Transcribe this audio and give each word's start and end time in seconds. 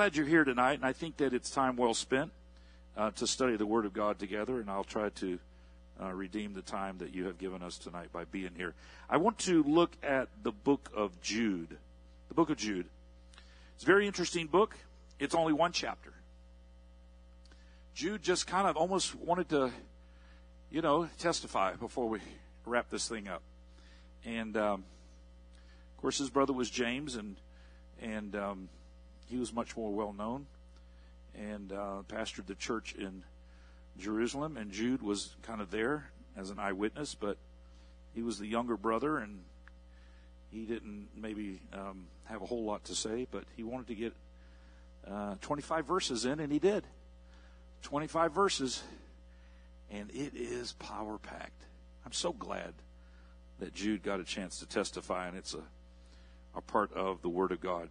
glad 0.00 0.16
you're 0.16 0.24
here 0.24 0.44
tonight, 0.44 0.78
and 0.78 0.84
I 0.86 0.94
think 0.94 1.18
that 1.18 1.34
it's 1.34 1.50
time 1.50 1.76
well 1.76 1.92
spent 1.92 2.32
uh, 2.96 3.10
to 3.10 3.26
study 3.26 3.56
the 3.56 3.66
Word 3.66 3.84
of 3.84 3.92
God 3.92 4.18
together, 4.18 4.58
and 4.58 4.70
I'll 4.70 4.82
try 4.82 5.10
to 5.10 5.38
uh, 6.02 6.10
redeem 6.10 6.54
the 6.54 6.62
time 6.62 6.96
that 7.00 7.14
you 7.14 7.26
have 7.26 7.36
given 7.36 7.62
us 7.62 7.76
tonight 7.76 8.10
by 8.10 8.24
being 8.24 8.52
here. 8.56 8.72
I 9.10 9.18
want 9.18 9.36
to 9.40 9.62
look 9.62 9.90
at 10.02 10.30
the 10.42 10.52
book 10.52 10.88
of 10.96 11.20
Jude. 11.20 11.76
The 12.28 12.34
book 12.34 12.48
of 12.48 12.56
Jude. 12.56 12.86
It's 13.74 13.82
a 13.82 13.86
very 13.86 14.06
interesting 14.06 14.46
book. 14.46 14.74
It's 15.18 15.34
only 15.34 15.52
one 15.52 15.70
chapter. 15.70 16.14
Jude 17.92 18.22
just 18.22 18.46
kind 18.46 18.66
of 18.66 18.78
almost 18.78 19.14
wanted 19.14 19.50
to, 19.50 19.70
you 20.70 20.80
know, 20.80 21.10
testify 21.18 21.74
before 21.74 22.08
we 22.08 22.20
wrap 22.64 22.88
this 22.88 23.06
thing 23.06 23.28
up. 23.28 23.42
And 24.24 24.56
um, 24.56 24.84
of 25.94 26.00
course, 26.00 26.16
his 26.16 26.30
brother 26.30 26.54
was 26.54 26.70
James, 26.70 27.16
and 27.16 27.36
and 28.00 28.34
um, 28.34 28.70
he 29.30 29.38
was 29.38 29.52
much 29.52 29.76
more 29.76 29.92
well 29.92 30.12
known 30.12 30.46
and 31.34 31.72
uh, 31.72 32.02
pastored 32.08 32.46
the 32.46 32.54
church 32.54 32.94
in 32.98 33.22
Jerusalem. 33.98 34.56
And 34.56 34.72
Jude 34.72 35.02
was 35.02 35.36
kind 35.42 35.60
of 35.60 35.70
there 35.70 36.10
as 36.36 36.50
an 36.50 36.58
eyewitness, 36.58 37.14
but 37.14 37.36
he 38.14 38.22
was 38.22 38.38
the 38.38 38.46
younger 38.46 38.76
brother, 38.76 39.18
and 39.18 39.40
he 40.50 40.64
didn't 40.64 41.08
maybe 41.16 41.60
um, 41.72 42.06
have 42.24 42.42
a 42.42 42.46
whole 42.46 42.64
lot 42.64 42.84
to 42.84 42.94
say, 42.94 43.26
but 43.30 43.44
he 43.56 43.62
wanted 43.62 43.86
to 43.88 43.94
get 43.94 44.12
uh, 45.08 45.36
25 45.40 45.86
verses 45.86 46.24
in, 46.24 46.40
and 46.40 46.52
he 46.52 46.58
did. 46.58 46.84
25 47.82 48.32
verses, 48.32 48.82
and 49.90 50.10
it 50.10 50.34
is 50.34 50.72
power 50.72 51.18
packed. 51.18 51.64
I'm 52.04 52.12
so 52.12 52.32
glad 52.32 52.74
that 53.60 53.74
Jude 53.74 54.02
got 54.02 54.20
a 54.20 54.24
chance 54.24 54.58
to 54.58 54.66
testify, 54.66 55.28
and 55.28 55.36
it's 55.36 55.54
a, 55.54 55.62
a 56.56 56.60
part 56.60 56.92
of 56.92 57.22
the 57.22 57.28
Word 57.28 57.52
of 57.52 57.60
God. 57.60 57.88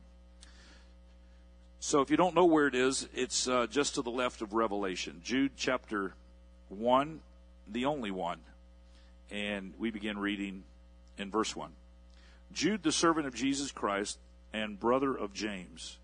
So 1.82 2.02
if 2.02 2.12
you 2.12 2.18
don't 2.18 2.36
know 2.36 2.46
where 2.46 2.68
it 2.68 2.76
is, 2.76 3.08
it's 3.14 3.48
uh, 3.48 3.66
just 3.68 3.96
to 3.96 4.02
the 4.02 4.10
left 4.10 4.42
of 4.42 4.54
Revelation. 4.54 5.22
Jude 5.24 5.52
chapter 5.56 6.14
1, 6.68 7.22
the 7.70 7.86
only 7.86 8.12
one. 8.12 8.40
And 9.32 9.74
we 9.80 9.90
begin 9.90 10.20
reading 10.20 10.64
in 11.18 11.32
verse 11.32 11.56
1. 11.56 11.72
Jude, 12.52 12.84
the 12.84 12.92
servant 12.92 13.28
of 13.28 13.34
Jesus 13.34 13.72
Christ 13.72 14.20
and 14.52 14.78
brother 14.78 15.16
of 15.16 15.34
James. 15.34 15.98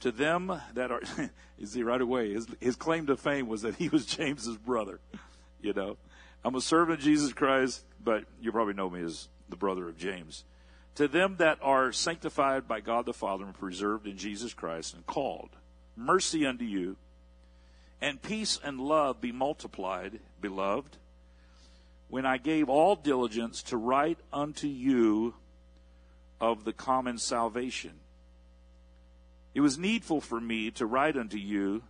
To 0.00 0.12
them 0.12 0.60
that 0.74 0.92
are, 0.92 1.00
you 1.58 1.66
see 1.66 1.82
right 1.82 2.00
away, 2.00 2.34
his, 2.34 2.46
his 2.60 2.76
claim 2.76 3.06
to 3.06 3.16
fame 3.16 3.48
was 3.48 3.62
that 3.62 3.76
he 3.76 3.88
was 3.88 4.04
James's 4.16 4.58
brother. 4.58 5.00
You 5.62 5.72
know, 5.72 5.96
I'm 6.44 6.54
a 6.54 6.60
servant 6.60 6.98
of 6.98 7.04
Jesus 7.04 7.32
Christ, 7.32 7.84
but 8.04 8.24
you 8.38 8.52
probably 8.52 8.74
know 8.74 8.90
me 8.90 9.02
as 9.02 9.28
the 9.48 9.56
brother 9.56 9.88
of 9.88 9.96
James 9.96 10.44
to 10.94 11.08
them 11.08 11.36
that 11.38 11.58
are 11.62 11.92
sanctified 11.92 12.66
by 12.66 12.80
God 12.80 13.06
the 13.06 13.12
Father 13.12 13.44
and 13.44 13.54
preserved 13.54 14.06
in 14.06 14.16
Jesus 14.16 14.52
Christ 14.52 14.94
and 14.94 15.06
called, 15.06 15.50
mercy 15.96 16.44
unto 16.44 16.64
you, 16.64 16.96
and 18.00 18.22
peace 18.22 18.58
and 18.62 18.80
love 18.80 19.20
be 19.20 19.32
multiplied, 19.32 20.20
beloved, 20.40 20.96
when 22.08 22.24
I 22.24 22.38
gave 22.38 22.68
all 22.68 22.96
diligence 22.96 23.62
to 23.64 23.76
write 23.76 24.18
unto 24.32 24.66
you 24.66 25.34
of 26.40 26.64
the 26.64 26.72
common 26.72 27.18
salvation. 27.18 27.92
It 29.54 29.60
was 29.60 29.76
needful 29.76 30.20
for 30.20 30.40
me 30.40 30.70
to 30.72 30.86
write 30.86 31.16
unto 31.16 31.36
you 31.36 31.82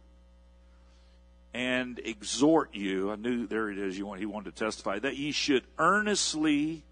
and 1.52 2.00
exhort 2.04 2.74
you. 2.74 3.10
I 3.10 3.16
knew 3.16 3.46
there 3.46 3.70
it 3.70 3.78
is. 3.78 3.96
He 3.96 4.02
wanted 4.02 4.56
to 4.56 4.64
testify 4.64 4.98
that 4.98 5.16
ye 5.16 5.32
should 5.32 5.64
earnestly 5.78 6.84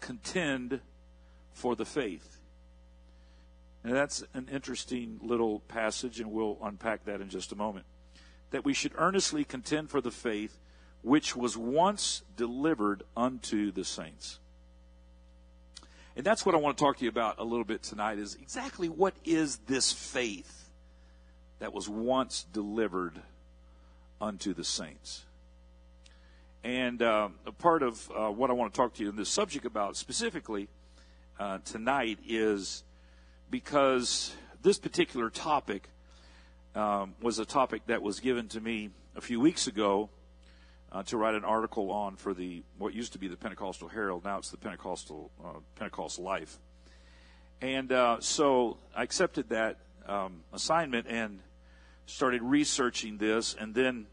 contend 0.00 0.80
for 1.52 1.76
the 1.76 1.84
faith. 1.84 2.38
And 3.84 3.94
that's 3.94 4.24
an 4.34 4.48
interesting 4.52 5.18
little 5.22 5.60
passage, 5.60 6.20
and 6.20 6.30
we'll 6.30 6.58
unpack 6.62 7.04
that 7.06 7.20
in 7.20 7.28
just 7.28 7.52
a 7.52 7.56
moment. 7.56 7.86
That 8.50 8.64
we 8.64 8.74
should 8.74 8.92
earnestly 8.96 9.44
contend 9.44 9.90
for 9.90 10.00
the 10.00 10.10
faith 10.10 10.58
which 11.02 11.34
was 11.34 11.56
once 11.56 12.22
delivered 12.36 13.02
unto 13.16 13.72
the 13.72 13.84
saints. 13.84 14.38
And 16.14 16.24
that's 16.24 16.46
what 16.46 16.54
I 16.54 16.58
want 16.58 16.76
to 16.76 16.84
talk 16.84 16.98
to 16.98 17.04
you 17.04 17.08
about 17.08 17.38
a 17.38 17.44
little 17.44 17.64
bit 17.64 17.82
tonight 17.82 18.18
is 18.18 18.36
exactly 18.36 18.88
what 18.88 19.14
is 19.24 19.58
this 19.66 19.92
faith 19.92 20.70
that 21.58 21.72
was 21.72 21.88
once 21.88 22.44
delivered 22.52 23.20
unto 24.20 24.54
the 24.54 24.64
saints. 24.64 25.24
And 26.62 27.02
uh, 27.02 27.30
a 27.46 27.52
part 27.52 27.82
of 27.82 28.10
uh, 28.16 28.30
what 28.30 28.50
I 28.50 28.52
want 28.52 28.72
to 28.72 28.76
talk 28.76 28.94
to 28.94 29.02
you 29.02 29.08
in 29.08 29.16
this 29.16 29.30
subject 29.30 29.64
about 29.64 29.96
specifically 29.96 30.68
uh, 31.38 31.58
tonight 31.64 32.18
is 32.26 32.84
because 33.50 34.34
this 34.62 34.78
particular 34.78 35.30
topic 35.30 35.88
um, 36.74 37.14
was 37.20 37.38
a 37.38 37.44
topic 37.44 37.86
that 37.86 38.02
was 38.02 38.20
given 38.20 38.48
to 38.48 38.60
me 38.60 38.90
a 39.16 39.20
few 39.20 39.40
weeks 39.40 39.66
ago 39.66 40.08
uh, 40.90 41.02
to 41.04 41.16
write 41.16 41.34
an 41.34 41.44
article 41.44 41.90
on 41.90 42.16
for 42.16 42.34
the 42.34 42.62
what 42.78 42.94
used 42.94 43.12
to 43.12 43.18
be 43.18 43.28
the 43.28 43.36
Pentecostal 43.36 43.88
Herald. 43.88 44.24
Now 44.24 44.38
it's 44.38 44.50
the 44.50 44.56
Pentecostal 44.56 45.30
uh, 45.44 45.58
Pentecost 45.76 46.18
Life. 46.18 46.58
And 47.60 47.92
uh, 47.92 48.20
so 48.20 48.78
I 48.94 49.02
accepted 49.02 49.48
that 49.50 49.78
um, 50.06 50.42
assignment 50.52 51.06
and 51.08 51.40
started 52.06 52.42
researching 52.42 53.16
this, 53.18 53.54
and 53.58 53.74
then 53.74 54.06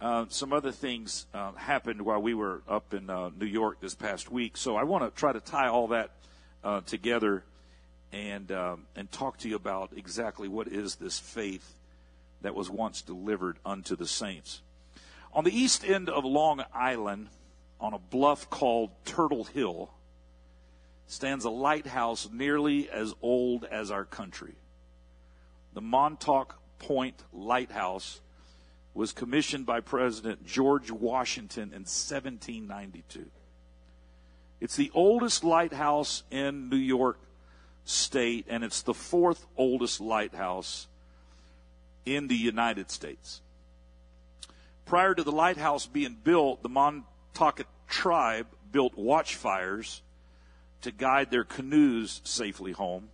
uh, 0.00 0.26
some 0.28 0.52
other 0.52 0.72
things 0.72 1.26
uh, 1.34 1.52
happened 1.52 2.02
while 2.02 2.20
we 2.20 2.34
were 2.34 2.62
up 2.68 2.94
in 2.94 3.10
uh, 3.10 3.30
New 3.38 3.46
York 3.46 3.80
this 3.80 3.94
past 3.94 4.30
week. 4.30 4.56
So 4.56 4.76
I 4.76 4.84
want 4.84 5.04
to 5.04 5.18
try 5.18 5.32
to 5.32 5.40
tie 5.40 5.68
all 5.68 5.88
that 5.88 6.10
uh, 6.66 6.80
together 6.80 7.44
and 8.12 8.50
um, 8.50 8.86
and 8.96 9.10
talk 9.12 9.38
to 9.38 9.48
you 9.48 9.54
about 9.54 9.92
exactly 9.96 10.48
what 10.48 10.66
is 10.66 10.96
this 10.96 11.18
faith 11.18 11.74
that 12.42 12.56
was 12.56 12.68
once 12.68 13.02
delivered 13.02 13.56
unto 13.64 13.94
the 13.94 14.06
saints. 14.06 14.62
On 15.32 15.44
the 15.44 15.56
east 15.56 15.84
end 15.84 16.08
of 16.08 16.24
Long 16.24 16.64
Island, 16.74 17.28
on 17.80 17.94
a 17.94 17.98
bluff 17.98 18.50
called 18.50 18.90
Turtle 19.04 19.44
Hill, 19.44 19.90
stands 21.06 21.44
a 21.44 21.50
lighthouse 21.50 22.28
nearly 22.32 22.90
as 22.90 23.14
old 23.22 23.64
as 23.64 23.92
our 23.92 24.04
country. 24.04 24.56
The 25.72 25.80
Montauk 25.80 26.58
Point 26.80 27.22
Lighthouse 27.32 28.20
was 28.92 29.12
commissioned 29.12 29.66
by 29.66 29.80
President 29.80 30.44
George 30.44 30.90
Washington 30.90 31.64
in 31.64 31.84
1792. 31.84 33.26
It's 34.60 34.76
the 34.76 34.90
oldest 34.94 35.44
lighthouse 35.44 36.22
in 36.30 36.70
New 36.70 36.76
York 36.76 37.18
State, 37.84 38.46
and 38.48 38.64
it's 38.64 38.82
the 38.82 38.94
fourth 38.94 39.46
oldest 39.56 40.00
lighthouse 40.00 40.88
in 42.04 42.28
the 42.28 42.36
United 42.36 42.90
States. 42.90 43.42
Prior 44.86 45.14
to 45.14 45.22
the 45.22 45.32
lighthouse 45.32 45.86
being 45.86 46.16
built, 46.22 46.62
the 46.62 46.68
Montauk 46.68 47.66
tribe 47.86 48.46
built 48.72 48.96
watchfires 48.96 50.00
to 50.82 50.90
guide 50.90 51.30
their 51.30 51.44
canoes 51.44 52.20
safely 52.24 52.72
home. 52.72 53.08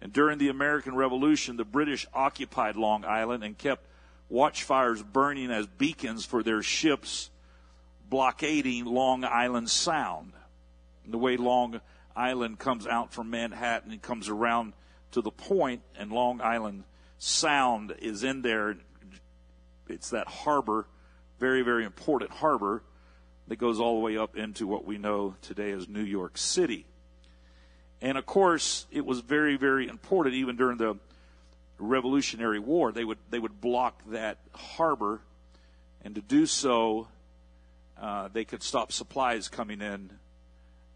And 0.00 0.12
during 0.12 0.38
the 0.38 0.48
American 0.48 0.94
Revolution, 0.94 1.56
the 1.56 1.64
British 1.64 2.06
occupied 2.14 2.76
Long 2.76 3.04
Island 3.04 3.42
and 3.42 3.56
kept 3.56 3.86
watchfires 4.30 5.02
burning 5.02 5.50
as 5.50 5.66
beacons 5.66 6.24
for 6.24 6.42
their 6.42 6.62
ships 6.62 7.30
blockading 8.08 8.84
Long 8.84 9.24
Island 9.24 9.70
Sound 9.70 10.32
the 11.06 11.18
way 11.18 11.36
Long 11.36 11.80
Island 12.16 12.58
comes 12.58 12.86
out 12.86 13.12
from 13.12 13.30
Manhattan 13.30 13.92
and 13.92 14.00
comes 14.00 14.28
around 14.28 14.72
to 15.12 15.20
the 15.20 15.30
point, 15.30 15.82
and 15.96 16.10
Long 16.10 16.40
Island 16.40 16.84
Sound 17.18 17.94
is 18.00 18.24
in 18.24 18.42
there. 18.42 18.76
It's 19.88 20.10
that 20.10 20.26
harbor, 20.26 20.86
very, 21.38 21.62
very 21.62 21.84
important 21.84 22.30
harbor 22.30 22.82
that 23.48 23.56
goes 23.56 23.78
all 23.78 23.94
the 23.94 24.04
way 24.04 24.16
up 24.16 24.36
into 24.36 24.66
what 24.66 24.84
we 24.84 24.98
know 24.98 25.36
today 25.42 25.70
as 25.72 25.88
New 25.88 26.02
York 26.02 26.36
City. 26.38 26.86
And 28.00 28.18
of 28.18 28.26
course, 28.26 28.86
it 28.90 29.04
was 29.04 29.20
very, 29.20 29.56
very 29.56 29.88
important 29.88 30.34
even 30.34 30.56
during 30.56 30.78
the 30.78 30.96
Revolutionary 31.78 32.58
War. 32.58 32.92
They 32.92 33.04
would 33.04 33.18
they 33.30 33.38
would 33.38 33.60
block 33.60 34.02
that 34.08 34.38
harbor, 34.54 35.20
and 36.02 36.14
to 36.14 36.20
do 36.20 36.46
so, 36.46 37.08
uh, 38.00 38.28
they 38.32 38.44
could 38.44 38.62
stop 38.62 38.92
supplies 38.92 39.48
coming 39.48 39.80
in 39.80 40.10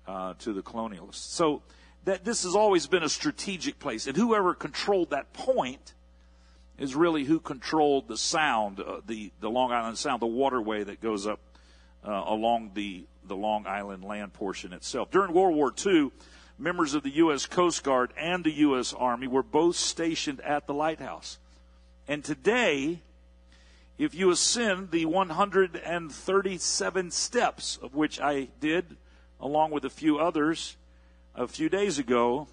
uh, 0.08 0.34
to 0.38 0.52
the 0.52 0.62
colonialists. 0.62 1.16
So 1.16 1.62
that 2.04 2.24
this 2.24 2.44
has 2.44 2.56
always 2.56 2.86
been 2.86 3.02
a 3.02 3.08
strategic 3.08 3.78
place, 3.78 4.06
and 4.06 4.16
whoever 4.16 4.54
controlled 4.54 5.10
that 5.10 5.32
point 5.34 5.92
is 6.78 6.94
really 6.94 7.24
who 7.24 7.38
controlled 7.38 8.08
the 8.08 8.16
sound, 8.16 8.80
uh, 8.80 9.02
the 9.06 9.30
the 9.40 9.50
Long 9.50 9.70
Island 9.70 9.98
Sound, 9.98 10.22
the 10.22 10.26
waterway 10.26 10.82
that 10.84 11.02
goes 11.02 11.26
up 11.26 11.40
uh, 12.06 12.24
along 12.26 12.70
the 12.74 13.04
the 13.26 13.36
Long 13.36 13.66
Island 13.66 14.02
land 14.02 14.32
portion 14.32 14.72
itself. 14.72 15.10
During 15.10 15.34
World 15.34 15.54
War 15.54 15.74
II, 15.84 16.10
members 16.58 16.94
of 16.94 17.02
the 17.02 17.10
U.S. 17.16 17.44
Coast 17.44 17.84
Guard 17.84 18.14
and 18.16 18.42
the 18.42 18.52
U.S. 18.52 18.94
Army 18.94 19.26
were 19.26 19.42
both 19.42 19.76
stationed 19.76 20.40
at 20.40 20.66
the 20.66 20.74
lighthouse, 20.74 21.38
and 22.08 22.24
today. 22.24 23.02
If 23.98 24.14
you 24.14 24.30
ascend 24.30 24.92
the 24.92 25.06
137 25.06 27.10
steps 27.10 27.78
of 27.82 27.96
which 27.96 28.20
I 28.20 28.46
did 28.60 28.96
along 29.40 29.70
with 29.70 29.84
a 29.84 29.90
few 29.90 30.18
others 30.18 30.76
a 31.34 31.46
few 31.46 31.68
days 31.68 31.98
ago, 31.98 32.48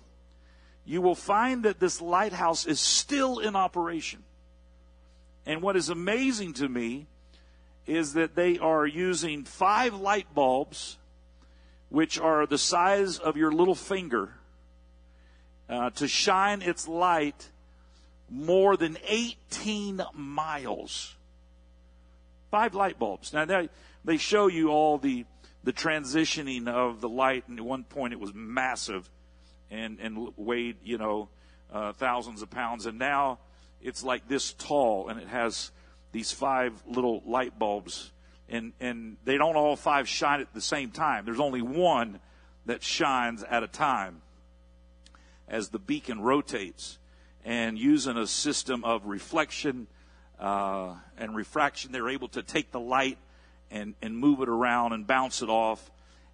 you 0.86 1.02
will 1.02 1.16
find 1.16 1.64
that 1.64 1.80
this 1.80 2.02
lighthouse 2.02 2.66
is 2.66 2.80
still 2.80 3.40
in 3.40 3.56
operation. 3.56 4.24
And 5.46 5.62
what 5.62 5.76
is 5.76 5.90
amazing 5.90 6.54
to 6.54 6.70
me 6.70 7.08
is 7.88 8.14
that 8.14 8.36
they 8.36 8.58
are 8.60 8.86
using 8.86 9.44
five 9.44 9.94
light 9.94 10.34
bulbs, 10.34 10.98
which 11.90 12.20
are 12.20 12.46
the 12.46 12.58
size 12.58 13.18
of 13.18 13.38
your 13.38 13.52
little 13.52 13.76
finger, 13.76 14.30
uh, 15.70 15.90
to 15.92 16.08
shine 16.08 16.62
its 16.62 16.88
light 16.88 17.50
more 18.30 18.76
than 18.76 18.98
18 19.08 20.02
miles. 20.14 21.16
Five 22.52 22.74
light 22.74 22.98
bulbs. 22.98 23.34
Now, 23.34 23.46
they, 23.46 23.70
they 24.04 24.18
show 24.18 24.48
you 24.48 24.70
all 24.70 24.98
the, 24.98 25.26
the 25.66 25.74
transitioning 25.74 26.68
of 26.68 27.02
the 27.02 27.10
light, 27.10 27.44
and 27.50 27.60
at 27.60 27.66
one 27.66 27.84
point 27.84 28.14
it 28.14 28.20
was 28.20 28.32
massive 28.34 29.10
and, 29.72 30.00
and 30.00 30.30
weighed, 30.38 30.78
you 30.84 31.00
know, 31.00 31.28
uh, 31.74 31.92
thousands 31.92 32.44
of 32.44 32.52
pounds, 32.52 32.86
and 32.86 33.00
now 33.00 33.40
it's 33.82 34.04
like 34.04 34.28
this 34.28 34.54
tall, 34.54 35.10
and 35.10 35.20
it 35.20 35.28
has 35.28 35.72
these 36.12 36.32
five 36.32 36.72
little 36.88 37.24
light 37.26 37.58
bulbs, 37.58 38.12
and 38.48 38.74
and 38.80 39.18
they 39.26 39.38
don't 39.38 39.56
all 39.56 39.76
five 39.76 40.08
shine 40.08 40.40
at 40.40 40.54
the 40.54 40.62
same 40.62 40.92
time. 40.92 41.26
There's 41.26 41.40
only 41.40 41.64
one 41.64 42.20
that 42.68 42.84
shines 42.84 43.44
at 43.44 43.64
a 43.64 43.68
time 43.68 44.22
as 45.48 45.70
the 45.70 45.80
beacon 45.80 46.22
rotates, 46.22 47.00
and 47.44 47.78
using 47.78 48.18
a 48.18 48.28
system 48.28 48.84
of 48.84 49.08
reflection 49.08 49.88
uh, 50.40 50.94
and 51.18 51.36
refraction, 51.36 51.92
they're 51.92 52.10
able 52.10 52.28
to 52.30 52.44
take 52.44 52.72
the 52.72 52.80
light 52.80 53.18
and 53.76 53.94
and 54.02 54.18
move 54.18 54.42
it 54.42 54.50
around 54.50 54.94
and 54.94 55.06
bounce 55.06 55.42
it 55.42 55.50
off, 55.50 55.92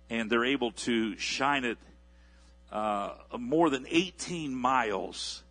and 0.10 0.30
they're 0.30 0.46
able 0.46 0.72
to 0.72 1.18
shine 1.18 1.66
it 1.66 1.78
uh, 2.72 3.12
more 3.38 3.70
than 3.70 3.86
18 3.90 4.56
miles 4.56 5.44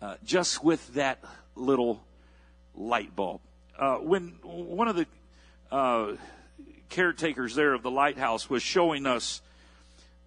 uh, 0.00 0.14
just 0.24 0.64
with 0.64 0.94
that 0.94 1.22
little 1.54 2.02
light 2.74 3.14
bulb. 3.14 3.40
Uh, 3.78 3.96
when 3.96 4.38
one 4.42 4.88
of 4.88 4.96
the 4.96 5.06
uh, 5.70 6.12
caretakers 6.88 7.54
there 7.54 7.74
of 7.74 7.82
the 7.82 7.90
lighthouse 7.90 8.48
was 8.48 8.62
showing 8.62 9.04
us 9.04 9.42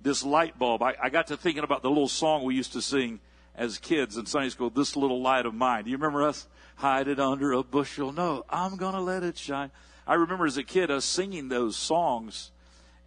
this 0.02 0.24
light 0.24 0.60
bulb, 0.60 0.84
I, 0.84 0.96
I 1.02 1.10
got 1.10 1.28
to 1.28 1.38
thinking 1.38 1.64
about 1.64 1.82
the 1.82 1.90
little 1.90 2.08
song 2.08 2.44
we 2.44 2.56
used 2.56 2.74
to 2.74 2.82
sing 2.82 3.20
as 3.56 3.78
kids 3.78 4.18
in 4.18 4.26
Sunday 4.26 4.50
school, 4.50 4.70
This 4.70 4.96
Little 4.96 5.22
Light 5.22 5.46
of 5.46 5.54
Mine. 5.54 5.86
Do 5.86 5.90
you 5.90 5.98
remember 5.98 6.24
us? 6.24 6.48
Hide 6.76 7.08
it 7.08 7.20
under 7.20 7.52
a 7.54 7.64
bushel. 7.64 8.14
No, 8.14 8.46
I'm 8.50 8.78
going 8.78 8.94
to 8.94 9.02
let 9.02 9.24
it 9.24 9.38
shine. 9.38 9.72
I 10.10 10.16
remember 10.16 10.48
as 10.48 10.58
a 10.58 10.64
kid 10.64 10.90
us 10.90 11.06
singing 11.06 11.50
those 11.50 11.76
songs 11.76 12.50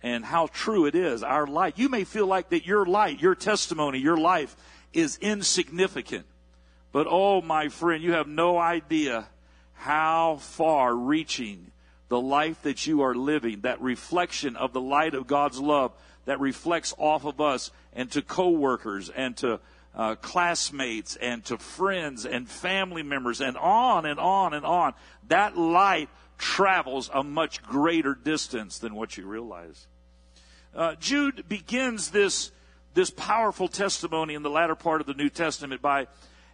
and 0.04 0.25
how 0.25 0.46
true 0.46 0.87
it 0.87 0.94
is. 0.94 1.25
Our 1.25 1.49
light. 1.49 1.76
You 1.76 1.88
may 1.88 2.04
feel 2.04 2.28
like 2.28 2.50
that 2.50 2.64
your 2.64 2.87
light, 2.87 3.20
your 3.20 3.34
testimony, 3.34 3.99
your 3.99 4.16
life 4.16 4.54
is 4.93 5.19
insignificant. 5.20 6.26
But 6.93 7.08
oh, 7.10 7.43
my 7.43 7.70
friend, 7.70 8.04
you 8.04 8.12
have 8.12 8.28
no 8.28 8.56
idea 8.56 9.26
how 9.75 10.37
far 10.37 10.94
reaching 10.94 11.72
the 12.08 12.20
life 12.20 12.62
that 12.62 12.87
you 12.87 13.02
are 13.02 13.16
living, 13.16 13.62
that 13.62 13.82
reflection 13.82 14.54
of 14.54 14.72
the 14.72 14.81
light 14.81 15.14
of 15.14 15.26
God's 15.26 15.58
love 15.58 15.90
that 16.26 16.38
reflects 16.38 16.94
off 16.99 17.25
of 17.25 17.40
us 17.40 17.72
and 17.93 18.12
to 18.12 18.22
coworkers 18.22 19.10
and 19.10 19.37
to 19.38 19.58
uh, 19.96 20.14
classmates 20.14 21.16
and 21.16 21.44
to 21.46 21.58
friends 21.58 22.26
and 22.26 22.49
family 22.49 23.02
members 23.02 23.40
and 23.40 23.56
on 23.56 24.06
and 24.06 24.20
on 24.20 24.54
and 24.54 24.64
on. 24.64 24.94
That 25.26 25.56
light 25.56 26.08
travels 26.42 27.08
a 27.14 27.22
much 27.22 27.62
greater 27.62 28.16
distance 28.16 28.78
than 28.80 28.96
what 28.96 29.16
you 29.16 29.24
realize. 29.24 29.86
Uh, 30.74 30.96
Jude 30.96 31.48
begins 31.48 32.10
this, 32.10 32.50
this 32.94 33.10
powerful 33.10 33.68
testimony 33.68 34.34
in 34.34 34.42
the 34.42 34.50
latter 34.50 34.74
part 34.74 35.00
of 35.00 35.06
the 35.06 35.14
New 35.14 35.30
Testament 35.30 35.80
by 35.80 36.08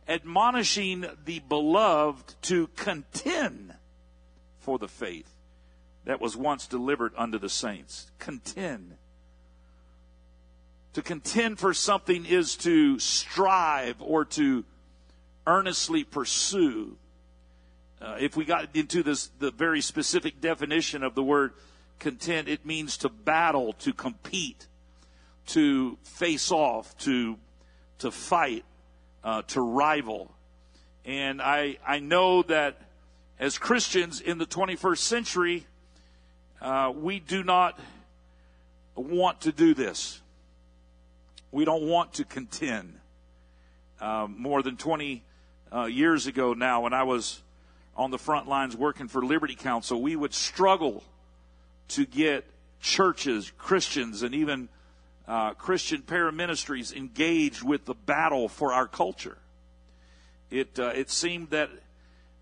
admonishing 0.06 1.06
the 1.24 1.38
beloved 1.38 2.34
to 2.42 2.66
contend 2.76 3.72
for 4.58 4.78
the 4.78 4.88
faith 4.88 5.34
that 6.04 6.20
was 6.20 6.36
once 6.36 6.66
delivered 6.66 7.12
unto 7.16 7.38
the 7.38 7.48
saints. 7.48 8.10
Contend. 8.18 8.94
To 10.92 11.02
contend 11.02 11.58
for 11.58 11.72
something 11.72 12.26
is 12.26 12.56
to 12.56 12.98
strive 12.98 13.96
or 14.00 14.26
to 14.26 14.66
earnestly 15.46 16.04
pursue. 16.04 16.98
Uh, 18.00 18.16
if 18.20 18.36
we 18.36 18.44
got 18.44 18.68
into 18.74 19.02
this, 19.02 19.30
the 19.38 19.50
very 19.50 19.80
specific 19.80 20.40
definition 20.40 21.02
of 21.02 21.14
the 21.14 21.22
word 21.22 21.52
content, 21.98 22.48
it 22.48 22.64
means 22.64 22.96
to 22.98 23.08
battle, 23.08 23.72
to 23.72 23.92
compete, 23.92 24.68
to 25.46 25.98
face 26.04 26.52
off, 26.52 26.96
to, 26.98 27.36
to 27.98 28.10
fight, 28.10 28.64
uh, 29.24 29.42
to 29.42 29.60
rival. 29.60 30.32
And 31.04 31.42
I, 31.42 31.78
I 31.86 31.98
know 31.98 32.42
that 32.42 32.80
as 33.40 33.58
Christians 33.58 34.20
in 34.20 34.38
the 34.38 34.46
21st 34.46 34.98
century, 34.98 35.66
uh, 36.60 36.92
we 36.94 37.18
do 37.18 37.42
not 37.42 37.78
want 38.94 39.42
to 39.42 39.52
do 39.52 39.74
this. 39.74 40.20
We 41.50 41.64
don't 41.64 41.84
want 41.84 42.14
to 42.14 42.24
contend. 42.24 42.94
Uh, 44.00 44.28
more 44.28 44.62
than 44.62 44.76
20 44.76 45.24
uh, 45.74 45.84
years 45.86 46.26
ago 46.28 46.52
now, 46.52 46.82
when 46.82 46.92
I 46.92 47.02
was 47.02 47.42
on 47.98 48.12
the 48.12 48.18
front 48.18 48.48
lines 48.48 48.76
working 48.76 49.08
for 49.08 49.22
Liberty 49.24 49.56
Counsel, 49.56 50.00
we 50.00 50.14
would 50.14 50.32
struggle 50.32 51.02
to 51.88 52.06
get 52.06 52.44
churches, 52.80 53.52
Christians, 53.58 54.22
and 54.22 54.34
even 54.34 54.68
uh, 55.26 55.54
Christian 55.54 56.02
paraministries 56.02 56.96
engaged 56.96 57.62
with 57.62 57.84
the 57.84 57.94
battle 57.94 58.48
for 58.48 58.72
our 58.72 58.86
culture. 58.86 59.36
It, 60.50 60.78
uh, 60.78 60.92
it 60.94 61.10
seemed 61.10 61.50
that 61.50 61.70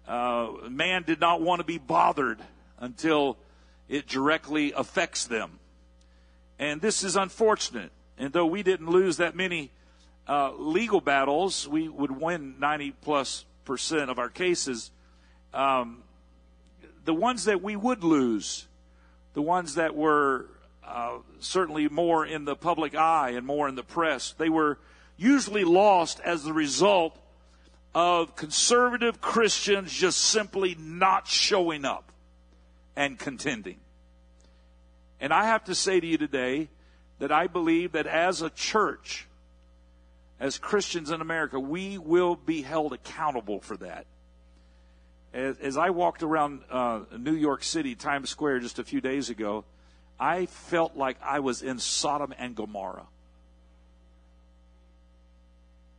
uh, 0.07 0.53
man 0.69 1.03
did 1.05 1.21
not 1.21 1.41
want 1.41 1.61
to 1.61 1.65
be 1.65 1.79
bothered 1.79 2.39
until 2.79 3.39
it 3.89 4.07
directly 4.07 4.73
affects 4.73 5.27
them. 5.27 5.59
And 6.59 6.81
this 6.81 7.03
is 7.03 7.17
unfortunate. 7.17 7.91
And 8.19 8.33
though 8.33 8.47
we 8.47 8.63
didn't 8.63 8.91
lose 8.91 9.17
that 9.17 9.35
many 9.35 9.71
uh, 10.29 10.53
legal 10.53 11.01
battles, 11.01 11.67
we 11.67 11.89
would 11.89 12.11
win 12.11 12.57
90 12.61 12.93
plus 13.01 13.47
percent 13.65 14.11
of 14.11 14.19
our 14.19 14.29
cases. 14.29 14.91
Um, 15.57 16.03
the 17.07 17.15
ones 17.15 17.45
that 17.45 17.63
we 17.63 17.77
would 17.77 18.05
lose, 18.05 18.67
the 19.33 19.41
ones 19.41 19.77
that 19.77 19.97
were 19.97 20.51
uh, 20.85 21.19
certainly 21.41 21.89
more 21.89 22.27
in 22.27 22.45
the 22.45 22.55
public 22.55 22.95
eye 22.95 23.31
and 23.31 23.47
more 23.47 23.67
in 23.67 23.75
the 23.75 23.83
press. 23.83 24.35
They 24.37 24.51
were 24.51 24.79
usually 25.17 25.65
lost 25.65 26.21
as 26.21 26.45
the 26.45 26.53
result 26.53 27.19
of 27.95 28.37
conservative 28.37 29.23
Christians 29.23 29.91
just 29.91 30.19
simply 30.19 30.77
not 30.79 31.27
showing 31.27 31.87
up 31.87 32.13
and 32.95 33.19
contending. 33.19 33.79
And 35.23 35.33
I 35.33 35.47
have 35.47 35.65
to 35.65 35.75
say 35.75 36.01
to 36.01 36.07
you 36.07 36.19
today 36.19 36.69
that 37.19 37.33
I 37.33 37.47
believe 37.47 37.93
that 37.93 38.07
as 38.07 38.43
a 38.43 38.51
church, 38.51 39.27
as 40.39 40.59
Christians 40.59 41.11
in 41.11 41.23
America, 41.23 41.59
we 41.59 41.97
will 41.97 42.37
be 42.37 42.61
held 42.61 42.93
accountable 42.93 43.61
for 43.61 43.79
that. 43.79 44.05
As, 45.37 45.59
as 45.59 45.77
I 45.77 45.91
walked 45.91 46.23
around 46.23 46.63
uh, 46.71 47.01
New 47.19 47.35
York 47.35 47.63
City, 47.63 47.95
Times 47.95 48.31
Square, 48.31 48.61
just 48.61 48.79
a 48.79 48.85
few 48.85 49.03
days 49.03 49.29
ago, 49.29 49.65
I 50.19 50.47
felt 50.47 50.97
like 50.97 51.19
I 51.23 51.41
was 51.41 51.61
in 51.63 51.79
Sodom 51.79 52.33
and 52.39 52.57
Gomorrah. 52.57 53.07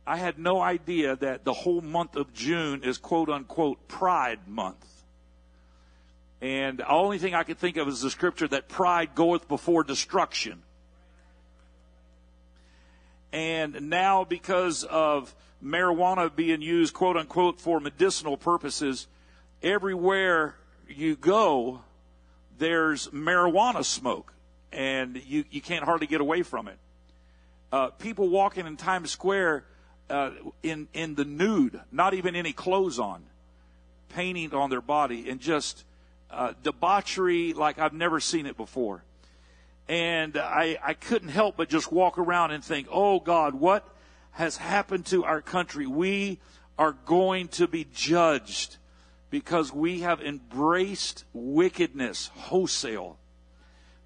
I 0.04 0.16
had 0.16 0.40
no 0.40 0.60
idea 0.60 1.14
that 1.14 1.44
the 1.44 1.52
whole 1.52 1.80
month 1.80 2.16
of 2.16 2.34
June 2.34 2.82
is 2.82 2.98
quote 2.98 3.28
unquote 3.28 3.86
Pride 3.86 4.40
Month. 4.48 4.84
And 6.40 6.78
the 6.78 6.88
only 6.88 7.18
thing 7.18 7.34
I 7.34 7.44
could 7.44 7.58
think 7.58 7.76
of 7.76 7.86
is 7.86 8.00
the 8.00 8.10
scripture 8.10 8.48
that 8.48 8.68
pride 8.68 9.14
goeth 9.14 9.46
before 9.46 9.84
destruction. 9.84 10.62
And 13.32 13.88
now, 13.88 14.24
because 14.24 14.82
of 14.82 15.32
marijuana 15.62 16.34
being 16.34 16.62
used, 16.62 16.92
quote 16.92 17.16
unquote, 17.16 17.60
for 17.60 17.78
medicinal 17.78 18.36
purposes, 18.36 19.06
everywhere 19.62 20.56
you 20.88 21.16
go, 21.16 21.80
there's 22.58 23.08
marijuana 23.08 23.84
smoke, 23.84 24.32
and 24.72 25.20
you, 25.26 25.44
you 25.50 25.60
can't 25.60 25.84
hardly 25.84 26.06
get 26.06 26.20
away 26.20 26.42
from 26.42 26.68
it. 26.68 26.78
Uh, 27.70 27.88
people 27.88 28.28
walking 28.28 28.66
in 28.66 28.76
Times 28.76 29.10
Square 29.10 29.64
uh, 30.08 30.30
in 30.62 30.88
in 30.94 31.14
the 31.14 31.24
nude, 31.24 31.80
not 31.92 32.14
even 32.14 32.34
any 32.34 32.52
clothes 32.52 32.98
on, 32.98 33.22
painting 34.14 34.54
on 34.54 34.70
their 34.70 34.80
body, 34.80 35.28
and 35.28 35.38
just 35.38 35.84
uh, 36.30 36.54
debauchery 36.62 37.52
like 37.52 37.78
I've 37.78 37.92
never 37.92 38.20
seen 38.20 38.46
it 38.46 38.56
before. 38.56 39.02
And 39.86 40.36
I, 40.36 40.78
I 40.82 40.94
couldn't 40.94 41.30
help 41.30 41.56
but 41.56 41.68
just 41.68 41.90
walk 41.90 42.18
around 42.18 42.50
and 42.50 42.62
think, 42.62 42.88
oh 42.90 43.20
God, 43.20 43.54
what 43.54 43.88
has 44.32 44.56
happened 44.56 45.06
to 45.06 45.24
our 45.24 45.40
country? 45.40 45.86
We 45.86 46.40
are 46.78 46.92
going 46.92 47.48
to 47.48 47.66
be 47.66 47.86
judged 47.94 48.76
because 49.30 49.72
we 49.72 50.00
have 50.00 50.20
embraced 50.20 51.24
wickedness 51.32 52.30
wholesale. 52.34 53.18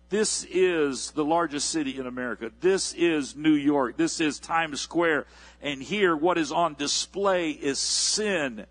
this 0.08 0.44
is 0.50 1.12
the 1.12 1.24
largest 1.24 1.70
city 1.70 1.98
in 1.98 2.06
America. 2.06 2.50
This 2.60 2.92
is 2.92 3.34
New 3.34 3.54
York. 3.54 3.96
This 3.96 4.20
is 4.20 4.38
Times 4.38 4.80
Square. 4.80 5.26
And 5.62 5.82
here, 5.82 6.14
what 6.14 6.36
is 6.36 6.52
on 6.52 6.74
display 6.74 7.50
is 7.50 7.78
sin 7.78 8.66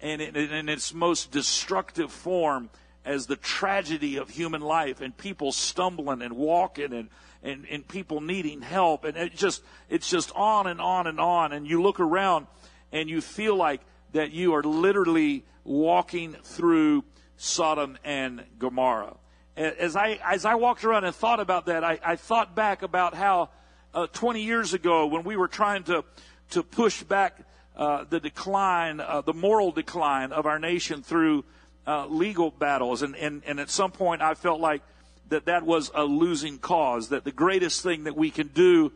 and 0.00 0.20
in 0.20 0.68
its 0.68 0.94
most 0.94 1.32
destructive 1.32 2.12
form 2.12 2.70
as 3.04 3.26
the 3.26 3.36
tragedy 3.36 4.16
of 4.16 4.28
human 4.28 4.60
life 4.60 5.00
and 5.00 5.16
people 5.16 5.52
stumbling 5.52 6.22
and 6.22 6.34
walking 6.34 6.92
and, 6.92 7.08
and, 7.42 7.66
and 7.70 7.88
people 7.88 8.20
needing 8.20 8.60
help. 8.60 9.04
And 9.04 9.16
it 9.16 9.34
just, 9.34 9.62
it's 9.88 10.10
just 10.10 10.30
on 10.34 10.66
and 10.66 10.80
on 10.80 11.06
and 11.06 11.18
on. 11.18 11.52
And 11.52 11.66
you 11.66 11.82
look 11.82 12.00
around 12.00 12.46
and 12.92 13.08
you 13.08 13.20
feel 13.20 13.56
like 13.56 13.80
that 14.16 14.32
you 14.32 14.54
are 14.54 14.62
literally 14.62 15.44
walking 15.62 16.32
through 16.42 17.04
Sodom 17.36 17.98
and 18.02 18.42
Gomorrah. 18.58 19.16
As 19.56 19.94
I, 19.94 20.18
as 20.24 20.46
I 20.46 20.54
walked 20.54 20.84
around 20.84 21.04
and 21.04 21.14
thought 21.14 21.38
about 21.38 21.66
that, 21.66 21.84
I, 21.84 21.98
I 22.02 22.16
thought 22.16 22.54
back 22.54 22.82
about 22.82 23.14
how 23.14 23.50
uh, 23.92 24.06
20 24.06 24.42
years 24.42 24.72
ago 24.72 25.06
when 25.06 25.22
we 25.22 25.36
were 25.36 25.48
trying 25.48 25.84
to, 25.84 26.02
to 26.50 26.62
push 26.62 27.02
back 27.02 27.40
uh, 27.76 28.04
the 28.08 28.18
decline, 28.18 29.00
uh, 29.00 29.20
the 29.20 29.34
moral 29.34 29.70
decline 29.70 30.32
of 30.32 30.46
our 30.46 30.58
nation 30.58 31.02
through 31.02 31.44
uh, 31.86 32.06
legal 32.06 32.50
battles. 32.50 33.02
And, 33.02 33.14
and, 33.16 33.42
and 33.46 33.60
at 33.60 33.68
some 33.68 33.92
point 33.92 34.22
I 34.22 34.32
felt 34.32 34.60
like 34.60 34.80
that 35.28 35.44
that 35.44 35.66
was 35.66 35.90
a 35.94 36.04
losing 36.04 36.58
cause, 36.58 37.10
that 37.10 37.24
the 37.24 37.32
greatest 37.32 37.82
thing 37.82 38.04
that 38.04 38.16
we 38.16 38.30
can 38.30 38.46
do 38.48 38.92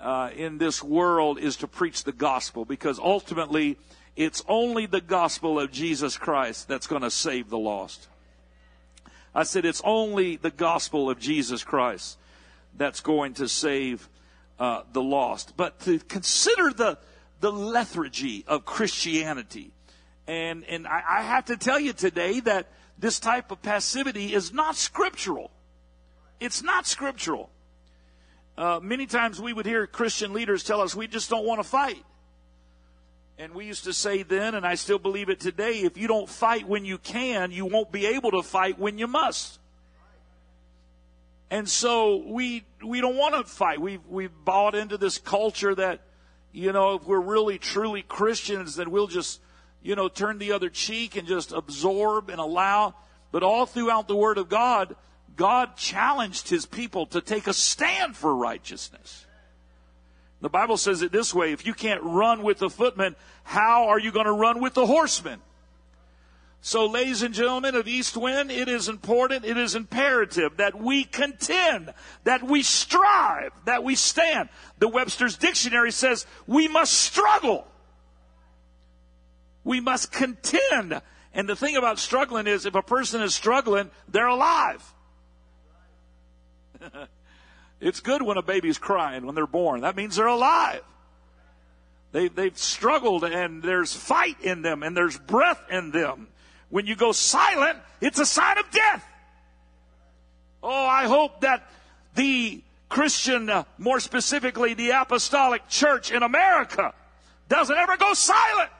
uh, 0.00 0.30
in 0.34 0.58
this 0.58 0.82
world 0.82 1.38
is 1.38 1.56
to 1.56 1.68
preach 1.68 2.04
the 2.04 2.12
gospel 2.12 2.64
because 2.64 2.98
ultimately 2.98 3.78
it's 4.14 4.42
only 4.48 4.86
the 4.86 5.00
gospel 5.00 5.58
of 5.60 5.70
Jesus 5.70 6.16
Christ 6.16 6.68
that's 6.68 6.86
going 6.86 7.02
to 7.02 7.10
save 7.10 7.50
the 7.50 7.58
lost. 7.58 8.08
I 9.34 9.42
said 9.42 9.66
it's 9.66 9.82
only 9.84 10.36
the 10.36 10.50
gospel 10.50 11.10
of 11.10 11.18
Jesus 11.18 11.62
Christ 11.62 12.18
that's 12.74 13.00
going 13.00 13.34
to 13.34 13.48
save 13.48 14.08
uh, 14.58 14.82
the 14.92 15.02
lost. 15.02 15.54
But 15.56 15.80
to 15.80 15.98
consider 15.98 16.70
the 16.70 16.98
the 17.38 17.52
lethargy 17.52 18.44
of 18.48 18.64
Christianity, 18.64 19.70
and 20.26 20.64
and 20.64 20.86
I, 20.86 21.02
I 21.06 21.22
have 21.22 21.44
to 21.46 21.58
tell 21.58 21.78
you 21.78 21.92
today 21.92 22.40
that 22.40 22.68
this 22.98 23.20
type 23.20 23.50
of 23.50 23.60
passivity 23.60 24.32
is 24.32 24.52
not 24.54 24.76
scriptural. 24.76 25.50
It's 26.40 26.62
not 26.62 26.86
scriptural. 26.86 27.50
Uh, 28.56 28.80
many 28.82 29.06
times 29.06 29.40
we 29.40 29.52
would 29.52 29.66
hear 29.66 29.86
Christian 29.86 30.32
leaders 30.32 30.64
tell 30.64 30.80
us 30.80 30.94
we 30.94 31.06
just 31.06 31.28
don't 31.28 31.44
want 31.44 31.60
to 31.60 31.68
fight. 31.68 32.02
And 33.38 33.52
we 33.54 33.66
used 33.66 33.84
to 33.84 33.92
say 33.92 34.22
then, 34.22 34.54
and 34.54 34.66
I 34.66 34.76
still 34.76 34.98
believe 34.98 35.28
it 35.28 35.40
today, 35.40 35.80
if 35.80 35.98
you 35.98 36.08
don't 36.08 36.28
fight 36.28 36.66
when 36.66 36.86
you 36.86 36.96
can, 36.96 37.50
you 37.50 37.66
won't 37.66 37.92
be 37.92 38.06
able 38.06 38.30
to 38.30 38.42
fight 38.42 38.78
when 38.78 38.96
you 38.96 39.06
must. 39.06 39.58
And 41.50 41.68
so 41.68 42.24
we 42.26 42.64
we 42.84 43.00
don't 43.00 43.16
want 43.16 43.34
to 43.34 43.44
fight. 43.44 43.80
We've 43.80 44.04
we've 44.08 44.32
bought 44.44 44.74
into 44.74 44.96
this 44.96 45.18
culture 45.18 45.74
that, 45.74 46.00
you 46.50 46.72
know, 46.72 46.94
if 46.94 47.04
we're 47.04 47.20
really 47.20 47.58
truly 47.58 48.02
Christians, 48.02 48.76
then 48.76 48.90
we'll 48.90 49.06
just, 49.06 49.40
you 49.82 49.94
know, 49.94 50.08
turn 50.08 50.38
the 50.38 50.52
other 50.52 50.70
cheek 50.70 51.14
and 51.14 51.28
just 51.28 51.52
absorb 51.52 52.30
and 52.30 52.40
allow. 52.40 52.94
But 53.32 53.42
all 53.42 53.66
throughout 53.66 54.08
the 54.08 54.16
Word 54.16 54.38
of 54.38 54.48
God, 54.48 54.96
God 55.36 55.76
challenged 55.76 56.48
his 56.48 56.66
people 56.66 57.06
to 57.06 57.20
take 57.20 57.46
a 57.46 57.52
stand 57.52 58.16
for 58.16 58.34
righteousness. 58.34 59.26
The 60.40 60.48
Bible 60.48 60.76
says 60.76 61.02
it 61.02 61.12
this 61.12 61.34
way 61.34 61.52
if 61.52 61.66
you 61.66 61.74
can't 61.74 62.02
run 62.02 62.42
with 62.42 62.58
the 62.58 62.70
footmen, 62.70 63.16
how 63.44 63.88
are 63.88 63.98
you 63.98 64.12
going 64.12 64.26
to 64.26 64.32
run 64.32 64.60
with 64.60 64.74
the 64.74 64.86
horsemen? 64.86 65.40
So, 66.60 66.86
ladies 66.86 67.22
and 67.22 67.32
gentlemen 67.32 67.76
of 67.76 67.86
East 67.86 68.16
Wind, 68.16 68.50
it 68.50 68.68
is 68.68 68.88
important, 68.88 69.44
it 69.44 69.56
is 69.56 69.76
imperative 69.76 70.56
that 70.56 70.74
we 70.74 71.04
contend, 71.04 71.94
that 72.24 72.42
we 72.42 72.62
strive, 72.62 73.52
that 73.66 73.84
we 73.84 73.94
stand. 73.94 74.48
The 74.78 74.88
Webster's 74.88 75.36
Dictionary 75.36 75.92
says 75.92 76.26
we 76.46 76.66
must 76.66 76.92
struggle. 76.92 77.68
We 79.62 79.80
must 79.80 80.10
contend. 80.10 81.00
And 81.32 81.48
the 81.48 81.56
thing 81.56 81.76
about 81.76 81.98
struggling 81.98 82.46
is 82.46 82.66
if 82.66 82.74
a 82.74 82.82
person 82.82 83.22
is 83.22 83.34
struggling, 83.34 83.90
they're 84.08 84.26
alive. 84.26 84.92
It's 87.80 88.00
good 88.00 88.22
when 88.22 88.36
a 88.36 88.42
baby's 88.42 88.78
crying 88.78 89.26
when 89.26 89.34
they're 89.34 89.46
born. 89.46 89.82
That 89.82 89.96
means 89.96 90.16
they're 90.16 90.26
alive. 90.26 90.82
They, 92.12 92.28
they've 92.28 92.56
struggled 92.56 93.24
and 93.24 93.62
there's 93.62 93.92
fight 93.92 94.40
in 94.40 94.62
them 94.62 94.82
and 94.82 94.96
there's 94.96 95.18
breath 95.18 95.60
in 95.70 95.90
them. 95.90 96.28
When 96.68 96.86
you 96.86 96.96
go 96.96 97.12
silent, 97.12 97.78
it's 98.00 98.18
a 98.18 98.26
sign 98.26 98.58
of 98.58 98.70
death. 98.70 99.06
Oh, 100.62 100.86
I 100.86 101.04
hope 101.06 101.42
that 101.42 101.68
the 102.14 102.62
Christian, 102.88 103.50
uh, 103.50 103.64
more 103.78 104.00
specifically 104.00 104.74
the 104.74 104.90
apostolic 104.90 105.68
church 105.68 106.10
in 106.10 106.22
America, 106.22 106.94
doesn't 107.48 107.76
ever 107.76 107.96
go 107.96 108.14
silent. 108.14 108.70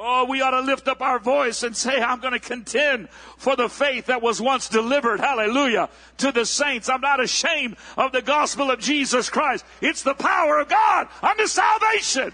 Oh, 0.00 0.26
we 0.26 0.40
ought 0.42 0.52
to 0.52 0.60
lift 0.60 0.86
up 0.86 1.02
our 1.02 1.18
voice 1.18 1.64
and 1.64 1.76
say, 1.76 2.00
I'm 2.00 2.20
going 2.20 2.32
to 2.32 2.38
contend 2.38 3.08
for 3.36 3.56
the 3.56 3.68
faith 3.68 4.06
that 4.06 4.22
was 4.22 4.40
once 4.40 4.68
delivered, 4.68 5.18
hallelujah, 5.18 5.88
to 6.18 6.30
the 6.30 6.46
saints. 6.46 6.88
I'm 6.88 7.00
not 7.00 7.20
ashamed 7.20 7.76
of 7.96 8.12
the 8.12 8.22
gospel 8.22 8.70
of 8.70 8.78
Jesus 8.78 9.28
Christ. 9.28 9.64
It's 9.80 10.04
the 10.04 10.14
power 10.14 10.60
of 10.60 10.68
God 10.68 11.08
unto 11.20 11.48
salvation. 11.48 12.32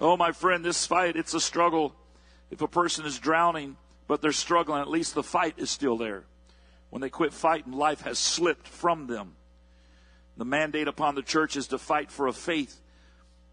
Oh, 0.00 0.16
my 0.16 0.30
friend, 0.30 0.64
this 0.64 0.86
fight, 0.86 1.16
it's 1.16 1.34
a 1.34 1.40
struggle. 1.40 1.92
If 2.52 2.62
a 2.62 2.68
person 2.68 3.04
is 3.04 3.18
drowning, 3.18 3.76
but 4.06 4.22
they're 4.22 4.30
struggling, 4.30 4.80
at 4.80 4.88
least 4.88 5.14
the 5.14 5.24
fight 5.24 5.54
is 5.56 5.70
still 5.70 5.96
there. 5.96 6.22
When 6.90 7.02
they 7.02 7.10
quit 7.10 7.32
fighting, 7.32 7.72
life 7.72 8.02
has 8.02 8.18
slipped 8.20 8.68
from 8.68 9.08
them. 9.08 9.34
The 10.36 10.44
mandate 10.44 10.86
upon 10.86 11.16
the 11.16 11.22
church 11.22 11.56
is 11.56 11.66
to 11.68 11.78
fight 11.78 12.12
for 12.12 12.28
a 12.28 12.32
faith 12.32 12.80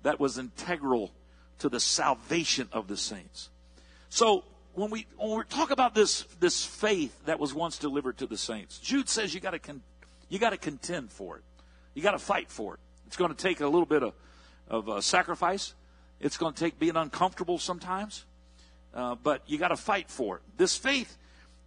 that 0.03 0.19
was 0.19 0.37
integral 0.37 1.11
to 1.59 1.69
the 1.69 1.79
salvation 1.79 2.67
of 2.71 2.87
the 2.87 2.97
saints. 2.97 3.49
So 4.09 4.43
when 4.73 4.89
we 4.89 5.07
when 5.17 5.37
we 5.37 5.43
talk 5.45 5.71
about 5.71 5.93
this 5.93 6.23
this 6.39 6.65
faith 6.65 7.25
that 7.25 7.39
was 7.39 7.53
once 7.53 7.77
delivered 7.77 8.17
to 8.17 8.27
the 8.27 8.37
saints, 8.37 8.79
Jude 8.79 9.09
says 9.09 9.33
you 9.33 9.39
got 9.39 9.51
to 9.51 9.59
con, 9.59 9.81
you 10.29 10.39
got 10.39 10.51
to 10.51 10.57
contend 10.57 11.11
for 11.11 11.37
it. 11.37 11.43
You 11.93 12.01
got 12.01 12.11
to 12.11 12.19
fight 12.19 12.49
for 12.49 12.75
it. 12.75 12.79
It's 13.07 13.17
going 13.17 13.33
to 13.33 13.37
take 13.37 13.61
a 13.61 13.67
little 13.67 13.85
bit 13.85 14.03
of 14.03 14.13
of 14.67 14.89
uh, 14.89 15.01
sacrifice. 15.01 15.73
It's 16.19 16.37
going 16.37 16.53
to 16.53 16.59
take 16.59 16.79
being 16.79 16.95
uncomfortable 16.95 17.57
sometimes, 17.57 18.25
uh, 18.93 19.15
but 19.15 19.41
you 19.47 19.57
got 19.57 19.69
to 19.69 19.77
fight 19.77 20.09
for 20.09 20.37
it. 20.37 20.41
This 20.57 20.75
faith 20.75 21.17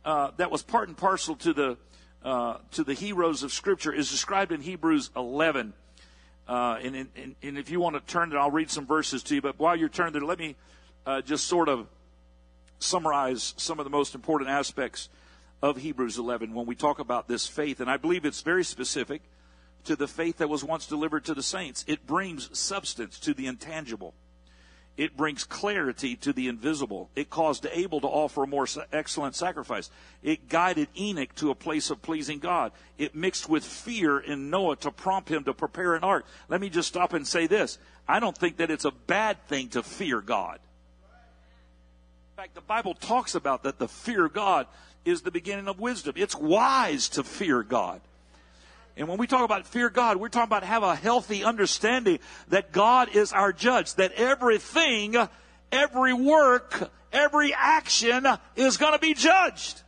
uh, 0.04 0.30
that 0.36 0.50
was 0.50 0.62
part 0.62 0.88
and 0.88 0.96
parcel 0.96 1.36
to 1.36 1.52
the 1.52 1.76
uh, 2.24 2.58
to 2.72 2.84
the 2.84 2.94
heroes 2.94 3.42
of 3.42 3.52
Scripture 3.52 3.92
is 3.92 4.10
described 4.10 4.52
in 4.52 4.60
Hebrews 4.60 5.10
11 5.16 5.74
uh, 6.48 6.78
and, 6.82 6.96
and, 6.96 7.36
and, 7.42 7.58
if 7.58 7.70
you 7.70 7.80
want 7.80 7.94
to 7.94 8.12
turn 8.12 8.32
it, 8.32 8.36
I'll 8.36 8.50
read 8.50 8.70
some 8.70 8.86
verses 8.86 9.22
to 9.24 9.36
you. 9.36 9.42
But 9.42 9.58
while 9.58 9.76
you're 9.76 9.88
turning 9.88 10.12
there, 10.12 10.22
let 10.22 10.38
me 10.38 10.56
uh, 11.06 11.22
just 11.22 11.46
sort 11.46 11.68
of 11.68 11.86
summarize 12.80 13.54
some 13.56 13.78
of 13.78 13.84
the 13.84 13.90
most 13.90 14.14
important 14.14 14.50
aspects 14.50 15.08
of 15.62 15.76
Hebrews 15.76 16.18
11 16.18 16.52
when 16.52 16.66
we 16.66 16.74
talk 16.74 16.98
about 16.98 17.28
this 17.28 17.46
faith. 17.46 17.80
And 17.80 17.88
I 17.88 17.96
believe 17.96 18.24
it's 18.24 18.40
very 18.40 18.64
specific 18.64 19.22
to 19.84 19.94
the 19.94 20.08
faith 20.08 20.38
that 20.38 20.48
was 20.48 20.64
once 20.64 20.86
delivered 20.86 21.24
to 21.26 21.34
the 21.34 21.42
saints. 21.42 21.84
It 21.86 22.06
brings 22.06 22.56
substance 22.58 23.18
to 23.20 23.34
the 23.34 23.46
intangible. 23.46 24.14
It 24.96 25.16
brings 25.16 25.44
clarity 25.44 26.16
to 26.16 26.34
the 26.34 26.48
invisible. 26.48 27.08
It 27.16 27.30
caused 27.30 27.66
Abel 27.72 28.00
to 28.02 28.06
offer 28.06 28.42
a 28.42 28.46
more 28.46 28.66
excellent 28.92 29.34
sacrifice. 29.34 29.90
It 30.22 30.50
guided 30.50 30.88
Enoch 30.98 31.34
to 31.36 31.50
a 31.50 31.54
place 31.54 31.90
of 31.90 32.02
pleasing 32.02 32.38
God. 32.38 32.72
It 32.98 33.14
mixed 33.14 33.48
with 33.48 33.64
fear 33.64 34.18
in 34.18 34.50
Noah 34.50 34.76
to 34.76 34.90
prompt 34.90 35.30
him 35.30 35.44
to 35.44 35.54
prepare 35.54 35.94
an 35.94 36.04
ark. 36.04 36.26
Let 36.48 36.60
me 36.60 36.68
just 36.68 36.88
stop 36.88 37.14
and 37.14 37.26
say 37.26 37.46
this. 37.46 37.78
I 38.06 38.20
don't 38.20 38.36
think 38.36 38.58
that 38.58 38.70
it's 38.70 38.84
a 38.84 38.90
bad 38.90 39.42
thing 39.46 39.68
to 39.70 39.82
fear 39.82 40.20
God. 40.20 40.58
In 42.32 42.36
fact, 42.36 42.54
the 42.54 42.60
Bible 42.60 42.94
talks 42.94 43.34
about 43.34 43.62
that 43.62 43.78
the 43.78 43.88
fear 43.88 44.26
of 44.26 44.34
God 44.34 44.66
is 45.06 45.22
the 45.22 45.30
beginning 45.30 45.68
of 45.68 45.80
wisdom. 45.80 46.14
It's 46.16 46.36
wise 46.36 47.08
to 47.10 47.24
fear 47.24 47.62
God. 47.62 48.02
And 48.96 49.08
when 49.08 49.18
we 49.18 49.26
talk 49.26 49.44
about 49.44 49.66
fear 49.66 49.88
God, 49.88 50.18
we're 50.18 50.28
talking 50.28 50.48
about 50.48 50.64
have 50.64 50.82
a 50.82 50.94
healthy 50.94 51.44
understanding 51.44 52.18
that 52.48 52.72
God 52.72 53.14
is 53.16 53.32
our 53.32 53.52
judge, 53.52 53.94
that 53.94 54.12
everything, 54.12 55.16
every 55.70 56.12
work, 56.12 56.90
every 57.12 57.54
action 57.54 58.26
is 58.54 58.76
going 58.76 58.92
to 58.92 58.98
be 58.98 59.14
judged. 59.14 59.82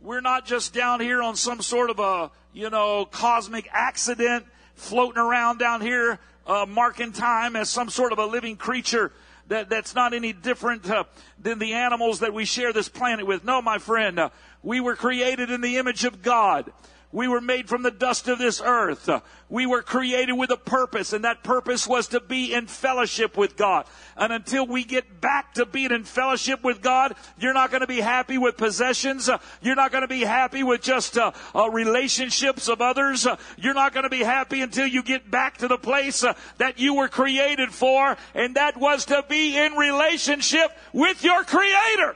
We're 0.00 0.20
not 0.20 0.44
just 0.44 0.74
down 0.74 1.00
here 1.00 1.22
on 1.22 1.36
some 1.36 1.62
sort 1.62 1.90
of 1.90 1.98
a, 1.98 2.30
you 2.52 2.68
know, 2.68 3.06
cosmic 3.06 3.68
accident 3.72 4.46
floating 4.74 5.20
around 5.20 5.58
down 5.58 5.80
here, 5.80 6.18
uh, 6.46 6.66
marking 6.68 7.12
time 7.12 7.56
as 7.56 7.70
some 7.70 7.88
sort 7.88 8.12
of 8.12 8.18
a 8.18 8.26
living 8.26 8.56
creature 8.56 9.12
that, 9.48 9.68
that's 9.68 9.94
not 9.94 10.14
any 10.14 10.32
different 10.32 10.88
uh, 10.90 11.04
than 11.38 11.58
the 11.58 11.74
animals 11.74 12.20
that 12.20 12.32
we 12.32 12.44
share 12.44 12.72
this 12.72 12.88
planet 12.88 13.26
with. 13.26 13.44
No, 13.44 13.60
my 13.60 13.78
friend, 13.78 14.18
uh, 14.18 14.30
we 14.62 14.80
were 14.80 14.96
created 14.96 15.50
in 15.50 15.60
the 15.60 15.76
image 15.76 16.04
of 16.04 16.22
God. 16.22 16.72
We 17.12 17.26
were 17.26 17.40
made 17.40 17.68
from 17.68 17.82
the 17.82 17.90
dust 17.90 18.28
of 18.28 18.38
this 18.38 18.62
earth. 18.64 19.10
We 19.48 19.66
were 19.66 19.82
created 19.82 20.34
with 20.34 20.50
a 20.50 20.56
purpose, 20.56 21.12
and 21.12 21.24
that 21.24 21.42
purpose 21.42 21.84
was 21.84 22.06
to 22.08 22.20
be 22.20 22.54
in 22.54 22.68
fellowship 22.68 23.36
with 23.36 23.56
God. 23.56 23.86
And 24.16 24.32
until 24.32 24.64
we 24.64 24.84
get 24.84 25.20
back 25.20 25.54
to 25.54 25.66
being 25.66 25.90
in 25.90 26.04
fellowship 26.04 26.62
with 26.62 26.80
God, 26.80 27.16
you're 27.36 27.52
not 27.52 27.72
going 27.72 27.80
to 27.80 27.88
be 27.88 28.00
happy 28.00 28.38
with 28.38 28.56
possessions. 28.56 29.28
You're 29.60 29.74
not 29.74 29.90
going 29.90 30.02
to 30.02 30.08
be 30.08 30.20
happy 30.20 30.62
with 30.62 30.82
just 30.82 31.18
uh, 31.18 31.32
uh, 31.52 31.68
relationships 31.70 32.68
of 32.68 32.80
others. 32.80 33.26
You're 33.58 33.74
not 33.74 33.92
going 33.92 34.04
to 34.04 34.10
be 34.10 34.22
happy 34.22 34.60
until 34.60 34.86
you 34.86 35.02
get 35.02 35.28
back 35.28 35.58
to 35.58 35.68
the 35.68 35.78
place 35.78 36.22
uh, 36.22 36.34
that 36.58 36.78
you 36.78 36.94
were 36.94 37.08
created 37.08 37.72
for, 37.72 38.16
and 38.36 38.54
that 38.54 38.76
was 38.76 39.06
to 39.06 39.24
be 39.28 39.58
in 39.58 39.72
relationship 39.72 40.70
with 40.92 41.24
your 41.24 41.42
Creator. 41.42 42.14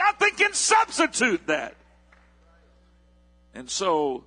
Nothing 0.00 0.34
can 0.36 0.52
substitute 0.52 1.46
that. 1.46 1.74
And 3.58 3.68
so 3.68 4.22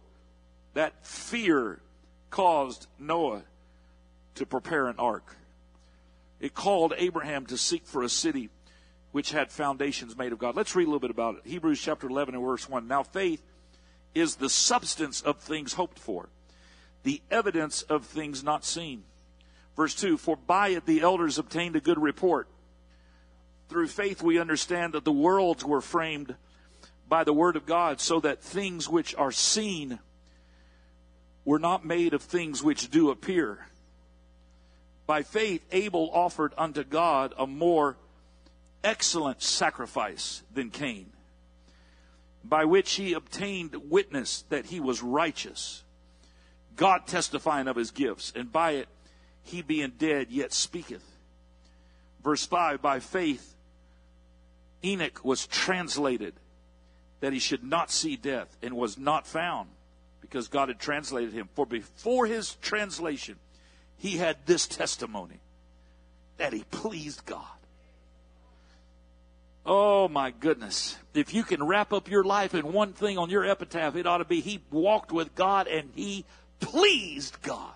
that 0.73 1.05
fear 1.05 1.79
caused 2.31 2.87
Noah 2.99 3.43
to 4.35 4.45
prepare 4.45 4.87
an 4.87 4.97
ark. 4.99 5.37
It 6.41 6.53
called 6.53 6.93
Abraham 6.97 7.45
to 7.45 7.57
seek 7.57 7.85
for 7.85 8.03
a 8.03 8.09
city 8.09 8.49
which 9.13 9.31
had 9.31 9.49
foundations 9.49 10.17
made 10.17 10.33
of 10.33 10.39
God. 10.39 10.57
Let's 10.57 10.75
read 10.75 10.83
a 10.83 10.87
little 10.87 10.99
bit 10.99 11.11
about 11.11 11.35
it. 11.35 11.49
Hebrews 11.49 11.79
chapter 11.79 12.09
11 12.09 12.35
and 12.35 12.43
verse 12.43 12.67
1. 12.67 12.89
Now 12.89 13.03
faith 13.03 13.41
is 14.13 14.35
the 14.35 14.49
substance 14.49 15.21
of 15.21 15.37
things 15.37 15.75
hoped 15.75 15.97
for, 15.97 16.27
the 17.03 17.21
evidence 17.31 17.83
of 17.83 18.05
things 18.05 18.43
not 18.43 18.65
seen. 18.65 19.05
Verse 19.77 19.95
2 19.95 20.17
For 20.17 20.35
by 20.35 20.69
it 20.69 20.85
the 20.85 20.99
elders 20.99 21.39
obtained 21.39 21.77
a 21.77 21.81
good 21.81 22.01
report. 22.01 22.49
Through 23.69 23.87
faith 23.87 24.21
we 24.21 24.39
understand 24.39 24.91
that 24.91 25.05
the 25.05 25.13
worlds 25.13 25.63
were 25.63 25.79
framed 25.79 26.35
by 27.11 27.25
the 27.25 27.33
word 27.33 27.57
of 27.57 27.65
God, 27.65 27.99
so 27.99 28.21
that 28.21 28.41
things 28.41 28.87
which 28.87 29.13
are 29.15 29.33
seen 29.33 29.99
were 31.43 31.59
not 31.59 31.85
made 31.85 32.13
of 32.13 32.21
things 32.21 32.63
which 32.63 32.89
do 32.89 33.09
appear. 33.09 33.67
By 35.07 35.23
faith, 35.23 35.61
Abel 35.73 36.09
offered 36.13 36.53
unto 36.57 36.85
God 36.85 37.33
a 37.37 37.45
more 37.45 37.97
excellent 38.81 39.41
sacrifice 39.43 40.41
than 40.53 40.69
Cain, 40.69 41.11
by 42.45 42.63
which 42.63 42.93
he 42.93 43.11
obtained 43.11 43.91
witness 43.91 44.45
that 44.47 44.67
he 44.67 44.79
was 44.79 45.03
righteous, 45.03 45.83
God 46.77 47.07
testifying 47.07 47.67
of 47.67 47.75
his 47.75 47.91
gifts, 47.91 48.31
and 48.33 48.53
by 48.53 48.71
it 48.71 48.87
he 49.43 49.61
being 49.61 49.91
dead 49.97 50.27
yet 50.29 50.53
speaketh. 50.53 51.03
Verse 52.23 52.45
5 52.45 52.81
By 52.81 53.01
faith, 53.01 53.53
Enoch 54.81 55.25
was 55.25 55.45
translated 55.45 56.35
that 57.21 57.33
he 57.33 57.39
should 57.39 57.63
not 57.63 57.89
see 57.89 58.17
death 58.17 58.57
and 58.61 58.75
was 58.75 58.97
not 58.97 59.25
found 59.25 59.69
because 60.19 60.47
God 60.47 60.67
had 60.67 60.79
translated 60.79 61.33
him. 61.33 61.47
For 61.55 61.65
before 61.65 62.25
his 62.25 62.55
translation, 62.55 63.37
he 63.97 64.17
had 64.17 64.37
this 64.45 64.67
testimony 64.67 65.39
that 66.37 66.51
he 66.51 66.63
pleased 66.71 67.25
God. 67.25 67.45
Oh 69.63 70.07
my 70.07 70.31
goodness. 70.31 70.97
If 71.13 71.33
you 71.35 71.43
can 71.43 71.63
wrap 71.63 71.93
up 71.93 72.09
your 72.09 72.23
life 72.23 72.55
in 72.55 72.73
one 72.73 72.93
thing 72.93 73.19
on 73.19 73.29
your 73.29 73.45
epitaph, 73.45 73.95
it 73.95 74.07
ought 74.07 74.17
to 74.17 74.25
be 74.25 74.41
he 74.41 74.61
walked 74.71 75.11
with 75.11 75.35
God 75.35 75.67
and 75.67 75.91
he 75.95 76.25
pleased 76.59 77.39
God. 77.43 77.73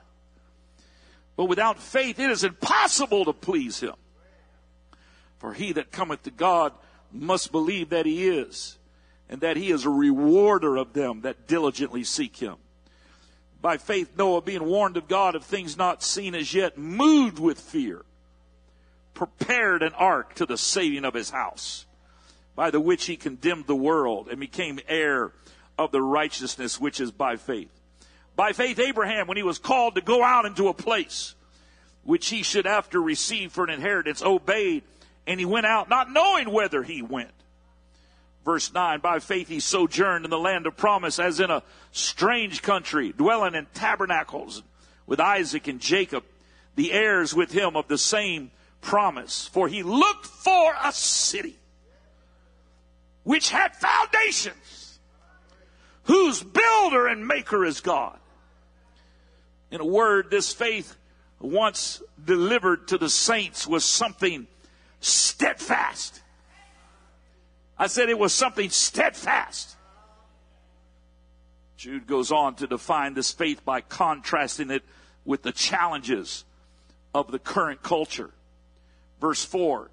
But 1.36 1.46
without 1.46 1.78
faith, 1.80 2.20
it 2.20 2.32
is 2.32 2.44
impossible 2.44 3.26
to 3.26 3.34
please 3.34 3.82
him. 3.82 3.94
For 5.38 5.54
he 5.54 5.74
that 5.74 5.92
cometh 5.92 6.24
to 6.24 6.32
God 6.32 6.74
must 7.12 7.52
believe 7.52 7.90
that 7.90 8.08
he 8.08 8.28
is 8.28 8.80
and 9.30 9.42
that 9.42 9.58
he 9.58 9.72
is 9.72 9.86
a 9.86 9.90
rewarder 9.90 10.78
of 10.78 10.94
them 10.94 11.22
that 11.22 11.48
diligently 11.48 12.04
seek 12.04 12.38
him. 12.38 12.56
By 13.62 13.78
faith, 13.78 14.12
Noah, 14.18 14.42
being 14.42 14.66
warned 14.66 14.98
of 14.98 15.08
God 15.08 15.36
of 15.36 15.44
things 15.44 15.76
not 15.78 16.04
seen 16.04 16.36
as 16.36 16.54
yet, 16.54 16.78
moved 16.78 17.40
with 17.40 17.60
fear, 17.60 18.04
prepared 19.14 19.82
an 19.82 19.94
ark 19.94 20.36
to 20.36 20.46
the 20.46 20.58
saving 20.58 21.06
of 21.06 21.16
his 21.16 21.32
house, 21.32 21.86
by 22.56 22.70
the 22.70 22.80
which 22.80 23.06
he 23.06 23.18
condemned 23.18 23.66
the 23.66 23.76
world 23.76 24.28
and 24.30 24.40
became 24.40 24.80
heir 24.88 25.32
of 25.78 25.92
the 25.92 26.02
righteousness 26.02 26.80
which 26.80 27.00
is 27.00 27.12
by 27.12 27.38
faith. 27.38 27.72
By 28.36 28.52
faith, 28.52 28.80
Abraham, 28.80 29.28
when 29.28 29.38
he 29.38 29.44
was 29.44 29.58
called 29.58 29.96
to 29.96 30.02
go 30.02 30.24
out 30.24 30.46
into 30.46 30.68
a 30.68 30.74
place 30.74 31.36
which 32.04 32.30
he 32.30 32.44
should 32.44 32.68
after 32.68 33.02
receive 33.02 33.52
for 33.52 33.64
an 33.64 33.72
inheritance, 33.72 34.22
obeyed, 34.22 34.84
and 35.26 35.40
he 35.40 35.46
went 35.46 35.66
out 35.66 35.90
not 35.90 36.12
knowing 36.12 36.52
whither 36.52 36.84
he 36.84 37.02
went. 37.02 37.32
Verse 38.46 38.72
9, 38.72 39.00
by 39.00 39.18
faith 39.18 39.48
he 39.48 39.60
sojourned 39.60 40.24
in 40.24 40.30
the 40.30 40.38
land 40.38 40.68
of 40.68 40.78
promise 40.78 41.18
as 41.18 41.40
in 41.40 41.50
a 41.50 41.64
strange 41.92 42.62
country, 42.62 43.12
dwelling 43.12 43.56
in 43.56 43.66
tabernacles 43.74 44.62
with 45.08 45.20
Isaac 45.20 45.68
and 45.68 45.80
Jacob, 45.80 46.24
the 46.76 46.92
heirs 46.92 47.34
with 47.34 47.52
him 47.52 47.76
of 47.76 47.88
the 47.88 47.98
same 47.98 48.52
promise. 48.82 49.48
For 49.48 49.68
he 49.68 49.82
looked 49.82 50.28
for 50.28 50.76
a 50.84 50.92
city 50.92 51.58
which 53.24 53.50
had 53.50 53.76
foundations, 53.76 55.00
whose 56.04 56.44
builder 56.44 57.08
and 57.08 57.28
maker 57.28 57.66
is 57.66 57.82
God. 57.82 58.20
In 59.72 59.82
a 59.82 59.86
word, 59.86 60.30
this 60.30 60.54
faith 60.54 60.96
once 61.40 62.00
delivered 62.24 62.90
to 62.90 63.00
the 63.00 63.10
saints 63.10 63.66
was 63.66 63.84
something 63.84 64.46
steadfast 65.00 66.22
I 67.78 67.88
said 67.88 68.10
it 68.10 68.20
was 68.20 68.34
something 68.34 68.70
steadfast. 68.70 69.76
Jude 71.78 72.08
goes 72.08 72.32
on 72.32 72.56
to 72.56 72.68
define 72.68 73.14
this 73.14 73.32
faith 73.32 73.66
by 73.66 73.82
contrasting 73.82 74.72
it 74.72 74.84
with 75.26 75.44
the 75.44 75.52
challenges 75.52 76.46
of 77.14 77.32
the 77.32 77.40
current 77.40 77.84
culture. 77.84 78.32
Verse 79.20 79.44
4 79.44 79.90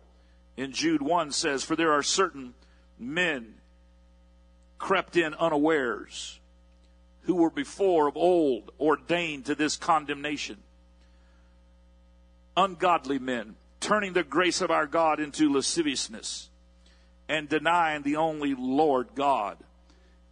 in 0.57 0.73
Jude 0.73 1.03
1 1.03 1.33
says, 1.33 1.65
For 1.65 1.75
there 1.75 1.93
are 1.93 2.03
certain 2.03 2.55
men 2.99 3.55
crept 4.79 5.17
in 5.17 5.35
unawares 5.35 6.39
who 7.23 7.37
were 7.37 7.51
before 7.51 8.09
of 8.09 8.17
old 8.17 8.71
ordained 8.81 9.47
to 9.47 9.55
this 9.55 9.77
condemnation. 9.77 10.59
Ungodly 12.57 13.19
men, 13.19 13.57
turning 13.81 14.13
the 14.13 14.25
grace 14.25 14.61
of 14.61 14.71
our 14.71 14.87
God 14.87 15.21
into 15.21 15.53
lasciviousness 15.53 16.51
and 17.29 17.49
denying 17.49 18.03
the 18.03 18.17
only 18.17 18.55
Lord 18.55 19.09
God 19.15 19.59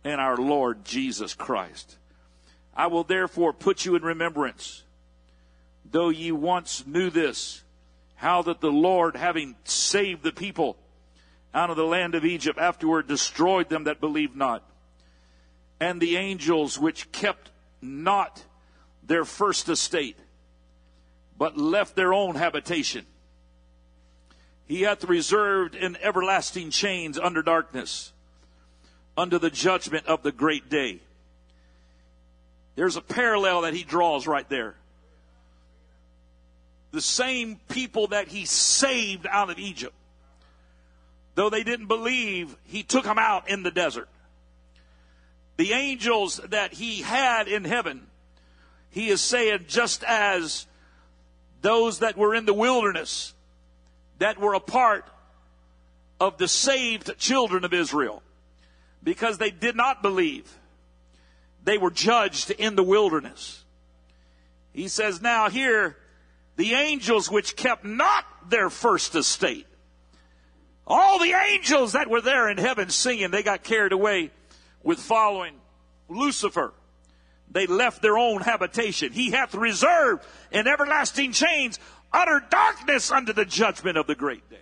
and 0.04 0.20
our 0.20 0.36
Lord 0.36 0.84
Jesus 0.84 1.34
Christ. 1.34 1.96
I 2.74 2.86
will 2.86 3.04
therefore 3.04 3.52
put 3.52 3.84
you 3.84 3.96
in 3.96 4.02
remembrance, 4.02 4.84
though 5.90 6.08
ye 6.08 6.32
once 6.32 6.86
knew 6.86 7.10
this, 7.10 7.62
how 8.14 8.42
that 8.42 8.60
the 8.60 8.70
Lord, 8.70 9.16
having 9.16 9.56
saved 9.64 10.22
the 10.22 10.32
people 10.32 10.76
out 11.52 11.70
of 11.70 11.76
the 11.76 11.84
land 11.84 12.14
of 12.14 12.24
Egypt, 12.24 12.58
afterward 12.58 13.06
destroyed 13.06 13.68
them 13.68 13.84
that 13.84 14.00
believed 14.00 14.36
not. 14.36 14.62
And 15.80 16.00
the 16.00 16.16
angels 16.16 16.78
which 16.78 17.10
kept 17.12 17.50
not 17.80 18.44
their 19.02 19.24
first 19.24 19.68
estate, 19.68 20.18
but 21.38 21.56
left 21.56 21.96
their 21.96 22.12
own 22.12 22.34
habitation 22.34 23.06
he 24.70 24.82
hath 24.82 25.02
reserved 25.02 25.74
in 25.74 25.96
everlasting 26.00 26.70
chains 26.70 27.18
under 27.18 27.42
darkness, 27.42 28.12
under 29.16 29.36
the 29.36 29.50
judgment 29.50 30.06
of 30.06 30.22
the 30.22 30.30
great 30.30 30.70
day. 30.70 31.00
There's 32.76 32.94
a 32.94 33.00
parallel 33.00 33.62
that 33.62 33.74
he 33.74 33.82
draws 33.82 34.28
right 34.28 34.48
there. 34.48 34.76
The 36.92 37.00
same 37.00 37.58
people 37.68 38.06
that 38.08 38.28
he 38.28 38.44
saved 38.44 39.26
out 39.28 39.50
of 39.50 39.58
Egypt, 39.58 39.94
though 41.34 41.50
they 41.50 41.64
didn't 41.64 41.88
believe, 41.88 42.56
he 42.62 42.84
took 42.84 43.02
them 43.02 43.18
out 43.18 43.50
in 43.50 43.64
the 43.64 43.72
desert. 43.72 44.08
The 45.56 45.72
angels 45.72 46.40
that 46.50 46.74
he 46.74 47.02
had 47.02 47.48
in 47.48 47.64
heaven, 47.64 48.06
he 48.90 49.08
is 49.08 49.20
saying, 49.20 49.64
just 49.66 50.04
as 50.04 50.68
those 51.60 51.98
that 51.98 52.16
were 52.16 52.36
in 52.36 52.46
the 52.46 52.54
wilderness, 52.54 53.34
that 54.20 54.38
were 54.38 54.54
a 54.54 54.60
part 54.60 55.04
of 56.20 56.36
the 56.36 56.46
saved 56.46 57.18
children 57.18 57.64
of 57.64 57.74
Israel 57.74 58.22
because 59.02 59.38
they 59.38 59.50
did 59.50 59.74
not 59.74 60.02
believe. 60.02 60.50
They 61.64 61.78
were 61.78 61.90
judged 61.90 62.50
in 62.50 62.76
the 62.76 62.82
wilderness. 62.82 63.64
He 64.72 64.88
says, 64.88 65.20
now 65.20 65.48
here, 65.48 65.96
the 66.56 66.74
angels 66.74 67.30
which 67.30 67.56
kept 67.56 67.84
not 67.84 68.24
their 68.48 68.68
first 68.68 69.14
estate, 69.14 69.66
all 70.86 71.18
the 71.18 71.32
angels 71.32 71.92
that 71.92 72.10
were 72.10 72.20
there 72.20 72.48
in 72.50 72.58
heaven 72.58 72.90
singing, 72.90 73.30
they 73.30 73.42
got 73.42 73.62
carried 73.62 73.92
away 73.92 74.30
with 74.82 74.98
following 74.98 75.54
Lucifer. 76.08 76.74
They 77.50 77.66
left 77.66 78.02
their 78.02 78.18
own 78.18 78.42
habitation. 78.42 79.12
He 79.12 79.30
hath 79.30 79.54
reserved 79.54 80.24
in 80.52 80.68
everlasting 80.68 81.32
chains 81.32 81.78
utter 82.12 82.42
darkness 82.50 83.10
under 83.10 83.32
the 83.32 83.44
judgment 83.44 83.96
of 83.96 84.06
the 84.06 84.14
great 84.14 84.48
day. 84.50 84.56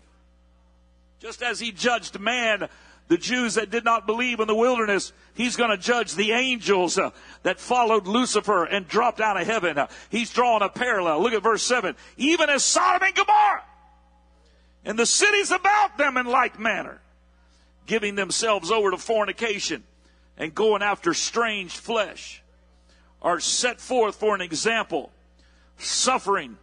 Just 1.18 1.42
as 1.42 1.58
he 1.58 1.72
judged 1.72 2.18
man 2.20 2.68
the 3.08 3.16
Jews 3.16 3.54
that 3.54 3.70
did 3.70 3.84
not 3.84 4.06
believe 4.06 4.38
in 4.38 4.46
the 4.46 4.54
wilderness, 4.54 5.12
he's 5.34 5.56
going 5.56 5.70
to 5.70 5.78
judge 5.78 6.14
the 6.14 6.32
angels 6.32 6.98
uh, 6.98 7.10
that 7.42 7.58
followed 7.58 8.06
Lucifer 8.06 8.64
and 8.64 8.86
dropped 8.86 9.20
out 9.20 9.40
of 9.40 9.46
heaven. 9.46 9.78
Uh, 9.78 9.88
he's 10.10 10.30
drawing 10.30 10.62
a 10.62 10.68
parallel. 10.68 11.22
Look 11.22 11.32
at 11.32 11.42
verse 11.42 11.62
7. 11.62 11.96
Even 12.18 12.50
as 12.50 12.62
Sodom 12.64 13.06
and 13.06 13.14
Gomorrah 13.14 13.64
and 14.84 14.98
the 14.98 15.06
cities 15.06 15.50
about 15.50 15.96
them 15.96 16.18
in 16.18 16.26
like 16.26 16.58
manner, 16.58 17.00
giving 17.86 18.14
themselves 18.14 18.70
over 18.70 18.90
to 18.90 18.98
fornication 18.98 19.84
and 20.36 20.54
going 20.54 20.82
after 20.82 21.14
strange 21.14 21.78
flesh, 21.78 22.42
are 23.22 23.40
set 23.40 23.80
forth 23.80 24.16
for 24.16 24.34
an 24.34 24.40
example, 24.42 25.10
suffering 25.78 26.56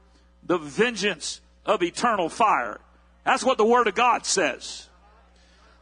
the 0.45 0.57
vengeance 0.57 1.41
of 1.65 1.81
eternal 1.81 2.29
fire. 2.29 2.79
That's 3.23 3.43
what 3.43 3.57
the 3.57 3.65
Word 3.65 3.87
of 3.87 3.95
God 3.95 4.25
says. 4.25 4.87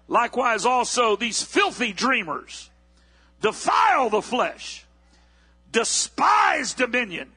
Likewise, 0.07 0.65
also 0.65 1.15
these 1.15 1.41
filthy 1.41 1.93
dreamers 1.93 2.69
defile 3.41 4.09
the 4.09 4.21
flesh, 4.21 4.85
despise 5.71 6.73
dominion, 6.73 7.31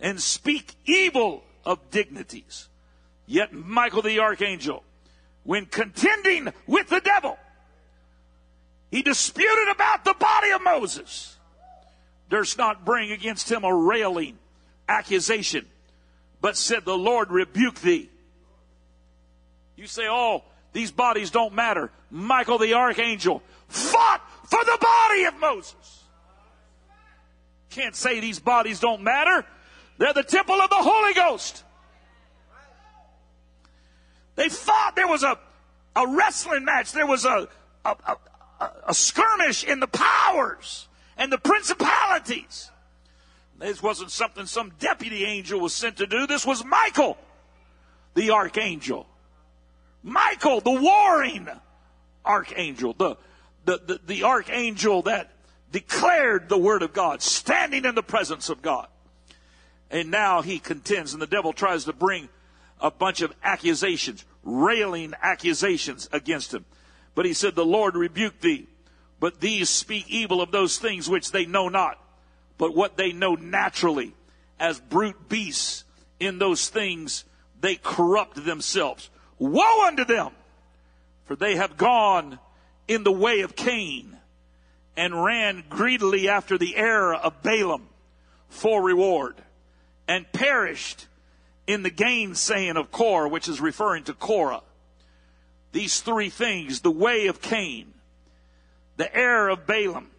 and 0.00 0.20
speak 0.20 0.74
evil 0.86 1.44
of 1.64 1.90
dignities. 1.90 2.68
Yet 3.26 3.52
Michael 3.52 4.02
the 4.02 4.20
archangel, 4.20 4.84
when 5.44 5.66
contending 5.66 6.52
with 6.66 6.88
the 6.88 7.00
devil, 7.00 7.38
he 8.90 9.02
disputed 9.02 9.68
about 9.68 10.04
the 10.04 10.14
body 10.14 10.50
of 10.50 10.62
Moses, 10.62 11.36
durst 12.30 12.56
not 12.56 12.86
bring 12.86 13.10
against 13.10 13.50
him 13.50 13.64
a 13.64 13.74
railing 13.74 14.38
accusation, 14.88 15.66
but 16.40 16.56
said, 16.56 16.84
The 16.84 16.96
Lord 16.96 17.30
rebuke 17.30 17.80
thee. 17.80 18.10
You 19.76 19.86
say, 19.86 20.06
Oh, 20.08 20.44
these 20.72 20.90
bodies 20.90 21.30
don't 21.30 21.54
matter. 21.54 21.90
Michael 22.10 22.58
the 22.58 22.74
archangel 22.74 23.42
fought 23.68 24.22
for 24.44 24.64
the 24.64 24.78
body 24.80 25.24
of 25.24 25.38
Moses. 25.38 26.04
Can't 27.70 27.94
say 27.94 28.20
these 28.20 28.38
bodies 28.38 28.80
don't 28.80 29.02
matter. 29.02 29.44
They're 29.98 30.14
the 30.14 30.22
temple 30.22 30.54
of 30.54 30.70
the 30.70 30.76
Holy 30.76 31.12
Ghost. 31.14 31.64
They 34.36 34.48
fought. 34.48 34.94
There 34.94 35.08
was 35.08 35.22
a, 35.22 35.36
a 35.96 36.06
wrestling 36.06 36.64
match. 36.64 36.92
There 36.92 37.06
was 37.06 37.24
a, 37.24 37.48
a, 37.84 37.96
a, 38.60 38.70
a 38.88 38.94
skirmish 38.94 39.64
in 39.64 39.80
the 39.80 39.88
powers 39.88 40.88
and 41.16 41.30
the 41.30 41.38
principalities. 41.38 42.70
This 43.58 43.82
wasn't 43.82 44.10
something 44.10 44.46
some 44.46 44.72
deputy 44.78 45.24
angel 45.24 45.60
was 45.60 45.74
sent 45.74 45.96
to 45.96 46.06
do. 46.06 46.26
This 46.26 46.46
was 46.46 46.64
Michael, 46.64 47.18
the 48.14 48.30
archangel. 48.30 49.06
Michael, 50.02 50.60
the 50.60 50.80
warring 50.80 51.48
archangel, 52.24 52.94
the, 52.96 53.16
the, 53.64 53.80
the, 53.84 54.00
the, 54.06 54.22
archangel 54.22 55.02
that 55.02 55.32
declared 55.72 56.48
the 56.48 56.58
word 56.58 56.82
of 56.82 56.92
God, 56.92 57.20
standing 57.20 57.84
in 57.84 57.94
the 57.94 58.02
presence 58.02 58.48
of 58.48 58.62
God. 58.62 58.86
And 59.90 60.10
now 60.10 60.42
he 60.42 60.58
contends, 60.58 61.12
and 61.12 61.20
the 61.20 61.26
devil 61.26 61.52
tries 61.52 61.84
to 61.84 61.92
bring 61.92 62.28
a 62.80 62.90
bunch 62.90 63.22
of 63.22 63.34
accusations, 63.42 64.24
railing 64.44 65.14
accusations 65.20 66.08
against 66.12 66.54
him. 66.54 66.64
But 67.14 67.26
he 67.26 67.32
said, 67.32 67.54
The 67.54 67.64
Lord 67.64 67.96
rebuke 67.96 68.40
thee, 68.40 68.68
but 69.18 69.40
these 69.40 69.68
speak 69.68 70.08
evil 70.08 70.40
of 70.40 70.52
those 70.52 70.78
things 70.78 71.08
which 71.08 71.32
they 71.32 71.44
know 71.44 71.68
not, 71.68 71.98
but 72.58 72.74
what 72.74 72.96
they 72.96 73.12
know 73.12 73.34
naturally, 73.34 74.14
as 74.60 74.80
brute 74.80 75.28
beasts 75.28 75.84
in 76.20 76.38
those 76.38 76.68
things 76.68 77.24
they 77.60 77.76
corrupt 77.76 78.44
themselves. 78.44 79.08
Woe 79.38 79.86
unto 79.86 80.04
them, 80.04 80.32
for 81.24 81.36
they 81.36 81.56
have 81.56 81.76
gone 81.76 82.38
in 82.88 83.04
the 83.04 83.12
way 83.12 83.40
of 83.40 83.56
Cain 83.56 84.16
and 84.96 85.24
ran 85.24 85.62
greedily 85.68 86.28
after 86.28 86.58
the 86.58 86.76
error 86.76 87.14
of 87.14 87.42
Balaam 87.42 87.88
for 88.48 88.82
reward 88.82 89.36
and 90.08 90.30
perished 90.32 91.06
in 91.66 91.82
the 91.82 91.90
gainsaying 91.90 92.76
of 92.76 92.90
Korah, 92.90 93.28
which 93.28 93.48
is 93.48 93.60
referring 93.60 94.04
to 94.04 94.14
Korah. 94.14 94.62
These 95.70 96.00
three 96.00 96.30
things, 96.30 96.80
the 96.80 96.90
way 96.90 97.26
of 97.26 97.42
Cain, 97.42 97.92
the 98.96 99.14
error 99.14 99.50
of 99.50 99.66
Balaam, 99.66 100.10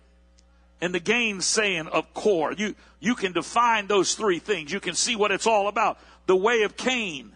and 0.81 0.93
the 0.93 0.99
gainsaying 0.99 1.87
of 1.87 2.13
Korah. 2.13 2.55
You, 2.57 2.75
you 2.99 3.15
can 3.15 3.33
define 3.33 3.87
those 3.87 4.15
three 4.15 4.39
things. 4.39 4.71
You 4.71 4.79
can 4.79 4.95
see 4.95 5.15
what 5.15 5.31
it's 5.31 5.47
all 5.47 5.67
about. 5.67 5.99
The 6.25 6.35
way 6.35 6.61
of 6.63 6.77
Cain 6.77 7.35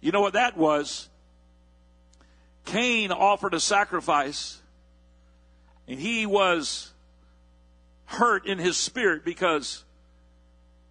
you 0.00 0.12
know 0.12 0.20
what 0.20 0.34
that 0.34 0.56
was? 0.56 1.08
Cain 2.64 3.10
offered 3.10 3.54
a 3.54 3.60
sacrifice, 3.60 4.60
and 5.86 5.98
he 5.98 6.26
was 6.26 6.92
hurt 8.04 8.46
in 8.46 8.58
his 8.58 8.76
spirit 8.76 9.24
because 9.24 9.84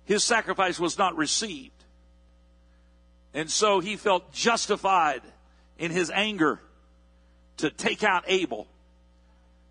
his 0.06 0.24
sacrifice 0.24 0.80
was 0.80 0.98
not 0.98 1.16
received. 1.16 1.72
And 3.34 3.50
so 3.50 3.80
he 3.80 3.96
felt 3.96 4.34
justified 4.34 5.22
in 5.78 5.92
his 5.92 6.10
anger 6.10 6.60
to 7.58 7.70
take 7.70 8.04
out 8.04 8.24
Abel 8.28 8.68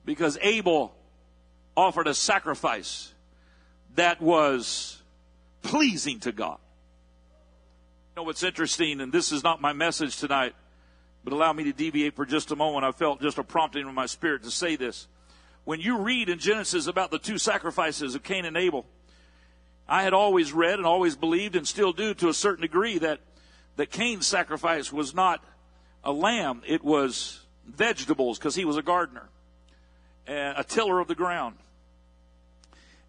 because 0.04 0.38
Abel 0.40 0.94
offered 1.76 2.08
a 2.08 2.14
sacrifice 2.14 3.12
that 3.96 4.20
was 4.20 5.02
pleasing 5.62 6.20
to 6.20 6.32
God 6.32 6.58
You 8.10 8.16
know 8.16 8.22
what's 8.22 8.42
interesting, 8.42 9.00
and 9.00 9.12
this 9.12 9.32
is 9.32 9.42
not 9.42 9.60
my 9.60 9.72
message 9.72 10.16
tonight, 10.16 10.54
but 11.24 11.32
allow 11.32 11.52
me 11.52 11.64
to 11.64 11.72
deviate 11.72 12.14
for 12.14 12.24
just 12.24 12.50
a 12.50 12.56
moment. 12.56 12.84
I 12.84 12.92
felt 12.92 13.20
just 13.20 13.38
a 13.38 13.44
prompting 13.44 13.86
in 13.86 13.94
my 13.94 14.06
spirit 14.06 14.44
to 14.44 14.50
say 14.50 14.76
this. 14.76 15.08
When 15.64 15.80
you 15.80 15.98
read 15.98 16.28
in 16.28 16.38
Genesis 16.38 16.86
about 16.86 17.10
the 17.10 17.18
two 17.18 17.38
sacrifices 17.38 18.14
of 18.14 18.22
Cain 18.22 18.44
and 18.44 18.56
Abel, 18.56 18.86
I 19.88 20.02
had 20.02 20.12
always 20.12 20.52
read 20.52 20.78
and 20.78 20.86
always 20.86 21.16
believed 21.16 21.56
and 21.56 21.66
still 21.66 21.92
do 21.92 22.14
to 22.14 22.28
a 22.28 22.34
certain 22.34 22.62
degree 22.62 22.98
that, 22.98 23.20
that 23.76 23.90
Cain's 23.90 24.26
sacrifice 24.26 24.92
was 24.92 25.14
not 25.14 25.42
a 26.04 26.12
lamb, 26.12 26.62
it 26.66 26.84
was 26.84 27.40
vegetables 27.66 28.38
because 28.38 28.54
he 28.54 28.64
was 28.64 28.76
a 28.76 28.82
gardener, 28.82 29.28
a 30.28 30.64
tiller 30.66 31.00
of 31.00 31.08
the 31.08 31.14
ground. 31.16 31.56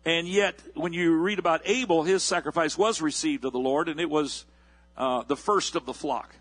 And 0.07 0.25
yet, 0.25 0.61
when 0.73 0.93
you 0.93 1.17
read 1.17 1.37
about 1.37 1.63
Abel, 1.65 2.03
his 2.03 2.23
sacrifice 2.23 2.77
was 2.77 3.01
received 3.01 3.43
of 3.43 3.51
the 3.51 3.59
Lord, 3.59 3.89
and 3.89 3.99
it 3.99 4.09
was 4.09 4.45
uh, 4.95 5.23
the 5.23 5.35
first 5.35 5.75
of 5.75 5.85
the 5.85 5.93
flock. 5.93 6.33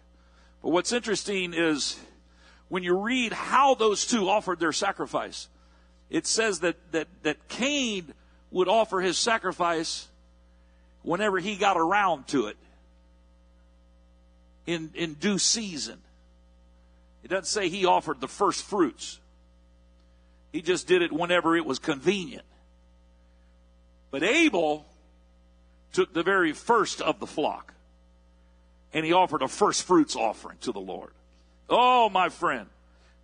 But 0.63 0.69
what's 0.69 0.93
interesting 0.93 1.53
is 1.53 1.99
when 2.69 2.85
you 2.85 2.97
read 2.97 3.33
how 3.33 3.75
those 3.75 4.07
two 4.07 4.29
offered 4.29 4.61
their 4.61 4.73
sacrifice, 4.73 5.49
it 6.11 6.29
says 6.29 6.61
that, 6.61 6.77
that, 6.93 7.09
that 7.25 7.49
Cain 7.49 8.15
would 8.53 8.69
offer 8.69 9.01
his 9.01 9.19
sacrifice 9.19 10.07
whenever 11.03 11.41
he 11.41 11.57
got 11.57 11.77
around 11.77 12.29
to 12.29 12.47
it 12.47 12.57
in, 14.65 14.93
in 14.95 15.15
due 15.15 15.39
season. 15.39 15.99
It 17.25 17.31
doesn't 17.31 17.47
say 17.47 17.69
he 17.69 17.85
offered 17.85 18.21
the 18.21 18.29
first 18.29 18.63
fruits. 18.63 19.19
He 20.53 20.63
just 20.63 20.87
did 20.87 21.03
it 21.03 21.11
whenever 21.11 21.57
it 21.57 21.67
was 21.67 21.81
convenient. 21.81 22.45
But 24.17 24.23
Abel 24.23 24.87
took 25.93 26.15
the 26.15 26.23
very 26.23 26.55
first 26.55 27.03
of 27.03 27.21
the 27.21 27.27
flock 27.27 27.75
and 28.95 29.05
he 29.05 29.13
offered 29.13 29.43
a 29.43 29.47
first 29.47 29.83
fruits 29.83 30.17
offering 30.17 30.57
to 30.63 30.73
the 30.73 30.81
Lord. 30.81 31.11
Oh, 31.69 32.09
my 32.09 32.31
friend, 32.31 32.67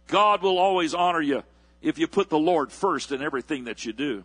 God 0.09 0.43
will 0.43 0.59
always 0.59 0.93
honor 0.93 1.23
you 1.23 1.45
if 1.81 1.99
you 1.99 2.07
put 2.07 2.29
the 2.29 2.39
Lord 2.39 2.71
first 2.71 3.11
in 3.11 3.23
everything 3.23 3.65
that 3.65 3.87
you 3.87 3.95
do. 3.95 4.23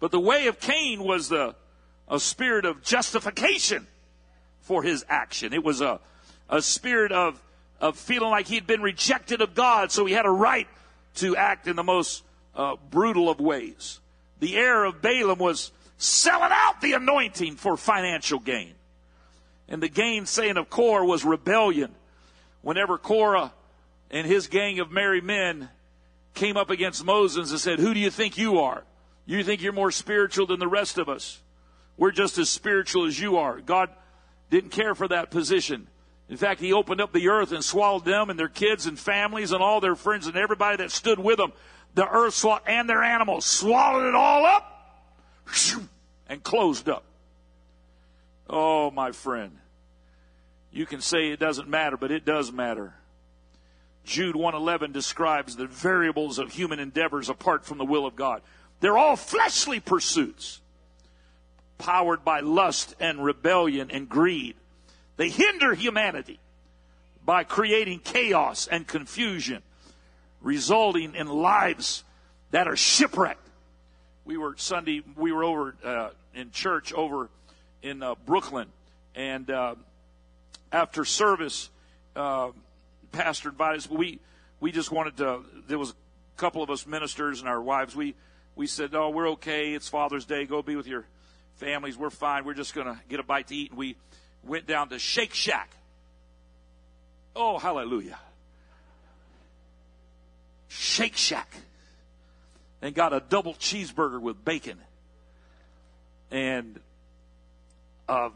But 0.00 0.10
the 0.10 0.18
way 0.18 0.46
of 0.46 0.58
Cain 0.58 1.04
was 1.04 1.28
the, 1.28 1.54
a 2.08 2.18
spirit 2.18 2.64
of 2.64 2.82
justification 2.82 3.86
for 4.62 4.82
his 4.82 5.04
action. 5.06 5.52
It 5.52 5.62
was 5.62 5.82
a, 5.82 6.00
a 6.48 6.62
spirit 6.62 7.12
of, 7.12 7.38
of 7.78 7.98
feeling 7.98 8.30
like 8.30 8.46
he'd 8.46 8.66
been 8.66 8.80
rejected 8.80 9.42
of 9.42 9.54
God, 9.54 9.92
so 9.92 10.06
he 10.06 10.14
had 10.14 10.24
a 10.24 10.30
right 10.30 10.68
to 11.16 11.36
act 11.36 11.68
in 11.68 11.76
the 11.76 11.84
most 11.84 12.24
uh, 12.54 12.76
brutal 12.90 13.28
of 13.28 13.38
ways. 13.38 13.98
The 14.42 14.56
heir 14.56 14.82
of 14.82 15.00
Balaam 15.00 15.38
was 15.38 15.70
selling 15.98 16.50
out 16.50 16.80
the 16.80 16.94
anointing 16.94 17.54
for 17.54 17.76
financial 17.76 18.40
gain. 18.40 18.74
And 19.68 19.80
the 19.80 19.88
gainsaying 19.88 20.56
of 20.56 20.68
Korah 20.68 21.06
was 21.06 21.24
rebellion. 21.24 21.94
Whenever 22.60 22.98
Korah 22.98 23.52
and 24.10 24.26
his 24.26 24.48
gang 24.48 24.80
of 24.80 24.90
merry 24.90 25.20
men 25.20 25.68
came 26.34 26.56
up 26.56 26.70
against 26.70 27.04
Moses 27.04 27.52
and 27.52 27.60
said, 27.60 27.78
Who 27.78 27.94
do 27.94 28.00
you 28.00 28.10
think 28.10 28.36
you 28.36 28.58
are? 28.58 28.82
You 29.26 29.44
think 29.44 29.62
you're 29.62 29.72
more 29.72 29.92
spiritual 29.92 30.48
than 30.48 30.58
the 30.58 30.66
rest 30.66 30.98
of 30.98 31.08
us? 31.08 31.40
We're 31.96 32.10
just 32.10 32.36
as 32.36 32.50
spiritual 32.50 33.06
as 33.06 33.20
you 33.20 33.36
are. 33.36 33.60
God 33.60 33.90
didn't 34.50 34.70
care 34.70 34.96
for 34.96 35.06
that 35.06 35.30
position. 35.30 35.86
In 36.28 36.36
fact, 36.36 36.60
He 36.60 36.72
opened 36.72 37.00
up 37.00 37.12
the 37.12 37.28
earth 37.28 37.52
and 37.52 37.64
swallowed 37.64 38.04
them 38.04 38.28
and 38.28 38.36
their 38.36 38.48
kids 38.48 38.86
and 38.86 38.98
families 38.98 39.52
and 39.52 39.62
all 39.62 39.80
their 39.80 39.94
friends 39.94 40.26
and 40.26 40.34
everybody 40.34 40.78
that 40.78 40.90
stood 40.90 41.20
with 41.20 41.36
them. 41.36 41.52
The 41.94 42.08
earth 42.08 42.34
swallowed, 42.34 42.62
and 42.66 42.88
their 42.88 43.02
animals 43.02 43.44
swallowed 43.44 44.08
it 44.08 44.14
all 44.14 44.46
up 44.46 45.00
and 46.28 46.42
closed 46.42 46.88
up. 46.88 47.04
Oh, 48.48 48.90
my 48.90 49.12
friend. 49.12 49.58
You 50.70 50.86
can 50.86 51.00
say 51.00 51.30
it 51.30 51.38
doesn't 51.38 51.68
matter, 51.68 51.96
but 51.96 52.10
it 52.10 52.24
does 52.24 52.50
matter. 52.50 52.94
Jude 54.04 54.34
111 54.34 54.92
describes 54.92 55.54
the 55.54 55.66
variables 55.66 56.38
of 56.38 56.52
human 56.52 56.78
endeavors 56.78 57.28
apart 57.28 57.64
from 57.64 57.78
the 57.78 57.84
will 57.84 58.06
of 58.06 58.16
God. 58.16 58.42
They're 58.80 58.98
all 58.98 59.16
fleshly 59.16 59.78
pursuits, 59.78 60.60
powered 61.78 62.24
by 62.24 62.40
lust 62.40 62.96
and 62.98 63.24
rebellion 63.24 63.90
and 63.90 64.08
greed. 64.08 64.56
They 65.16 65.28
hinder 65.28 65.74
humanity 65.74 66.40
by 67.24 67.44
creating 67.44 68.00
chaos 68.00 68.66
and 68.66 68.86
confusion, 68.86 69.62
resulting 70.42 71.14
in 71.14 71.26
lives 71.28 72.04
that 72.50 72.68
are 72.68 72.76
shipwrecked. 72.76 73.48
We 74.24 74.36
were 74.36 74.54
Sunday, 74.56 75.02
we 75.16 75.32
were 75.32 75.44
over 75.44 75.74
uh, 75.84 76.10
in 76.34 76.50
church 76.50 76.92
over 76.92 77.28
in 77.82 78.02
uh, 78.02 78.14
Brooklyn, 78.26 78.68
and 79.14 79.50
uh, 79.50 79.74
after 80.70 81.04
service, 81.04 81.70
uh, 82.14 82.50
pastor 83.10 83.50
invited 83.50 83.78
us. 83.78 83.90
We 83.90 84.20
we 84.60 84.70
just 84.70 84.92
wanted 84.92 85.16
to. 85.18 85.40
There 85.66 85.78
was 85.78 85.90
a 85.90 85.94
couple 86.36 86.62
of 86.62 86.70
us 86.70 86.86
ministers 86.86 87.40
and 87.40 87.48
our 87.48 87.60
wives. 87.60 87.96
We 87.96 88.14
we 88.54 88.66
said, 88.66 88.94
"Oh, 88.94 89.10
we're 89.10 89.30
okay. 89.30 89.74
It's 89.74 89.88
Father's 89.88 90.24
Day. 90.24 90.46
Go 90.46 90.62
be 90.62 90.76
with 90.76 90.86
your 90.86 91.04
families. 91.56 91.98
We're 91.98 92.10
fine. 92.10 92.44
We're 92.44 92.54
just 92.54 92.74
to 92.74 93.00
get 93.08 93.18
a 93.18 93.24
bite 93.24 93.48
to 93.48 93.56
eat." 93.56 93.70
And 93.70 93.78
we 93.78 93.96
went 94.44 94.66
down 94.66 94.90
to 94.90 94.98
Shake 94.98 95.34
Shack. 95.34 95.70
Oh, 97.34 97.58
hallelujah! 97.58 98.18
Shake 100.74 101.16
Shack, 101.16 101.54
and 102.80 102.94
got 102.94 103.12
a 103.12 103.20
double 103.20 103.54
cheeseburger 103.54 104.20
with 104.20 104.44
bacon. 104.44 104.78
And 106.30 106.80
a 108.08 108.30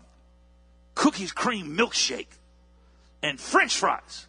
cookies 0.95 1.33
cream 1.33 1.77
milkshake. 1.77 2.29
And 3.23 3.41
French 3.41 3.77
fries. 3.77 4.27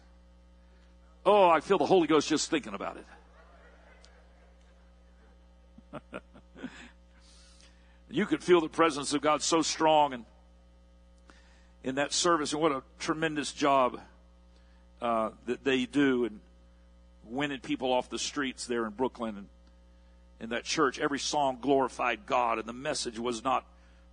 Oh, 1.26 1.48
I 1.48 1.60
feel 1.60 1.78
the 1.78 1.86
Holy 1.86 2.06
Ghost 2.06 2.28
just 2.28 2.50
thinking 2.50 2.74
about 2.74 2.96
it. 6.02 6.22
you 8.10 8.24
could 8.24 8.42
feel 8.42 8.60
the 8.60 8.68
presence 8.68 9.12
of 9.12 9.20
God 9.20 9.42
so 9.42 9.62
strong 9.62 10.14
and 10.14 10.24
in 11.84 11.94
that 11.96 12.12
service, 12.12 12.52
and 12.52 12.60
what 12.60 12.72
a 12.72 12.82
tremendous 12.98 13.52
job 13.52 14.00
uh, 15.00 15.30
that 15.46 15.64
they 15.64 15.86
do. 15.86 16.24
And 16.24 16.40
winning 17.28 17.60
people 17.60 17.92
off 17.92 18.08
the 18.08 18.18
streets 18.18 18.66
there 18.66 18.86
in 18.86 18.92
Brooklyn 18.92 19.36
and 19.36 19.48
in 20.40 20.50
that 20.50 20.64
church. 20.64 20.98
Every 20.98 21.18
song 21.18 21.58
glorified 21.60 22.26
God, 22.26 22.58
and 22.58 22.66
the 22.66 22.72
message 22.72 23.18
was 23.18 23.42
not 23.42 23.64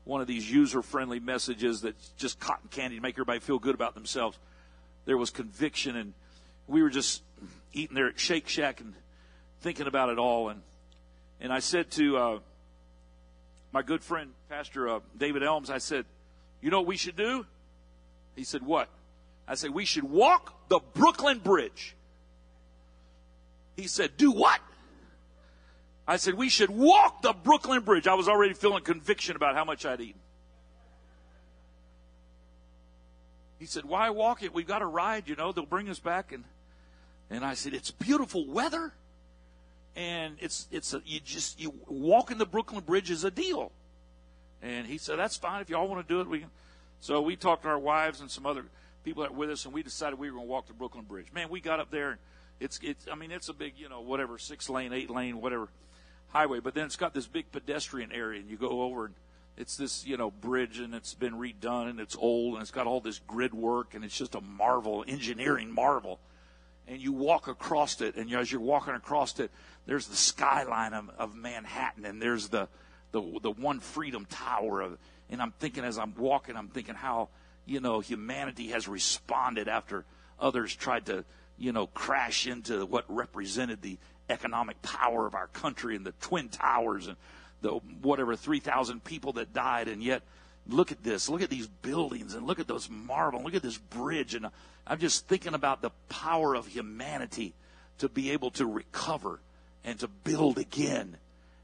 one 0.03 0.21
of 0.21 0.27
these 0.27 0.49
user-friendly 0.49 1.19
messages 1.19 1.81
that's 1.81 2.09
just 2.17 2.39
cotton 2.39 2.69
candy 2.69 2.97
to 2.97 3.01
make 3.01 3.15
everybody 3.15 3.39
feel 3.39 3.59
good 3.59 3.75
about 3.75 3.95
themselves. 3.95 4.37
There 5.05 5.17
was 5.17 5.29
conviction 5.31 5.95
and 5.95 6.13
we 6.67 6.81
were 6.81 6.89
just 6.89 7.21
eating 7.73 7.95
there 7.95 8.07
at 8.07 8.19
Shake 8.19 8.47
Shack 8.47 8.81
and 8.81 8.93
thinking 9.61 9.87
about 9.87 10.09
it 10.09 10.17
all. 10.17 10.49
And, 10.49 10.61
and 11.39 11.51
I 11.51 11.59
said 11.59 11.91
to 11.91 12.17
uh, 12.17 12.39
my 13.71 13.81
good 13.81 14.03
friend, 14.03 14.31
Pastor 14.49 14.89
uh, 14.89 14.99
David 15.17 15.43
Elms, 15.43 15.69
I 15.69 15.79
said, 15.79 16.05
You 16.61 16.71
know 16.71 16.79
what 16.79 16.87
we 16.87 16.97
should 16.97 17.15
do? 17.15 17.45
He 18.35 18.43
said, 18.43 18.63
What? 18.63 18.89
I 19.47 19.55
said, 19.55 19.71
We 19.71 19.85
should 19.85 20.05
walk 20.05 20.69
the 20.69 20.79
Brooklyn 20.93 21.39
Bridge. 21.39 21.95
He 23.75 23.87
said, 23.87 24.17
Do 24.17 24.31
what? 24.31 24.59
I 26.07 26.17
said, 26.17 26.35
We 26.35 26.49
should 26.49 26.69
walk 26.69 27.21
the 27.21 27.33
Brooklyn 27.33 27.81
Bridge. 27.81 28.07
I 28.07 28.13
was 28.13 28.27
already 28.27 28.53
feeling 28.53 28.83
conviction 28.83 29.35
about 29.35 29.55
how 29.55 29.65
much 29.65 29.85
I'd 29.85 30.01
eaten. 30.01 30.21
He 33.59 33.65
said, 33.65 33.85
Why 33.85 34.09
walk 34.09 34.43
it? 34.43 34.53
We've 34.53 34.67
got 34.67 34.81
a 34.81 34.85
ride, 34.85 35.27
you 35.27 35.35
know, 35.35 35.51
they'll 35.51 35.65
bring 35.65 35.89
us 35.89 35.99
back 35.99 36.31
and 36.31 36.43
and 37.29 37.43
I 37.43 37.55
said, 37.55 37.73
"It's 37.73 37.91
beautiful 37.91 38.45
weather, 38.47 38.93
and 39.95 40.37
it's 40.39 40.67
it's 40.71 40.93
a, 40.93 41.01
you 41.05 41.19
just 41.19 41.59
you 41.59 41.73
walking 41.87 42.37
the 42.37 42.45
Brooklyn 42.45 42.83
Bridge 42.83 43.09
is 43.09 43.23
a 43.23 43.31
deal." 43.31 43.71
And 44.61 44.87
he 44.87 44.97
said, 44.97 45.17
"That's 45.17 45.37
fine 45.37 45.61
if 45.61 45.69
y'all 45.69 45.87
want 45.87 46.07
to 46.07 46.13
do 46.13 46.21
it. 46.21 46.27
We 46.27 46.39
can." 46.39 46.51
So 46.99 47.21
we 47.21 47.35
talked 47.35 47.63
to 47.63 47.69
our 47.69 47.79
wives 47.79 48.21
and 48.21 48.29
some 48.29 48.45
other 48.45 48.65
people 49.03 49.23
that 49.23 49.31
were 49.31 49.39
with 49.39 49.51
us, 49.51 49.65
and 49.65 49.73
we 49.73 49.83
decided 49.83 50.19
we 50.19 50.29
were 50.29 50.37
going 50.37 50.47
to 50.47 50.51
walk 50.51 50.67
the 50.67 50.73
Brooklyn 50.73 51.05
Bridge. 51.05 51.31
Man, 51.33 51.49
we 51.49 51.59
got 51.61 51.79
up 51.79 51.91
there, 51.91 52.11
and 52.11 52.19
it's 52.59 52.79
it's 52.81 53.07
I 53.11 53.15
mean 53.15 53.31
it's 53.31 53.49
a 53.49 53.53
big 53.53 53.73
you 53.77 53.89
know 53.89 54.01
whatever 54.01 54.37
six 54.37 54.69
lane, 54.69 54.93
eight 54.93 55.09
lane, 55.09 55.41
whatever 55.41 55.67
highway, 56.29 56.59
but 56.59 56.73
then 56.73 56.85
it's 56.85 56.95
got 56.95 57.13
this 57.13 57.27
big 57.27 57.51
pedestrian 57.51 58.11
area, 58.11 58.39
and 58.39 58.49
you 58.49 58.57
go 58.57 58.81
over 58.81 59.05
and 59.05 59.15
it's 59.57 59.77
this 59.77 60.05
you 60.05 60.17
know 60.17 60.31
bridge 60.31 60.79
and 60.79 60.93
it's 60.93 61.13
been 61.13 61.33
redone 61.33 61.89
and 61.89 61.99
it's 61.99 62.15
old 62.15 62.53
and 62.53 62.61
it's 62.61 62.71
got 62.71 62.87
all 62.87 62.99
this 62.99 63.19
grid 63.19 63.53
work 63.53 63.93
and 63.93 64.03
it's 64.03 64.17
just 64.17 64.35
a 64.35 64.41
marvel 64.41 65.05
engineering 65.07 65.71
marvel. 65.71 66.19
And 66.87 67.01
you 67.01 67.13
walk 67.13 67.47
across 67.47 67.99
it, 68.01 68.15
and 68.15 68.31
as 68.35 68.51
you're 68.51 68.61
walking 68.61 68.93
across 68.93 69.39
it, 69.39 69.49
there's 69.87 70.05
the 70.05 70.15
skyline 70.15 70.93
of, 70.93 71.09
of 71.17 71.35
Manhattan, 71.35 72.05
and 72.05 72.21
there's 72.21 72.49
the, 72.49 72.67
the 73.11 73.21
the 73.41 73.51
one 73.51 73.79
Freedom 73.79 74.27
Tower 74.29 74.81
of, 74.81 74.97
and 75.31 75.41
I'm 75.41 75.51
thinking 75.59 75.83
as 75.83 75.97
I'm 75.97 76.13
walking, 76.15 76.55
I'm 76.55 76.67
thinking 76.67 76.93
how 76.93 77.29
you 77.65 77.79
know 77.79 78.01
humanity 78.01 78.67
has 78.67 78.87
responded 78.87 79.67
after 79.67 80.05
others 80.39 80.75
tried 80.75 81.07
to 81.07 81.25
you 81.57 81.71
know 81.71 81.87
crash 81.87 82.47
into 82.47 82.85
what 82.85 83.05
represented 83.07 83.81
the 83.81 83.97
economic 84.29 84.81
power 84.81 85.25
of 85.25 85.35
our 85.35 85.47
country 85.47 85.95
and 85.95 86.05
the 86.05 86.13
twin 86.13 86.49
towers 86.49 87.07
and 87.07 87.15
the 87.61 87.71
whatever 88.01 88.35
3,000 88.35 89.03
people 89.03 89.33
that 89.33 89.53
died, 89.53 89.87
and 89.87 90.03
yet 90.03 90.21
look 90.67 90.91
at 90.91 91.03
this, 91.03 91.29
look 91.29 91.41
at 91.41 91.49
these 91.49 91.67
buildings, 91.67 92.33
and 92.33 92.45
look 92.45 92.59
at 92.59 92.67
those 92.67 92.89
marble, 92.89 93.41
look 93.43 93.55
at 93.55 93.61
this 93.61 93.77
bridge, 93.77 94.35
and 94.35 94.47
I'm 94.85 94.99
just 94.99 95.27
thinking 95.27 95.53
about 95.53 95.81
the 95.81 95.91
power 96.09 96.55
of 96.55 96.67
humanity 96.67 97.53
to 97.99 98.09
be 98.09 98.31
able 98.31 98.51
to 98.51 98.65
recover 98.65 99.39
and 99.83 99.99
to 99.99 100.07
build 100.07 100.57
again. 100.57 101.17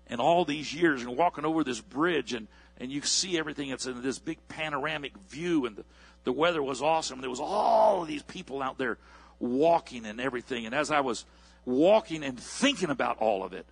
And 0.07 0.19
all 0.19 0.43
these 0.43 0.73
years, 0.73 1.01
and 1.03 1.15
walking 1.15 1.45
over 1.45 1.63
this 1.63 1.79
bridge, 1.79 2.33
and 2.33 2.47
and 2.77 2.91
you 2.91 3.01
see 3.01 3.37
everything. 3.37 3.69
It's 3.69 3.85
in 3.85 4.01
this 4.01 4.17
big 4.17 4.39
panoramic 4.47 5.15
view, 5.29 5.65
and 5.67 5.75
the, 5.75 5.85
the 6.23 6.33
weather 6.33 6.61
was 6.63 6.81
awesome. 6.81 7.21
There 7.21 7.29
was 7.29 7.39
all 7.39 8.01
of 8.01 8.07
these 8.07 8.23
people 8.23 8.61
out 8.61 8.77
there 8.77 8.97
walking 9.41 10.05
and 10.05 10.21
everything. 10.21 10.65
And 10.65 10.75
as 10.75 10.91
I 10.91 11.01
was 11.01 11.25
walking 11.65 12.23
and 12.23 12.39
thinking 12.39 12.89
about 12.89 13.17
all 13.19 13.43
of 13.43 13.53
it, 13.53 13.65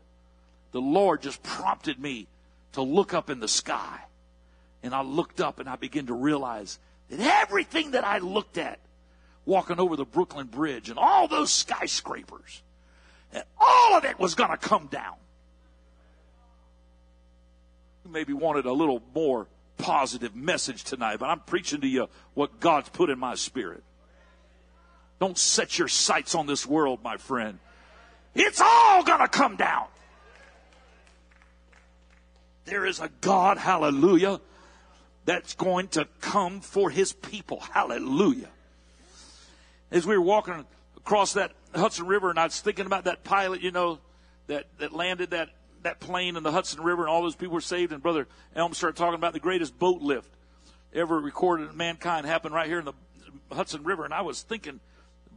the 0.71 0.81
Lord 0.81 1.21
just 1.21 1.41
prompted 1.43 1.99
me 1.99 2.27
to 2.73 2.81
look 2.81 3.13
up 3.13 3.29
in 3.29 3.39
the 3.39 3.47
sky 3.47 4.01
and 4.83 4.93
I 4.93 5.01
looked 5.01 5.41
up 5.41 5.59
and 5.59 5.67
I 5.67 5.75
began 5.75 6.07
to 6.07 6.13
realize 6.13 6.79
that 7.09 7.19
everything 7.19 7.91
that 7.91 8.03
I 8.03 8.19
looked 8.19 8.57
at 8.57 8.79
walking 9.45 9.79
over 9.79 9.95
the 9.95 10.05
Brooklyn 10.05 10.47
Bridge 10.47 10.89
and 10.89 10.99
all 10.99 11.27
those 11.27 11.51
skyscrapers, 11.51 12.61
and 13.33 13.43
all 13.59 13.97
of 13.97 14.05
it 14.05 14.19
was 14.19 14.35
going 14.35 14.51
to 14.51 14.57
come 14.57 14.87
down. 14.87 15.15
You 18.05 18.11
maybe 18.11 18.33
wanted 18.33 18.65
a 18.65 18.71
little 18.71 19.01
more 19.15 19.47
positive 19.77 20.35
message 20.35 20.83
tonight, 20.83 21.17
but 21.19 21.29
I'm 21.29 21.39
preaching 21.39 21.81
to 21.81 21.87
you 21.87 22.09
what 22.33 22.59
God's 22.59 22.89
put 22.89 23.09
in 23.09 23.17
my 23.17 23.35
spirit. 23.35 23.83
Don't 25.19 25.37
set 25.37 25.77
your 25.77 25.87
sights 25.87 26.33
on 26.33 26.47
this 26.47 26.65
world, 26.65 27.03
my 27.03 27.17
friend. 27.17 27.59
It's 28.33 28.61
all 28.61 29.03
going 29.03 29.19
to 29.19 29.27
come 29.27 29.55
down. 29.57 29.87
There 32.65 32.85
is 32.85 32.99
a 32.99 33.09
God, 33.21 33.57
hallelujah, 33.57 34.39
that's 35.25 35.55
going 35.55 35.87
to 35.89 36.07
come 36.21 36.61
for 36.61 36.89
his 36.89 37.13
people. 37.13 37.59
Hallelujah. 37.59 38.49
As 39.91 40.05
we 40.05 40.15
were 40.17 40.23
walking 40.23 40.65
across 40.95 41.33
that 41.33 41.51
Hudson 41.73 42.07
River 42.07 42.29
and 42.29 42.39
I 42.39 42.45
was 42.45 42.61
thinking 42.61 42.85
about 42.85 43.05
that 43.05 43.23
pilot, 43.23 43.61
you 43.61 43.71
know, 43.71 43.99
that, 44.47 44.67
that 44.77 44.93
landed 44.93 45.31
that, 45.31 45.49
that 45.83 45.99
plane 45.99 46.35
in 46.35 46.43
the 46.43 46.51
Hudson 46.51 46.81
River 46.81 47.03
and 47.03 47.09
all 47.09 47.23
those 47.23 47.35
people 47.35 47.55
were 47.55 47.61
saved 47.61 47.91
and 47.91 48.01
Brother 48.01 48.27
Elm 48.55 48.73
started 48.73 48.97
talking 48.97 49.15
about 49.15 49.33
the 49.33 49.39
greatest 49.39 49.77
boat 49.77 50.01
lift 50.01 50.31
ever 50.93 51.19
recorded 51.19 51.69
in 51.69 51.77
mankind 51.77 52.25
happened 52.25 52.53
right 52.53 52.67
here 52.67 52.79
in 52.79 52.85
the 52.85 52.93
Hudson 53.51 53.83
River 53.83 54.05
and 54.05 54.13
I 54.13 54.21
was 54.21 54.41
thinking 54.41 54.79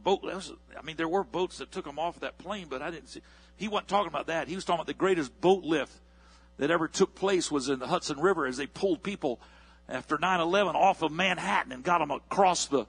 boat 0.03 0.23
was, 0.23 0.51
I 0.77 0.81
mean 0.81 0.97
there 0.97 1.07
were 1.07 1.23
boats 1.23 1.57
that 1.57 1.71
took 1.71 1.85
them 1.85 1.99
off 1.99 2.15
of 2.15 2.21
that 2.21 2.37
plane 2.37 2.67
but 2.69 2.81
I 2.81 2.91
didn't 2.91 3.07
see 3.07 3.21
he 3.55 3.67
wasn't 3.67 3.87
talking 3.87 4.07
about 4.07 4.27
that. 4.27 4.47
He 4.47 4.55
was 4.55 4.65
talking 4.65 4.79
about 4.79 4.87
the 4.87 4.93
greatest 4.93 5.39
boat 5.39 5.63
lift 5.63 5.93
that 6.57 6.71
ever 6.71 6.87
took 6.87 7.15
place 7.15 7.51
was 7.51 7.69
in 7.69 7.79
the 7.79 7.87
Hudson 7.87 8.19
River 8.19 8.45
as 8.45 8.57
they 8.57 8.67
pulled 8.67 9.03
people 9.03 9.39
after 9.87 10.17
9/11 10.17 10.75
off 10.75 11.01
of 11.01 11.11
Manhattan 11.11 11.71
and 11.71 11.83
got 11.83 11.99
them 11.99 12.11
across 12.11 12.67
the 12.67 12.85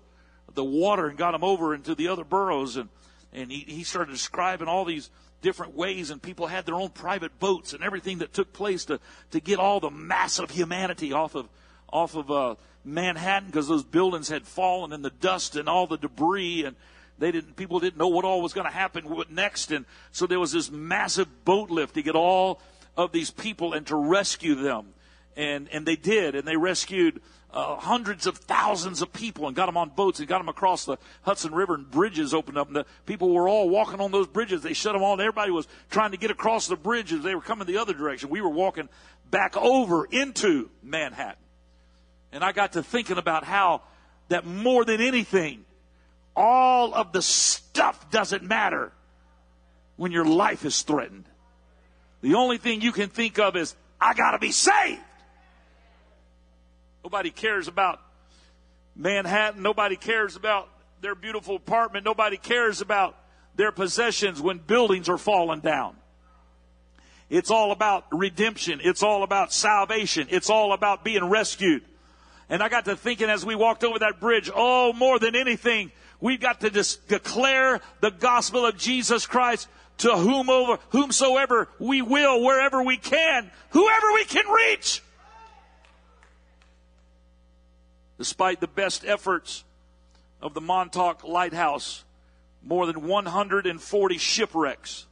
the 0.55 0.65
water 0.65 1.09
and 1.09 1.19
got 1.19 1.33
them 1.33 1.43
over 1.43 1.75
into 1.75 1.95
the 1.95 2.09
other 2.09 2.25
boroughs 2.25 2.77
and 2.77 2.89
and 3.33 3.51
he, 3.51 3.65
he 3.67 3.85
started 3.85 4.13
describing 4.13 4.69
all 4.69 4.85
these 4.85 5.11
different 5.43 5.75
ways 5.75 6.11
and 6.11 6.23
people 6.23 6.47
had 6.47 6.65
their 6.65 6.77
own 6.77 6.89
private 6.89 7.39
boats 7.39 7.73
and 7.73 7.83
everything 7.83 8.19
that 8.19 8.33
took 8.33 8.53
place 8.53 8.85
to 8.87 9.01
to 9.31 9.41
get 9.41 9.59
all 9.59 9.81
the 9.81 9.91
mass 9.91 10.39
of 10.39 10.51
humanity 10.51 11.13
off 11.13 11.35
of 11.35 11.49
off 11.93 12.15
of 12.17 12.31
uh, 12.31 12.55
Manhattan 12.85 13.49
because 13.49 13.69
those 13.69 13.85
buildings 13.85 14.29
had 14.29 14.47
fallen 14.47 14.93
in 14.93 15.03
the 15.03 15.11
dust 15.11 15.57
and 15.57 15.69
all 15.69 15.87
the 15.87 15.99
debris 15.99 16.65
and 16.65 16.77
they 17.19 17.31
didn't 17.33 17.57
people 17.57 17.81
didn't 17.81 17.97
know 17.97 18.09
what 18.09 18.25
all 18.25 18.43
was 18.43 18.53
going 18.53 18.67
to 18.67 18.73
happen 18.73 19.05
next 19.31 19.71
and 19.71 19.85
so 20.13 20.27
there 20.27 20.41
was 20.41 20.53
this 20.53 20.71
massive 20.71 21.45
boat 21.45 21.71
lift 21.71 21.95
to 21.95 22.03
get 22.03 22.15
all 22.15 22.61
of 22.97 23.13
these 23.13 23.31
people 23.31 23.73
and 23.73 23.87
to 23.87 23.97
rescue 23.97 24.55
them 24.55 24.95
And, 25.37 25.69
and 25.73 25.85
they 25.87 25.97
did, 25.97 26.35
and 26.35 26.47
they 26.47 26.57
rescued 26.57 27.21
uh, 27.53 27.77
hundreds 27.77 28.27
of 28.27 28.39
thousands 28.39 29.03
of 29.03 29.13
people 29.13 29.47
and 29.47 29.57
got 29.57 29.67
them 29.67 29.77
on 29.77 29.89
boats 29.91 30.19
and 30.19 30.29
got 30.29 30.39
them 30.39 30.49
across 30.49 30.85
the 30.85 30.97
Hudson 31.23 31.55
River 31.55 31.75
and 31.75 31.89
bridges 31.91 32.35
opened 32.35 32.59
up 32.59 32.67
and 32.67 32.77
the 32.77 32.87
people 33.07 33.31
were 33.31 33.49
all 33.49 33.69
walking 33.69 34.01
on 34.01 34.11
those 34.11 34.27
bridges. 34.27 34.63
They 34.63 34.73
shut 34.73 34.93
them 34.93 35.03
all. 35.03 35.21
Everybody 35.21 35.53
was 35.53 35.69
trying 35.91 36.11
to 36.11 36.17
get 36.17 36.31
across 36.31 36.67
the 36.67 36.77
bridges. 36.77 37.23
They 37.23 37.35
were 37.35 37.41
coming 37.41 37.67
the 37.67 37.79
other 37.79 37.95
direction. 37.95 38.29
We 38.29 38.41
were 38.41 38.49
walking 38.49 38.89
back 39.31 39.57
over 39.57 40.05
into 40.05 40.71
Manhattan. 40.83 41.43
And 42.33 42.43
I 42.43 42.51
got 42.51 42.73
to 42.73 42.83
thinking 42.83 43.19
about 43.19 43.45
how 43.45 43.83
that 44.29 44.45
more 44.45 44.85
than 44.85 45.01
anything, 45.01 45.65
all 46.37 46.95
of 46.95 47.13
the 47.13 47.23
stuff 47.23 48.11
doesn't 48.11 48.43
matter 48.43 48.93
when 49.97 50.13
your 50.13 50.25
life 50.25 50.65
is 50.65 50.83
threatened. 50.83 51.25
The 52.21 52.35
only 52.35 52.59
thing 52.59 52.81
you 52.81 52.93
can 52.93 53.09
think 53.09 53.39
of 53.39 53.57
is, 53.57 53.75
I 54.01 54.15
gotta 54.15 54.39
be 54.39 54.51
saved. 54.51 55.01
Nobody 57.05 57.31
cares 57.31 57.69
about 57.69 58.01
Manhattan. 58.97 59.63
Nobody 59.63 59.97
cares 59.97 60.37
about 60.37 60.69
their 61.01 61.15
beautiful 61.15 61.57
apartment. 61.57 62.05
Nobody 62.05 62.39
cares 62.39 62.81
about 62.81 63.17
their 63.57 63.73
possessions 63.73 64.41
when 64.41 64.59
buildings 64.59 65.09
are 65.09 65.19
falling 65.19 65.61
down. 65.61 65.97
It's 67.29 67.51
all 67.51 67.73
about 67.73 68.07
redemption. 68.11 68.81
It's 68.83 69.03
all 69.03 69.23
about 69.23 69.53
salvation. 69.53 70.29
It's 70.31 70.51
all 70.51 70.73
about 70.73 71.05
being 71.05 71.25
rescued. 71.25 71.83
And 72.49 72.63
I 72.63 72.69
got 72.69 72.85
to 72.87 72.97
thinking 72.97 73.31
as 73.31 73.45
we 73.45 73.55
walked 73.55 73.85
over 73.85 73.99
that 74.01 74.21
bridge, 74.21 74.51
oh, 74.55 74.93
more 74.93 75.19
than 75.19 75.35
anything, 75.35 75.93
we've 76.25 76.41
got 76.41 76.63
to 76.63 76.71
dis- 76.71 76.97
declare 76.97 77.83
the 78.01 78.11
gospel 78.11 78.65
of 78.65 78.79
Jesus 78.79 79.27
Christ 79.27 79.69
to 79.99 80.17
whomsoever 80.17 81.69
we 81.79 82.01
will, 82.01 82.43
wherever 82.43 82.83
we 82.83 82.97
can, 82.97 83.51
whoever 83.71 84.13
we 84.15 84.25
can 84.25 84.49
reach. 84.49 85.03
Despite 88.17 88.61
the 88.61 88.67
best 88.67 89.05
efforts 89.05 89.65
of 90.41 90.55
the 90.55 90.63
Montauk 90.63 91.25
Lighthouse, 91.25 92.05
more 92.63 92.87
than 92.87 93.03
140 93.07 94.19
shipwrecks 94.19 95.07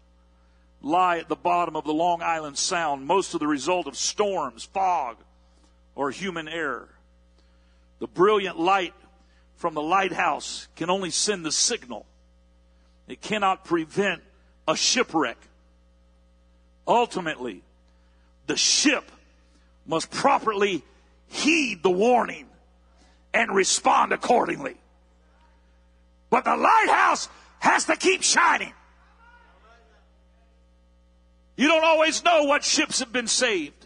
lie 0.81 1.19
at 1.19 1.29
the 1.29 1.37
bottom 1.37 1.77
of 1.77 1.85
the 1.85 1.93
Long 1.93 2.23
Island 2.23 2.57
Sound, 2.57 3.07
most 3.07 3.35
of 3.35 3.41
the 3.41 3.47
result 3.47 3.87
of 3.87 3.99
storms, 3.99 4.65
fog, 4.65 5.19
or 5.95 6.11
human 6.11 6.49
error. 6.49 6.89
The 7.99 8.07
brilliant 8.07 8.59
light 8.59 8.95
from 9.63 9.75
the 9.75 9.81
lighthouse 9.81 10.67
can 10.75 10.91
only 10.91 11.11
send 11.11 11.47
the 11.47 11.53
signal. 11.53 12.05
It 13.07 13.21
cannot 13.21 13.65
prevent 13.65 14.21
a 14.67 14.75
shipwreck. 14.75 15.37
Ultimately, 16.85 17.63
the 18.49 18.57
ship 18.57 19.09
must 19.87 20.11
properly 20.11 20.83
heed 21.29 21.85
the 21.85 21.93
warning 21.93 22.47
and 23.33 23.55
respond 23.55 24.11
accordingly. 24.11 24.77
But 26.29 26.43
the 26.43 26.57
lighthouse 26.57 27.29
has 27.61 27.85
to 27.85 27.95
keep 27.95 28.25
shining. 28.25 28.73
You 31.57 31.69
don't 31.69 31.85
always 31.85 32.25
know 32.25 32.43
what 32.47 32.65
ships 32.65 32.99
have 32.99 33.13
been 33.13 33.29
saved. 33.29 33.83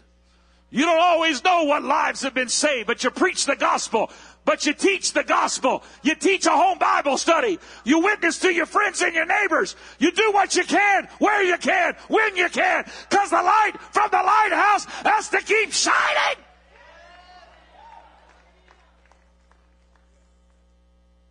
You 0.69 0.85
don't 0.85 0.99
always 0.99 1.43
know 1.43 1.63
what 1.63 1.83
lives 1.83 2.23
have 2.23 2.33
been 2.33 2.49
saved, 2.49 2.87
but 2.87 3.03
you 3.03 3.11
preach 3.11 3.45
the 3.45 3.55
gospel. 3.55 4.11
But 4.47 4.65
you 4.65 4.73
teach 4.73 5.11
the 5.11 5.25
gospel. 5.25 5.83
You 6.03 6.15
teach 6.15 6.45
a 6.45 6.51
home 6.51 6.79
Bible 6.79 7.17
study. 7.17 7.59
You 7.83 7.99
witness 7.99 8.39
to 8.39 8.53
your 8.53 8.65
friends 8.65 9.01
and 9.01 9.13
your 9.13 9.25
neighbors. 9.25 9.75
You 9.99 10.09
do 10.09 10.31
what 10.31 10.55
you 10.55 10.63
can, 10.63 11.09
where 11.19 11.43
you 11.43 11.57
can, 11.57 11.95
when 12.07 12.37
you 12.37 12.47
can. 12.47 12.85
Cause 13.09 13.29
the 13.29 13.41
light 13.41 13.73
from 13.91 14.09
the 14.09 14.23
lighthouse 14.23 14.85
has 15.03 15.27
to 15.31 15.41
keep 15.41 15.73
shining. 15.73 16.41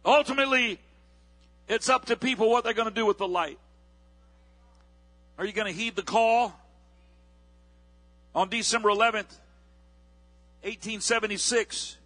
Ultimately, 0.05 0.79
it's 1.68 1.88
up 1.88 2.05
to 2.05 2.16
people 2.18 2.50
what 2.50 2.64
they're 2.64 2.74
going 2.74 2.90
to 2.90 2.94
do 2.94 3.07
with 3.07 3.16
the 3.16 3.26
light. 3.26 3.59
Are 5.38 5.46
you 5.46 5.55
going 5.55 5.72
to 5.72 5.79
heed 5.79 5.96
the 5.96 6.02
call? 6.02 6.55
On 8.35 8.50
December 8.50 8.90
11th, 8.90 9.40
1876, 10.61 11.96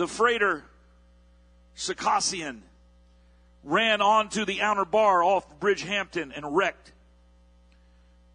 the 0.00 0.08
freighter 0.08 0.64
Circassian 1.74 2.62
ran 3.62 4.00
onto 4.00 4.46
the 4.46 4.62
outer 4.62 4.86
bar 4.86 5.22
off 5.22 5.60
Bridgehampton 5.60 6.32
and 6.34 6.56
wrecked. 6.56 6.90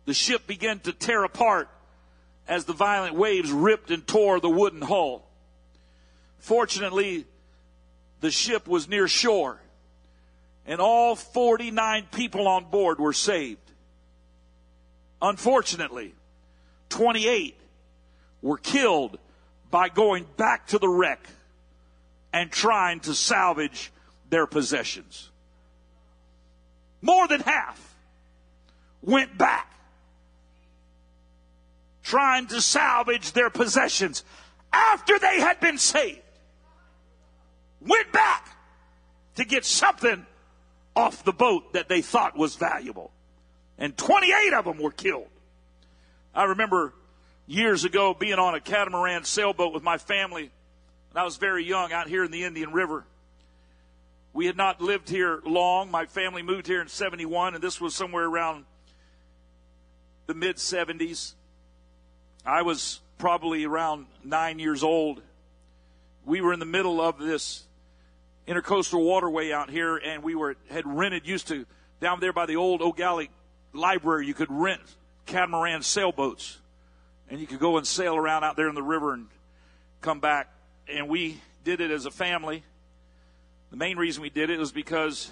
The 0.05 0.13
ship 0.13 0.45
began 0.45 0.77
to 0.81 0.93
tear 0.93 1.23
apart 1.23 1.67
as 2.47 2.65
the 2.65 2.73
violent 2.73 3.15
waves 3.15 3.51
ripped 3.51 3.89
and 3.89 4.05
tore 4.05 4.39
the 4.39 4.47
wooden 4.47 4.83
hull. 4.83 5.27
Fortunately, 6.37 7.25
the 8.19 8.29
ship 8.29 8.67
was 8.67 8.87
near 8.87 9.07
shore 9.07 9.59
and 10.67 10.79
all 10.79 11.15
49 11.15 12.09
people 12.11 12.47
on 12.47 12.65
board 12.65 12.99
were 12.99 13.11
saved. 13.11 13.71
Unfortunately, 15.19 16.13
28 16.89 17.59
were 18.43 18.57
killed 18.57 19.17
by 19.71 19.89
going 19.89 20.27
back 20.37 20.67
to 20.67 20.77
the 20.77 20.87
wreck 20.87 21.27
and 22.35 22.51
trying 22.51 22.99
to 22.99 23.15
salvage 23.15 23.93
their 24.29 24.45
possessions. 24.45 25.31
More 27.01 27.29
than 27.29 27.39
half 27.39 27.95
went 29.01 29.37
back 29.37 29.71
trying 32.03 32.45
to 32.47 32.59
salvage 32.61 33.31
their 33.31 33.49
possessions 33.49 34.23
after 34.73 35.17
they 35.17 35.39
had 35.39 35.59
been 35.61 35.77
saved 35.77 36.19
went 37.79 38.11
back 38.11 38.49
to 39.35 39.45
get 39.45 39.63
something 39.63 40.25
off 40.93 41.23
the 41.23 41.31
boat 41.31 41.71
that 41.71 41.87
they 41.87 42.01
thought 42.01 42.37
was 42.37 42.55
valuable. 42.55 43.11
And 43.77 43.97
28 43.97 44.53
of 44.53 44.65
them 44.65 44.77
were 44.79 44.91
killed. 44.91 45.29
I 46.33 46.43
remember 46.43 46.93
years 47.47 47.85
ago 47.85 48.13
being 48.13 48.39
on 48.39 48.55
a 48.55 48.59
catamaran 48.59 49.23
sailboat 49.23 49.73
with 49.73 49.83
my 49.83 49.97
family. 49.97 50.51
I 51.17 51.23
was 51.23 51.37
very 51.37 51.63
young 51.63 51.93
out 51.93 52.07
here 52.07 52.23
in 52.23 52.31
the 52.31 52.43
Indian 52.43 52.73
River. 52.73 53.05
We 54.33 54.47
had 54.47 54.57
not 54.57 54.81
lived 54.81 55.07
here 55.07 55.41
long. 55.45 55.89
My 55.89 56.05
family 56.05 56.41
moved 56.41 56.67
here 56.67 56.81
in 56.81 56.89
71, 56.89 57.55
and 57.55 57.63
this 57.63 57.79
was 57.79 57.95
somewhere 57.95 58.25
around 58.25 58.65
the 60.27 60.33
mid 60.33 60.57
70s. 60.57 61.33
I 62.45 62.63
was 62.63 62.99
probably 63.17 63.63
around 63.63 64.07
nine 64.23 64.59
years 64.59 64.83
old. 64.83 65.21
We 66.25 66.41
were 66.41 66.51
in 66.51 66.59
the 66.59 66.65
middle 66.65 66.99
of 66.99 67.17
this 67.17 67.63
intercoastal 68.47 69.03
waterway 69.03 69.51
out 69.51 69.69
here, 69.69 69.95
and 69.95 70.21
we 70.21 70.35
were 70.35 70.57
had 70.69 70.85
rented 70.85 71.25
used 71.25 71.47
to 71.47 71.65
down 72.01 72.19
there 72.19 72.33
by 72.33 72.45
the 72.45 72.57
old 72.57 72.81
Eau 72.81 72.91
Gallie 72.91 73.29
Library. 73.73 74.27
You 74.27 74.33
could 74.33 74.51
rent 74.51 74.81
catamaran 75.25 75.81
sailboats, 75.81 76.59
and 77.29 77.39
you 77.39 77.47
could 77.47 77.59
go 77.59 77.77
and 77.77 77.87
sail 77.87 78.15
around 78.15 78.43
out 78.43 78.57
there 78.57 78.67
in 78.67 78.75
the 78.75 78.83
river 78.83 79.13
and 79.13 79.27
come 80.01 80.19
back. 80.19 80.49
And 80.87 81.09
we 81.09 81.41
did 81.63 81.81
it 81.81 81.91
as 81.91 82.05
a 82.05 82.11
family. 82.11 82.63
The 83.71 83.77
main 83.77 83.97
reason 83.97 84.21
we 84.21 84.29
did 84.29 84.49
it 84.49 84.59
was 84.59 84.71
because 84.71 85.31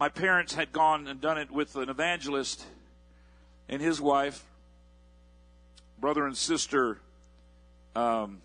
my 0.00 0.08
parents 0.08 0.54
had 0.54 0.72
gone 0.72 1.06
and 1.06 1.20
done 1.20 1.38
it 1.38 1.50
with 1.50 1.76
an 1.76 1.88
evangelist 1.88 2.64
and 3.68 3.80
his 3.80 4.00
wife, 4.00 4.44
brother 5.98 6.26
and 6.26 6.36
sister 6.36 6.98
um, 7.94 8.40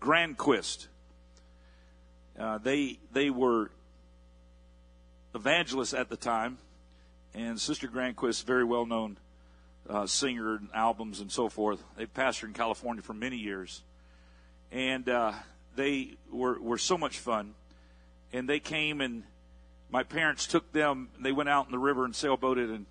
Grandquist. 0.00 0.86
Uh, 2.38 2.58
they 2.58 2.98
they 3.12 3.30
were 3.30 3.70
evangelists 5.34 5.94
at 5.94 6.08
the 6.08 6.16
time, 6.16 6.58
and 7.34 7.60
Sister 7.60 7.86
Grandquist, 7.86 8.44
very 8.44 8.64
well 8.64 8.86
known 8.86 9.18
uh, 9.88 10.06
singer 10.06 10.56
and 10.56 10.68
albums 10.74 11.20
and 11.20 11.30
so 11.30 11.48
forth. 11.48 11.82
They've 11.96 12.12
pastored 12.12 12.48
in 12.48 12.52
California 12.52 13.02
for 13.02 13.14
many 13.14 13.36
years, 13.36 13.82
and 14.70 15.08
uh, 15.08 15.32
they 15.76 16.16
were 16.30 16.60
were 16.60 16.78
so 16.78 16.98
much 16.98 17.18
fun. 17.18 17.54
And 18.32 18.48
they 18.48 18.60
came 18.60 19.00
and 19.00 19.24
my 19.90 20.04
parents 20.04 20.46
took 20.46 20.72
them. 20.72 21.08
They 21.18 21.32
went 21.32 21.48
out 21.48 21.66
in 21.66 21.72
the 21.72 21.78
river 21.78 22.04
and 22.04 22.14
sailboated 22.14 22.70
and 22.70 22.86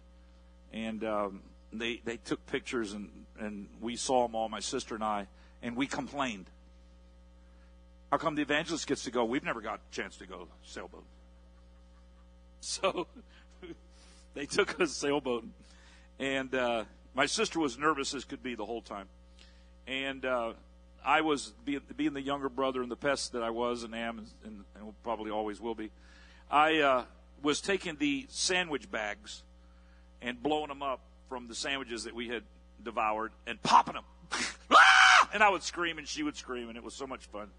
and 0.74 1.04
um, 1.04 1.42
they 1.72 2.02
they 2.04 2.18
took 2.18 2.46
pictures 2.48 2.94
and 2.94 3.10
and 3.40 3.70
we 3.80 3.96
saw 3.96 4.28
them 4.28 4.36
all. 4.36 4.50
My 4.50 4.60
sister 4.60 4.96
and 4.96 5.04
I, 5.04 5.28
and 5.62 5.76
we 5.76 5.88
complained 5.88 6.48
how 8.12 8.18
come 8.18 8.36
the 8.36 8.42
evangelist 8.42 8.88
gets 8.88 9.04
to 9.04 9.12
go? 9.12 9.24
We've 9.24 9.44
never 9.44 9.62
got 9.62 9.76
a 9.76 9.96
chance 9.96 10.18
to 10.18 10.26
go 10.26 10.48
sailboat. 10.64 11.04
So 12.62 13.08
they 14.34 14.46
took 14.46 14.82
us 14.82 14.92
sailboat, 14.92 15.46
and 16.20 16.54
uh, 16.54 16.84
my 17.14 17.26
sister 17.26 17.60
was 17.60 17.78
nervous 17.78 18.14
as 18.14 18.26
could 18.26 18.44
be 18.44 18.56
the 18.56 18.66
whole 18.66 18.82
time, 18.82 19.08
and 19.88 20.26
uh, 20.26 20.54
I 21.04 21.22
was 21.22 21.54
being, 21.66 21.82
being 21.96 22.14
the 22.14 22.22
younger 22.22 22.50
brother 22.50 22.82
and 22.82 22.92
the 22.92 22.98
pest 22.98 23.34
that 23.34 23.44
I 23.44 23.50
was 23.50 23.84
and 23.84 23.96
am, 23.96 24.20
and, 24.44 24.64
and 24.76 25.04
probably 25.04 25.32
always 25.32 25.60
will 25.62 25.76
be. 25.76 25.92
I 26.52 26.80
uh, 26.80 27.04
was 27.42 27.62
taking 27.62 27.96
the 27.98 28.26
sandwich 28.30 28.92
bags 28.92 29.44
and 30.22 30.42
blowing 30.42 30.68
them 30.68 30.84
up 30.84 31.02
from 31.30 31.48
the 31.48 31.56
sandwiches 31.56 32.04
that 32.04 32.14
we 32.14 32.28
had 32.28 32.44
devoured 32.84 33.32
and 33.48 33.62
popping 33.62 33.96
them. 33.96 34.04
ah! 34.72 35.30
And 35.34 35.44
I 35.44 35.50
would 35.50 35.64
scream 35.64 35.98
and 35.98 36.08
she 36.08 36.24
would 36.24 36.36
scream, 36.36 36.70
and 36.70 36.78
it 36.78 36.84
was 36.84 36.94
so 36.94 37.08
much 37.08 37.26
fun. 37.28 37.50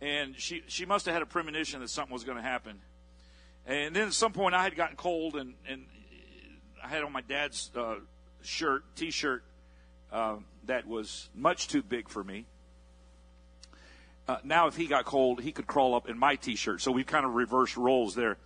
And 0.00 0.36
she, 0.36 0.62
she 0.68 0.86
must 0.86 1.06
have 1.06 1.14
had 1.14 1.22
a 1.22 1.26
premonition 1.26 1.80
that 1.80 1.90
something 1.90 2.12
was 2.12 2.24
going 2.24 2.36
to 2.36 2.42
happen. 2.42 2.78
And 3.66 3.94
then 3.94 4.08
at 4.08 4.14
some 4.14 4.32
point 4.32 4.54
I 4.54 4.62
had 4.62 4.76
gotten 4.76 4.96
cold 4.96 5.36
and, 5.36 5.54
and 5.68 5.84
I 6.82 6.88
had 6.88 7.02
on 7.02 7.12
my 7.12 7.20
dad's 7.20 7.70
uh, 7.76 7.96
shirt, 8.42 8.84
t-shirt, 8.96 9.42
uh, 10.12 10.36
that 10.66 10.86
was 10.86 11.28
much 11.34 11.68
too 11.68 11.82
big 11.82 12.08
for 12.08 12.22
me. 12.22 12.46
Uh, 14.26 14.36
now, 14.44 14.66
if 14.66 14.76
he 14.76 14.86
got 14.86 15.06
cold, 15.06 15.40
he 15.40 15.52
could 15.52 15.66
crawl 15.66 15.94
up 15.94 16.08
in 16.08 16.18
my 16.18 16.36
t-shirt. 16.36 16.82
So 16.82 16.92
we 16.92 17.02
kind 17.02 17.24
of 17.24 17.34
reversed 17.34 17.76
roles 17.76 18.14
there. 18.14 18.36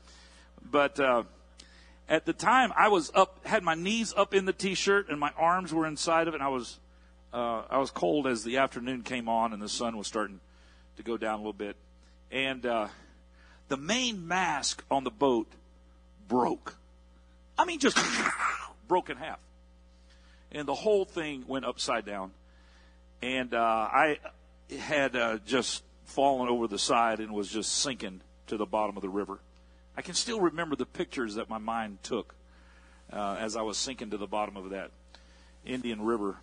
But 0.71 1.01
uh, 1.01 1.25
at 2.09 2.25
the 2.25 2.33
time, 2.33 2.73
I 2.77 2.89
was 2.89 3.11
up, 3.15 3.45
had 3.45 3.65
my 3.65 3.75
knees 3.75 4.15
up 4.17 4.33
in 4.33 4.45
the 4.45 4.53
t-shirt, 4.53 5.09
and 5.09 5.19
my 5.19 5.33
arms 5.37 5.75
were 5.75 5.87
inside 5.87 6.29
of 6.29 6.35
it. 6.35 6.37
And 6.37 6.45
I 6.45 6.49
was, 6.49 6.79
uh, 7.33 7.63
I 7.69 7.79
was 7.79 7.91
cold 7.91 8.29
as 8.29 8.45
the 8.45 8.59
afternoon 8.59 9.03
came 9.03 9.29
on, 9.29 9.53
and 9.53 9.61
the 9.61 9.69
sun 9.69 9.97
was 9.97 10.07
starting 10.07 10.41
to 10.97 11.03
go 11.03 11.17
down 11.17 11.35
a 11.35 11.39
little 11.39 11.53
bit. 11.53 11.77
And 12.31 12.65
uh, 12.65 12.89
the 13.69 13.77
main 13.77 14.29
mast 14.29 14.83
on 14.91 15.03
the 15.03 15.11
boat 15.11 15.51
broke. 16.29 16.77
I 17.59 17.65
mean, 17.65 17.79
just 17.79 17.99
broke 18.89 19.11
in 19.11 19.17
half. 19.17 19.39
And 20.51 20.67
the 20.67 20.75
whole 20.75 21.05
thing 21.05 21.45
went 21.47 21.65
upside 21.65 22.05
down. 22.05 22.33
And 23.23 23.55
uh, 23.55 23.59
I 23.59 24.19
had 24.79 25.17
uh, 25.17 25.39
just 25.47 25.83
fallen 26.05 26.49
over 26.49 26.67
the 26.67 26.79
side 26.79 27.21
and 27.21 27.33
was 27.33 27.49
just 27.49 27.73
sinking 27.73 28.21
to 28.49 28.57
the 28.57 28.67
bottom 28.67 28.97
of 28.97 29.03
the 29.03 29.09
river. 29.09 29.39
I 29.97 30.03
can 30.03 30.15
still 30.15 30.41
remember 30.41 30.77
the 30.77 30.87
pictures 30.87 31.37
that 31.37 31.49
my 31.49 31.59
mind 31.59 32.03
took 32.03 32.35
uh, 33.13 33.37
as 33.39 33.57
I 33.57 33.63
was 33.63 33.77
sinking 33.77 34.11
to 34.11 34.17
the 34.17 34.27
bottom 34.27 34.57
of 34.57 34.71
that 34.71 34.91
Indian 35.65 36.03
River. 36.03 36.37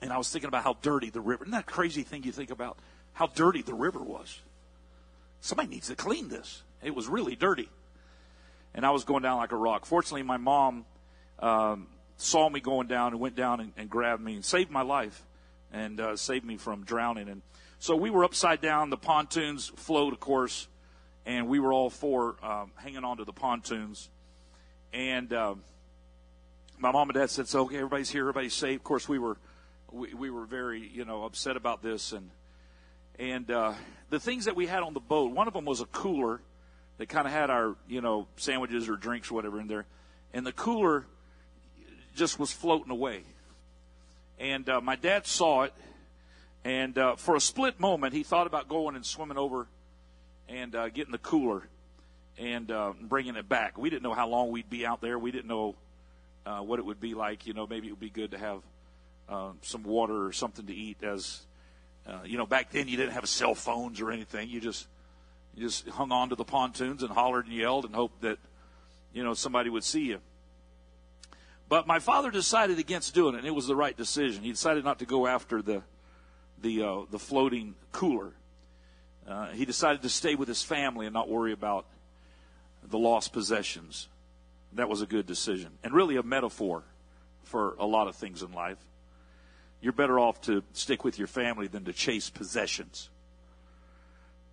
And 0.00 0.12
I 0.12 0.18
was 0.18 0.30
thinking 0.30 0.48
about 0.48 0.64
how 0.64 0.76
dirty 0.82 1.10
the 1.10 1.20
river. 1.20 1.44
Isn't 1.44 1.52
that 1.52 1.66
crazy 1.66 2.02
thing 2.02 2.22
you 2.24 2.32
think 2.32 2.50
about? 2.50 2.76
How 3.14 3.26
dirty 3.26 3.62
the 3.62 3.74
river 3.74 4.00
was. 4.00 4.40
Somebody 5.40 5.68
needs 5.68 5.88
to 5.88 5.96
clean 5.96 6.28
this. 6.28 6.62
It 6.82 6.94
was 6.94 7.08
really 7.08 7.36
dirty. 7.36 7.68
And 8.74 8.84
I 8.84 8.90
was 8.90 9.04
going 9.04 9.22
down 9.22 9.38
like 9.38 9.52
a 9.52 9.56
rock. 9.56 9.86
Fortunately, 9.86 10.22
my 10.22 10.36
mom 10.36 10.84
um, 11.38 11.86
saw 12.16 12.48
me 12.48 12.60
going 12.60 12.88
down 12.88 13.12
and 13.12 13.20
went 13.20 13.36
down 13.36 13.60
and, 13.60 13.72
and 13.76 13.88
grabbed 13.88 14.22
me 14.22 14.34
and 14.34 14.44
saved 14.44 14.70
my 14.70 14.82
life 14.82 15.24
and 15.72 16.00
uh, 16.00 16.16
saved 16.16 16.44
me 16.44 16.56
from 16.56 16.84
drowning. 16.84 17.28
And 17.28 17.42
so 17.78 17.96
we 17.96 18.10
were 18.10 18.24
upside 18.24 18.60
down. 18.60 18.90
The 18.90 18.96
pontoons 18.96 19.70
flowed, 19.76 20.12
of 20.12 20.20
course, 20.20 20.68
and 21.26 21.48
we 21.48 21.58
were 21.58 21.72
all 21.72 21.90
four 21.90 22.36
um, 22.42 22.72
hanging 22.76 23.04
onto 23.04 23.24
the 23.24 23.32
pontoons. 23.32 24.08
And 24.92 25.32
uh, 25.32 25.56
my 26.78 26.92
mom 26.92 27.10
and 27.10 27.18
dad 27.18 27.30
said, 27.30 27.48
"So 27.48 27.62
okay, 27.62 27.76
everybody's 27.76 28.10
here, 28.10 28.22
everybody's 28.22 28.54
safe." 28.54 28.76
Of 28.76 28.84
course, 28.84 29.08
we 29.08 29.18
were 29.18 29.36
we, 29.90 30.14
we 30.14 30.30
were 30.30 30.46
very 30.46 30.86
you 30.86 31.04
know 31.04 31.24
upset 31.24 31.56
about 31.56 31.82
this, 31.82 32.12
and 32.12 32.30
and 33.18 33.50
uh, 33.50 33.74
the 34.10 34.20
things 34.20 34.44
that 34.44 34.54
we 34.54 34.66
had 34.66 34.82
on 34.82 34.94
the 34.94 35.00
boat. 35.00 35.32
One 35.32 35.48
of 35.48 35.54
them 35.54 35.64
was 35.64 35.80
a 35.80 35.86
cooler 35.86 36.40
that 36.98 37.08
kind 37.08 37.26
of 37.26 37.32
had 37.32 37.50
our 37.50 37.76
you 37.88 38.00
know 38.00 38.26
sandwiches 38.36 38.88
or 38.88 38.96
drinks 38.96 39.30
or 39.30 39.34
whatever 39.34 39.60
in 39.60 39.66
there, 39.66 39.86
and 40.32 40.46
the 40.46 40.52
cooler 40.52 41.06
just 42.14 42.38
was 42.38 42.52
floating 42.52 42.90
away. 42.90 43.22
And 44.38 44.68
uh, 44.68 44.80
my 44.80 44.96
dad 44.96 45.26
saw 45.26 45.62
it, 45.62 45.74
and 46.64 46.96
uh, 46.98 47.16
for 47.16 47.36
a 47.36 47.40
split 47.40 47.78
moment, 47.78 48.14
he 48.14 48.22
thought 48.22 48.46
about 48.46 48.68
going 48.68 48.96
and 48.96 49.04
swimming 49.04 49.38
over 49.38 49.66
and 50.48 50.74
uh, 50.74 50.88
getting 50.88 51.12
the 51.12 51.18
cooler 51.18 51.62
and 52.38 52.70
uh, 52.70 52.92
bringing 53.00 53.36
it 53.36 53.48
back. 53.48 53.78
We 53.78 53.90
didn't 53.90 54.02
know 54.02 54.14
how 54.14 54.28
long 54.28 54.50
we'd 54.50 54.70
be 54.70 54.84
out 54.84 55.00
there. 55.00 55.18
We 55.18 55.30
didn't 55.30 55.48
know 55.48 55.76
uh, 56.46 56.60
what 56.60 56.78
it 56.78 56.84
would 56.84 57.00
be 57.00 57.14
like. 57.14 57.46
You 57.46 57.54
know, 57.54 57.66
maybe 57.66 57.88
it 57.88 57.90
would 57.90 58.00
be 58.00 58.10
good 58.10 58.32
to 58.32 58.38
have 58.38 58.62
uh, 59.28 59.50
some 59.62 59.82
water 59.84 60.26
or 60.26 60.32
something 60.32 60.66
to 60.66 60.74
eat. 60.74 61.02
As 61.02 61.40
uh, 62.06 62.20
you 62.24 62.36
know, 62.36 62.46
back 62.46 62.70
then 62.70 62.88
you 62.88 62.96
didn't 62.96 63.12
have 63.12 63.28
cell 63.28 63.54
phones 63.54 64.00
or 64.00 64.10
anything. 64.10 64.48
You 64.48 64.60
just 64.60 64.86
you 65.56 65.62
just 65.64 65.88
hung 65.88 66.10
on 66.12 66.30
to 66.30 66.34
the 66.34 66.44
pontoons 66.44 67.02
and 67.02 67.12
hollered 67.12 67.46
and 67.46 67.54
yelled 67.54 67.84
and 67.84 67.94
hoped 67.94 68.22
that 68.22 68.38
you 69.12 69.22
know 69.22 69.34
somebody 69.34 69.70
would 69.70 69.84
see 69.84 70.04
you. 70.04 70.18
But 71.68 71.86
my 71.86 71.98
father 71.98 72.30
decided 72.30 72.78
against 72.78 73.14
doing 73.14 73.34
it, 73.34 73.38
and 73.38 73.46
it 73.46 73.54
was 73.54 73.66
the 73.66 73.76
right 73.76 73.96
decision. 73.96 74.42
He 74.42 74.50
decided 74.50 74.84
not 74.84 74.98
to 74.98 75.06
go 75.06 75.26
after 75.26 75.62
the 75.62 75.82
the 76.60 76.82
uh, 76.82 77.00
the 77.10 77.18
floating 77.18 77.74
cooler. 77.92 78.32
Uh, 79.26 79.48
he 79.48 79.64
decided 79.64 80.02
to 80.02 80.08
stay 80.08 80.34
with 80.34 80.48
his 80.48 80.62
family 80.62 81.06
and 81.06 81.14
not 81.14 81.28
worry 81.28 81.52
about 81.52 81.86
the 82.82 82.98
lost 82.98 83.32
possessions. 83.32 84.08
That 84.74 84.88
was 84.88 85.00
a 85.00 85.06
good 85.06 85.26
decision, 85.26 85.78
and 85.82 85.94
really 85.94 86.16
a 86.16 86.22
metaphor 86.22 86.84
for 87.44 87.76
a 87.78 87.86
lot 87.86 88.08
of 88.08 88.16
things 88.16 88.42
in 88.42 88.52
life. 88.52 88.78
You're 89.80 89.92
better 89.92 90.18
off 90.18 90.40
to 90.42 90.62
stick 90.72 91.04
with 91.04 91.18
your 91.18 91.28
family 91.28 91.68
than 91.68 91.84
to 91.84 91.92
chase 91.92 92.30
possessions, 92.30 93.10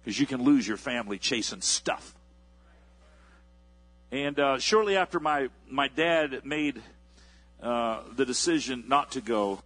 because 0.03 0.19
you 0.19 0.25
can 0.25 0.43
lose 0.43 0.67
your 0.67 0.77
family 0.77 1.17
chasing 1.17 1.61
stuff. 1.61 2.15
And 4.11 4.39
uh, 4.39 4.59
shortly 4.59 4.97
after 4.97 5.19
my 5.19 5.49
my 5.69 5.87
dad 5.87 6.45
made 6.45 6.81
uh, 7.61 8.01
the 8.15 8.25
decision 8.25 8.85
not 8.87 9.11
to 9.11 9.21
go 9.21 9.61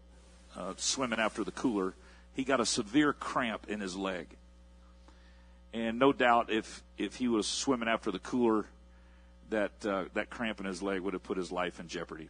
uh, 0.56 0.74
swimming 0.78 1.20
after 1.20 1.44
the 1.44 1.52
cooler, 1.52 1.94
he 2.34 2.44
got 2.44 2.60
a 2.60 2.66
severe 2.66 3.14
cramp 3.14 3.68
in 3.70 3.80
his 3.80 3.96
leg. 3.96 4.28
And 5.74 5.98
no 5.98 6.14
doubt, 6.14 6.52
if 6.52 6.84
if 6.98 7.16
he 7.16 7.28
was 7.28 7.48
swimming 7.48 7.90
after 7.90 8.12
the 8.12 8.20
cooler, 8.20 8.66
that 9.50 9.86
uh, 9.86 10.06
that 10.14 10.30
cramp 10.30 10.60
in 10.60 10.66
his 10.66 10.82
leg 10.82 11.02
would 11.02 11.14
have 11.14 11.24
put 11.24 11.38
his 11.38 11.52
life 11.52 11.80
in 11.80 11.88
jeopardy. 11.88 12.30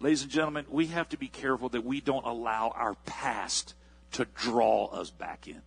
Ladies 0.00 0.22
and 0.22 0.30
gentlemen, 0.30 0.64
we 0.70 0.86
have 0.86 1.08
to 1.08 1.18
be 1.18 1.26
careful 1.26 1.70
that 1.70 1.84
we 1.84 2.00
don't 2.00 2.24
allow 2.24 2.68
our 2.68 2.94
past 3.04 3.74
to 4.12 4.26
draw 4.36 4.86
us 4.86 5.10
back 5.10 5.48
in. 5.48 5.60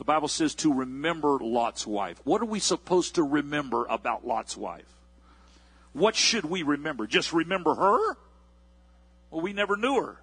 The 0.00 0.04
Bible 0.04 0.28
says 0.28 0.54
to 0.56 0.72
remember 0.72 1.36
Lot's 1.38 1.86
wife. 1.86 2.22
What 2.24 2.40
are 2.40 2.46
we 2.46 2.58
supposed 2.58 3.16
to 3.16 3.22
remember 3.22 3.84
about 3.84 4.26
Lot's 4.26 4.56
wife? 4.56 4.86
What 5.92 6.16
should 6.16 6.46
we 6.46 6.62
remember? 6.62 7.06
Just 7.06 7.34
remember 7.34 7.74
her? 7.74 8.16
Well, 9.30 9.42
we 9.42 9.52
never 9.52 9.76
knew 9.76 10.00
her. 10.00 10.16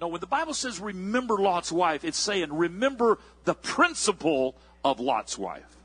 No, 0.00 0.08
when 0.08 0.20
the 0.20 0.26
Bible 0.26 0.54
says 0.54 0.80
remember 0.80 1.36
Lot's 1.36 1.70
wife, 1.70 2.02
it's 2.02 2.18
saying 2.18 2.52
remember 2.52 3.20
the 3.44 3.54
principle 3.54 4.56
of 4.84 4.98
Lot's 4.98 5.38
wife. 5.38 5.76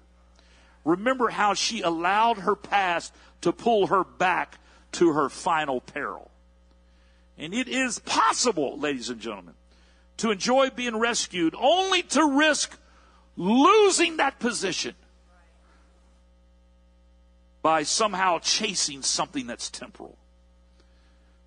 Remember 0.84 1.30
how 1.30 1.53
she 1.53 1.84
allowed 1.84 2.39
her 2.39 2.55
past 2.55 3.13
to 3.41 3.53
pull 3.53 3.86
her 3.86 4.03
back 4.03 4.57
to 4.93 5.13
her 5.13 5.30
final 5.30 5.80
peril. 5.80 6.32
And 7.38 7.53
it 7.53 7.67
is 7.67 7.99
possible, 7.99 8.80
ladies 8.80 9.11
and 9.11 9.21
gentlemen, 9.21 9.53
to 10.18 10.32
enjoy 10.32 10.70
being 10.70 10.97
rescued 10.97 11.55
only 11.57 12.03
to 12.03 12.26
risk 12.26 12.78
losing 13.36 14.18
that 14.18 14.39
position 14.39 14.95
by 17.61 17.84
somehow 17.84 18.39
chasing 18.39 19.01
something 19.01 19.47
that's 19.47 19.70
temporal. 19.70 20.18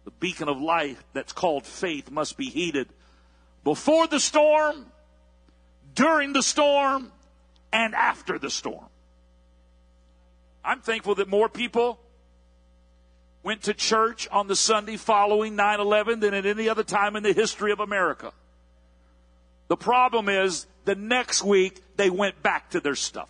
The 0.04 0.10
beacon 0.12 0.48
of 0.48 0.60
light 0.60 0.98
that's 1.12 1.32
called 1.32 1.66
faith 1.66 2.10
must 2.10 2.36
be 2.36 2.46
heeded 2.46 2.88
before 3.64 4.06
the 4.06 4.20
storm, 4.20 4.86
during 5.94 6.32
the 6.32 6.42
storm, 6.42 7.12
and 7.72 7.94
after 7.94 8.38
the 8.38 8.50
storm. 8.50 8.86
I'm 10.64 10.80
thankful 10.80 11.16
that 11.16 11.28
more 11.28 11.48
people 11.48 12.00
went 13.42 13.62
to 13.62 13.74
church 13.74 14.26
on 14.32 14.48
the 14.48 14.56
Sunday 14.56 14.96
following 14.96 15.54
9 15.54 15.80
11 15.80 16.20
than 16.20 16.34
at 16.34 16.46
any 16.46 16.68
other 16.68 16.82
time 16.82 17.14
in 17.14 17.22
the 17.22 17.32
history 17.32 17.70
of 17.70 17.80
America. 17.80 18.32
The 19.68 19.76
problem 19.76 20.28
is 20.28 20.66
the 20.84 20.94
next 20.94 21.42
week 21.42 21.82
they 21.96 22.10
went 22.10 22.42
back 22.42 22.70
to 22.70 22.80
their 22.80 22.94
stuff. 22.94 23.28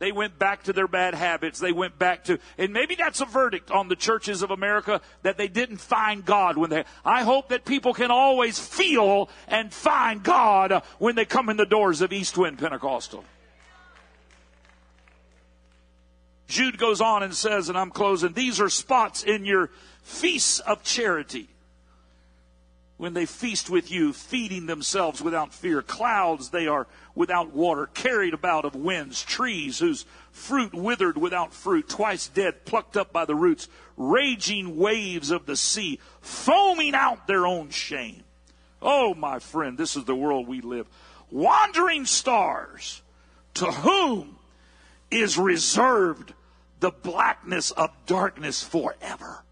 They 0.00 0.12
went 0.12 0.38
back 0.38 0.62
to 0.62 0.72
their 0.72 0.88
bad 0.88 1.14
habits. 1.14 1.58
They 1.58 1.72
went 1.72 1.98
back 1.98 2.24
to, 2.24 2.38
and 2.56 2.72
maybe 2.72 2.94
that's 2.94 3.20
a 3.20 3.26
verdict 3.26 3.70
on 3.70 3.88
the 3.88 3.96
churches 3.96 4.42
of 4.42 4.50
America 4.50 5.02
that 5.22 5.36
they 5.36 5.46
didn't 5.46 5.76
find 5.76 6.24
God 6.24 6.56
when 6.56 6.70
they, 6.70 6.84
I 7.04 7.22
hope 7.22 7.50
that 7.50 7.66
people 7.66 7.92
can 7.92 8.10
always 8.10 8.58
feel 8.58 9.28
and 9.46 9.72
find 9.72 10.22
God 10.22 10.82
when 10.98 11.16
they 11.16 11.26
come 11.26 11.50
in 11.50 11.58
the 11.58 11.66
doors 11.66 12.00
of 12.00 12.14
East 12.14 12.38
Wind 12.38 12.58
Pentecostal. 12.58 13.24
Jude 16.48 16.78
goes 16.78 17.02
on 17.02 17.22
and 17.22 17.34
says, 17.34 17.68
and 17.68 17.76
I'm 17.76 17.90
closing, 17.90 18.32
these 18.32 18.58
are 18.58 18.70
spots 18.70 19.22
in 19.22 19.44
your 19.44 19.70
feasts 20.02 20.60
of 20.60 20.82
charity 20.82 21.48
when 23.00 23.14
they 23.14 23.24
feast 23.24 23.70
with 23.70 23.90
you, 23.90 24.12
feeding 24.12 24.66
themselves 24.66 25.22
without 25.22 25.54
fear. 25.54 25.80
Clouds 25.80 26.50
they 26.50 26.66
are 26.66 26.86
without 27.14 27.50
water, 27.50 27.86
carried 27.94 28.34
about 28.34 28.66
of 28.66 28.74
winds, 28.74 29.24
trees 29.24 29.78
whose 29.78 30.04
fruit 30.32 30.74
withered 30.74 31.16
without 31.16 31.54
fruit, 31.54 31.88
twice 31.88 32.28
dead, 32.28 32.66
plucked 32.66 32.98
up 32.98 33.10
by 33.10 33.24
the 33.24 33.34
roots, 33.34 33.68
raging 33.96 34.76
waves 34.76 35.30
of 35.30 35.46
the 35.46 35.56
sea, 35.56 35.98
foaming 36.20 36.94
out 36.94 37.26
their 37.26 37.46
own 37.46 37.70
shame. 37.70 38.22
Oh, 38.82 39.14
my 39.14 39.38
friend, 39.38 39.78
this 39.78 39.96
is 39.96 40.04
the 40.04 40.14
world 40.14 40.46
we 40.46 40.60
live. 40.60 40.86
Wandering 41.30 42.04
stars, 42.04 43.00
to 43.54 43.64
whom 43.64 44.36
is 45.10 45.38
reserved 45.38 46.34
the 46.80 46.90
blackness 46.90 47.70
of 47.70 47.88
darkness 48.04 48.62
forever. 48.62 49.42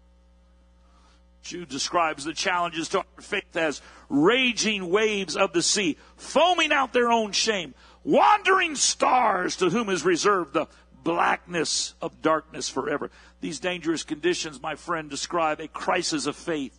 Jude 1.49 1.69
describes 1.69 2.25
the 2.25 2.33
challenges 2.33 2.89
to 2.89 2.99
our 2.99 3.21
faith 3.21 3.55
as 3.55 3.81
raging 4.07 4.91
waves 4.91 5.35
of 5.35 5.51
the 5.51 5.63
sea, 5.63 5.97
foaming 6.15 6.71
out 6.71 6.93
their 6.93 7.11
own 7.11 7.31
shame, 7.31 7.73
wandering 8.03 8.75
stars 8.75 9.55
to 9.55 9.71
whom 9.71 9.89
is 9.89 10.05
reserved 10.05 10.53
the 10.53 10.67
blackness 11.03 11.95
of 12.03 12.21
darkness 12.21 12.69
forever. 12.69 13.09
These 13.41 13.59
dangerous 13.59 14.03
conditions, 14.03 14.61
my 14.61 14.75
friend, 14.75 15.09
describe 15.09 15.59
a 15.59 15.67
crisis 15.67 16.27
of 16.27 16.35
faith 16.35 16.77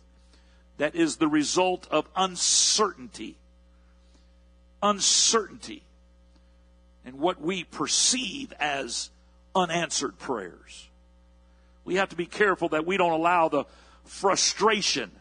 that 0.77 0.95
is 0.95 1.17
the 1.17 1.27
result 1.27 1.85
of 1.91 2.07
uncertainty. 2.15 3.35
Uncertainty. 4.81 5.83
And 7.03 7.19
what 7.19 7.41
we 7.41 7.65
perceive 7.65 8.53
as 8.57 9.09
unanswered 9.53 10.17
prayers. 10.17 10.87
We 11.83 11.95
have 11.95 12.07
to 12.09 12.15
be 12.15 12.25
careful 12.25 12.69
that 12.69 12.85
we 12.85 12.95
don't 12.95 13.11
allow 13.11 13.49
the 13.49 13.65
frustration 14.05 15.11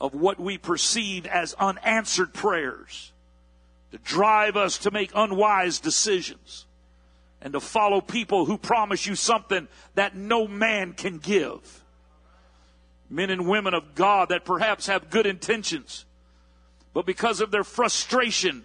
of 0.00 0.14
what 0.14 0.38
we 0.38 0.58
perceive 0.58 1.26
as 1.26 1.54
unanswered 1.54 2.34
prayers 2.34 3.12
to 3.92 3.98
drive 3.98 4.56
us 4.56 4.78
to 4.78 4.90
make 4.90 5.10
unwise 5.14 5.78
decisions 5.78 6.66
and 7.40 7.52
to 7.52 7.60
follow 7.60 8.00
people 8.00 8.46
who 8.46 8.58
promise 8.58 9.06
you 9.06 9.14
something 9.14 9.68
that 9.94 10.16
no 10.16 10.48
man 10.48 10.92
can 10.92 11.18
give. 11.18 11.84
Men 13.08 13.30
and 13.30 13.46
women 13.46 13.74
of 13.74 13.94
God 13.94 14.30
that 14.30 14.44
perhaps 14.44 14.86
have 14.86 15.10
good 15.10 15.26
intentions, 15.26 16.06
but 16.92 17.06
because 17.06 17.40
of 17.40 17.50
their 17.50 17.64
frustration 17.64 18.64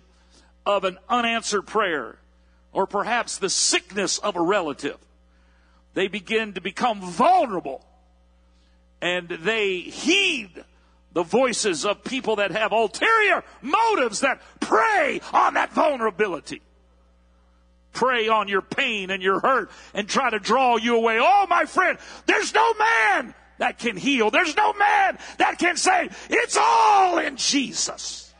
of 0.65 0.83
an 0.83 0.97
unanswered 1.09 1.67
prayer, 1.67 2.17
or 2.71 2.87
perhaps 2.87 3.37
the 3.37 3.49
sickness 3.49 4.17
of 4.19 4.35
a 4.35 4.41
relative, 4.41 4.97
they 5.93 6.07
begin 6.07 6.53
to 6.53 6.61
become 6.61 7.01
vulnerable 7.01 7.85
and 9.01 9.29
they 9.29 9.79
heed 9.79 10.63
the 11.13 11.23
voices 11.23 11.85
of 11.85 12.03
people 12.03 12.37
that 12.37 12.51
have 12.51 12.71
ulterior 12.71 13.43
motives 13.61 14.21
that 14.21 14.41
prey 14.59 15.21
on 15.33 15.55
that 15.55 15.71
vulnerability. 15.71 16.61
Prey 17.93 18.27
on 18.27 18.47
your 18.47 18.61
pain 18.61 19.09
and 19.09 19.23
your 19.23 19.39
hurt 19.39 19.71
and 19.93 20.07
try 20.07 20.29
to 20.29 20.39
draw 20.39 20.77
you 20.77 20.95
away. 20.95 21.17
Oh, 21.19 21.47
my 21.49 21.65
friend, 21.65 21.97
there's 22.27 22.53
no 22.53 22.73
man 22.73 23.33
that 23.57 23.79
can 23.79 23.97
heal. 23.97 24.29
There's 24.29 24.55
no 24.55 24.73
man 24.73 25.17
that 25.37 25.57
can 25.57 25.75
say, 25.75 26.09
it's 26.29 26.57
all 26.57 27.17
in 27.17 27.35
Jesus. 27.35 28.33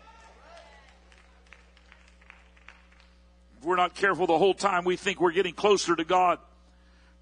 If 3.58 3.66
we're 3.66 3.76
not 3.76 3.96
careful 3.96 4.28
the 4.28 4.38
whole 4.38 4.54
time, 4.54 4.86
we 4.86 4.96
think 4.96 5.20
we're 5.20 5.32
getting 5.32 5.54
closer 5.54 5.96
to 5.96 6.04
God. 6.04 6.40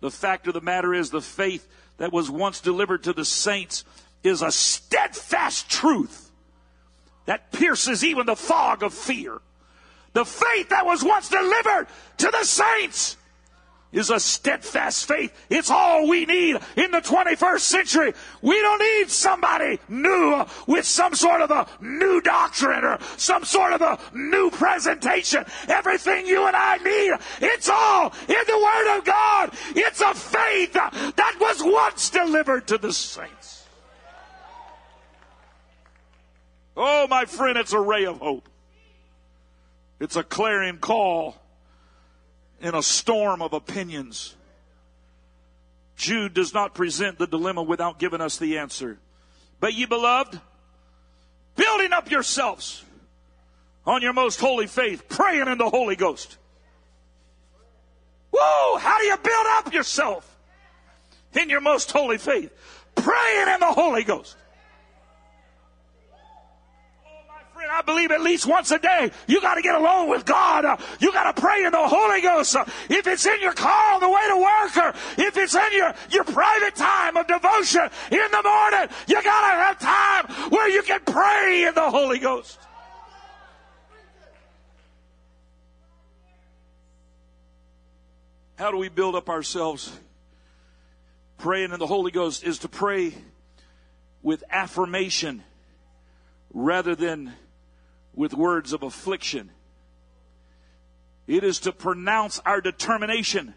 The 0.02 0.12
fact 0.12 0.48
of 0.48 0.54
the 0.54 0.62
matter 0.62 0.94
is 0.94 1.10
the 1.10 1.22
faith 1.22 1.68
that 1.98 2.14
was 2.14 2.30
once 2.30 2.62
delivered 2.62 3.04
to 3.04 3.14
the 3.14 3.26
saints 3.26 3.84
is 4.24 4.42
a 4.42 4.52
steadfast 4.52 5.70
truth 5.70 6.32
that 7.26 7.52
pierces 7.52 8.04
even 8.04 8.26
the 8.26 8.36
fog 8.36 8.84
of 8.84 8.94
fear. 8.94 9.40
The 10.14 10.26
faith 10.26 10.70
that 10.70 10.86
was 10.86 11.04
once 11.04 11.30
delivered 11.30 11.88
to 12.18 12.32
the 12.32 12.44
saints 12.44 13.18
is 13.92 14.10
a 14.10 14.20
steadfast 14.20 15.08
faith. 15.08 15.34
It's 15.50 15.70
all 15.70 16.08
we 16.08 16.26
need 16.26 16.58
in 16.76 16.92
the 16.92 17.02
21st 17.02 17.60
century. 17.60 18.14
We 18.42 18.60
don't 18.62 18.80
need 18.80 19.10
somebody 19.10 19.80
new 19.88 20.46
with 20.68 20.86
some 20.86 21.16
sort 21.16 21.42
of 21.42 21.52
a 21.52 21.68
new 21.82 22.22
doctrine 22.22 22.84
or 22.84 23.00
some 23.18 23.46
sort 23.46 23.74
of 23.74 23.82
a 23.82 24.00
new 24.14 24.50
presentation. 24.52 25.46
Everything 25.68 26.28
you 26.28 26.46
and 26.46 26.56
I 26.56 26.78
need, 26.78 27.14
it's 27.42 27.70
all 27.70 28.14
in 28.28 28.44
the 28.48 28.58
Word 28.58 28.98
of 28.98 29.06
God. 29.06 29.54
It's 29.76 30.02
a 30.02 30.14
faith 30.14 30.74
that 30.74 31.38
was 31.40 31.64
once 31.64 32.10
delivered 32.10 32.68
to 32.68 32.78
the 32.78 32.92
saints. 32.92 33.66
Oh, 36.76 37.08
my 37.08 37.26
friend, 37.26 37.58
it's 37.58 37.74
a 37.74 37.80
ray 37.80 38.06
of 38.06 38.20
hope. 38.20 38.48
It's 40.00 40.16
a 40.16 40.24
clarion 40.24 40.78
call 40.78 41.36
in 42.62 42.76
a 42.76 42.82
storm 42.82 43.42
of 43.42 43.54
opinions. 43.54 44.36
Jude 45.96 46.34
does 46.34 46.54
not 46.54 46.74
present 46.76 47.18
the 47.18 47.28
dilemma 47.28 47.64
without 47.64 48.00
giving 48.00 48.22
us 48.22 48.38
the 48.38 48.58
answer. 48.58 49.00
But 49.60 49.74
ye 49.74 49.86
beloved, 49.86 50.40
building 51.56 51.94
up 51.94 52.12
yourselves 52.12 52.84
on 53.86 54.02
your 54.02 54.14
most 54.14 54.40
holy 54.40 54.68
faith, 54.68 55.08
praying 55.10 55.48
in 55.48 55.58
the 55.58 55.70
Holy 55.70 55.96
Ghost. 55.96 56.38
Whoa, 58.32 58.78
how 58.78 59.00
do 59.00 59.06
you 59.06 59.18
build 59.18 59.46
up 59.50 59.74
yourself 59.74 60.38
in 61.34 61.50
your 61.50 61.62
most 61.62 61.92
holy 61.92 62.18
faith? 62.18 62.52
Praying 62.96 63.48
in 63.54 63.60
the 63.60 63.72
Holy 63.72 64.04
Ghost. 64.04 64.36
I 67.70 67.82
believe 67.82 68.12
at 68.12 68.22
least 68.22 68.46
once 68.46 68.72
a 68.72 68.80
day, 68.80 69.12
you 69.28 69.42
got 69.42 69.56
to 69.56 69.62
get 69.62 69.76
alone 69.76 70.10
with 70.10 70.26
God. 70.26 70.66
Uh, 70.66 70.78
you 71.00 71.12
got 71.12 71.36
to 71.36 71.42
pray 71.42 71.64
in 71.64 71.72
the 71.72 71.88
Holy 71.88 72.22
Ghost. 72.22 72.56
Uh, 72.56 72.66
if 72.90 73.08
it's 73.08 73.26
in 73.26 73.42
your 73.42 73.54
car 73.54 73.96
on 73.96 74.02
the 74.02 74.10
way 74.10 74.28
to 74.30 74.38
work 74.38 74.78
or 74.78 75.00
if 75.18 75.38
it's 75.38 75.56
in 75.56 75.74
your, 75.74 75.94
your 76.10 76.24
private 76.24 76.76
time 76.76 77.18
of 77.18 77.28
devotion 77.28 77.90
in 78.12 78.32
the 78.32 78.42
morning, 78.44 78.90
you 79.08 79.22
got 79.24 79.42
to 79.42 79.58
have 79.58 79.80
time 79.80 80.52
where 80.52 80.70
you 80.70 80.84
can 80.84 81.00
pray 81.06 81.66
in 81.68 81.74
the 81.74 81.90
Holy 81.90 82.20
Ghost. 82.20 82.60
How 88.58 88.72
do 88.72 88.78
we 88.78 88.90
build 88.90 89.16
up 89.16 89.30
ourselves? 89.30 89.92
Praying 91.38 91.72
in 91.72 91.80
the 91.80 91.86
Holy 91.86 92.12
Ghost 92.12 92.44
is 92.44 92.60
to 92.60 92.68
pray 92.68 93.14
with 94.24 94.44
affirmation 94.50 95.44
rather 96.52 96.96
than 96.96 97.34
with 98.18 98.34
words 98.34 98.74
of 98.74 98.82
affliction. 98.82 99.52
It 101.28 101.44
is 101.44 101.60
to 101.60 101.72
pronounce 101.72 102.42
our 102.46 102.60
determination 102.60 103.54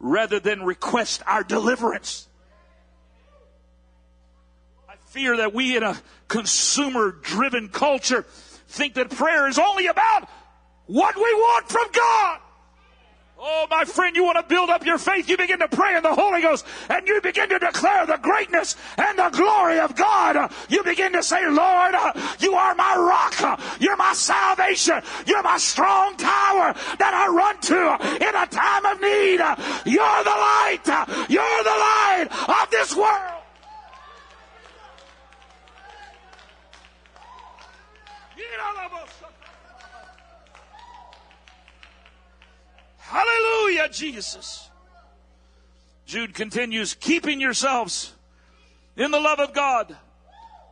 rather 0.00 0.40
than 0.40 0.64
request 0.64 1.22
our 1.24 1.44
deliverance. 1.44 2.28
I 4.88 4.96
fear 5.06 5.36
that 5.36 5.54
we 5.54 5.76
in 5.76 5.84
a 5.84 5.96
consumer 6.26 7.12
driven 7.12 7.68
culture 7.68 8.26
think 8.66 8.94
that 8.94 9.10
prayer 9.10 9.46
is 9.46 9.58
only 9.58 9.86
about 9.86 10.28
what 10.86 11.14
we 11.14 11.22
want 11.22 11.68
from 11.68 11.86
God. 11.92 12.40
Oh, 13.36 13.66
my 13.68 13.84
friend, 13.84 14.14
you 14.14 14.24
want 14.24 14.38
to 14.38 14.44
build 14.44 14.70
up 14.70 14.86
your 14.86 14.96
faith. 14.96 15.28
You 15.28 15.36
begin 15.36 15.58
to 15.58 15.68
pray 15.68 15.96
in 15.96 16.02
the 16.02 16.14
Holy 16.14 16.40
Ghost 16.40 16.64
and 16.88 17.06
you 17.06 17.20
begin 17.20 17.48
to 17.48 17.58
declare 17.58 18.06
the 18.06 18.16
greatness 18.16 18.76
and 18.96 19.18
the 19.18 19.28
glory 19.30 19.80
of 19.80 19.94
God. 19.96 20.52
You 20.68 20.84
begin 20.84 21.12
to 21.12 21.22
say, 21.22 21.48
Lord, 21.48 21.94
you 22.38 22.54
are 22.54 22.74
my 22.74 22.96
rock. 22.96 23.60
You're 23.80 23.96
my 23.96 24.12
salvation. 24.14 25.02
You're 25.26 25.42
my 25.42 25.58
strong 25.58 26.16
tower 26.16 26.74
that 26.98 27.12
I 27.12 27.28
run 27.28 27.60
to 27.60 28.24
in 28.24 28.34
a 28.34 28.46
time 28.46 28.86
of 28.86 29.00
need. 29.00 29.40
You're 29.92 30.24
the 30.24 30.30
light. 30.30 31.28
You're 31.28 31.62
the 31.64 31.70
light 31.70 32.28
of 32.62 32.70
this 32.70 32.94
world. 32.94 33.34
Hallelujah, 43.06 43.88
Jesus. 43.90 44.70
Jude 46.06 46.34
continues, 46.34 46.94
keeping 46.94 47.40
yourselves 47.40 48.14
in 48.96 49.10
the 49.10 49.20
love 49.20 49.40
of 49.40 49.52
God, 49.52 49.94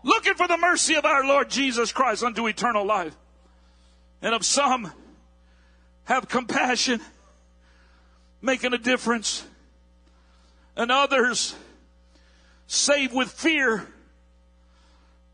looking 0.02 0.34
for 0.34 0.48
the 0.48 0.56
mercy 0.56 0.94
of 0.94 1.04
our 1.04 1.24
Lord 1.24 1.50
Jesus 1.50 1.92
Christ 1.92 2.22
unto 2.22 2.46
eternal 2.46 2.86
life. 2.86 3.14
And 4.22 4.34
of 4.34 4.46
some, 4.46 4.92
have 6.04 6.28
compassion, 6.28 7.00
making 8.40 8.72
a 8.72 8.78
difference. 8.78 9.44
And 10.74 10.90
others, 10.90 11.54
save 12.66 13.12
with 13.12 13.30
fear, 13.30 13.86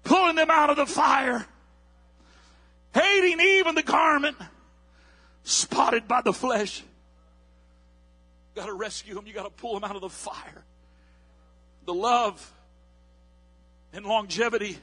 pulling 0.02 0.34
them 0.34 0.50
out 0.50 0.70
of 0.70 0.76
the 0.76 0.86
fire, 0.86 1.46
hating 2.92 3.40
even 3.40 3.76
the 3.76 3.82
garment 3.84 4.36
spotted 5.48 6.06
by 6.06 6.20
the 6.20 6.32
flesh 6.32 6.82
You 8.54 8.60
got 8.62 8.66
to 8.66 8.74
rescue 8.74 9.14
them. 9.14 9.26
You 9.26 9.32
got 9.32 9.44
to 9.44 9.50
pull 9.50 9.74
them 9.74 9.84
out 9.84 9.96
of 9.96 10.02
the 10.02 10.10
fire. 10.10 10.64
The 11.86 11.94
love 11.94 12.52
and 13.94 14.04
longevity 14.04 14.76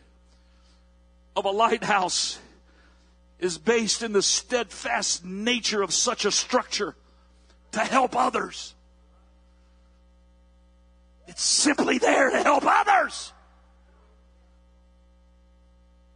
of 1.36 1.46
a 1.46 1.52
lighthouse 1.52 2.40
is 3.38 3.60
based 3.60 4.02
in 4.02 4.12
the 4.12 4.24
steadfast 4.24 5.24
nature 5.24 5.84
of 5.84 5.94
such 5.94 6.26
a 6.26 6.32
structure 6.32 6.96
to 7.74 7.80
help 7.80 8.16
others. 8.16 8.74
It's 11.28 11.44
simply 11.44 12.00
there 12.00 12.32
to 12.32 12.42
help 12.42 12.64
others. 12.66 13.34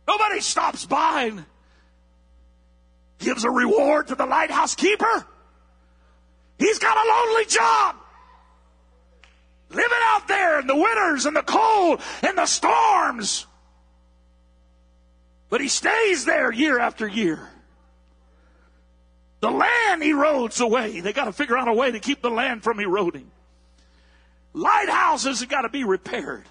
Nobody 0.07 0.39
stops 0.39 0.85
by 0.85 1.33
gives 3.19 3.43
a 3.43 3.51
reward 3.51 4.07
to 4.07 4.15
the 4.15 4.25
lighthouse 4.25 4.75
keeper. 4.75 5.25
He's 6.57 6.79
got 6.79 6.97
a 6.97 7.09
lonely 7.09 7.45
job. 7.45 7.95
living 9.69 9.99
out 10.05 10.27
there 10.27 10.59
in 10.59 10.67
the 10.67 10.75
winters 10.75 11.25
and 11.25 11.35
the 11.35 11.43
cold 11.43 12.01
and 12.23 12.37
the 12.37 12.45
storms. 12.47 13.45
But 15.49 15.61
he 15.61 15.67
stays 15.67 16.25
there 16.25 16.51
year 16.51 16.79
after 16.79 17.07
year. 17.07 17.49
The 19.41 19.51
land 19.51 20.01
erodes 20.01 20.59
away. 20.59 20.99
They 20.99 21.13
got 21.13 21.25
to 21.25 21.31
figure 21.31 21.57
out 21.57 21.67
a 21.67 21.73
way 21.73 21.91
to 21.91 21.99
keep 21.99 22.21
the 22.21 22.29
land 22.29 22.63
from 22.63 22.79
eroding. 22.79 23.31
Lighthouses 24.53 25.39
have 25.39 25.49
got 25.49 25.61
to 25.61 25.69
be 25.69 25.83
repaired. 25.83 26.43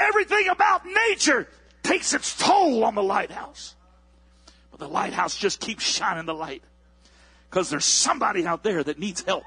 Everything 0.00 0.48
about 0.48 0.82
nature 0.84 1.48
takes 1.82 2.12
its 2.12 2.36
toll 2.36 2.84
on 2.84 2.94
the 2.94 3.02
lighthouse. 3.02 3.74
The 4.82 4.88
lighthouse 4.88 5.36
just 5.36 5.60
keeps 5.60 5.84
shining 5.84 6.26
the 6.26 6.34
light 6.34 6.64
because 7.48 7.70
there's 7.70 7.84
somebody 7.84 8.44
out 8.44 8.64
there 8.64 8.82
that 8.82 8.98
needs 8.98 9.22
help. 9.22 9.44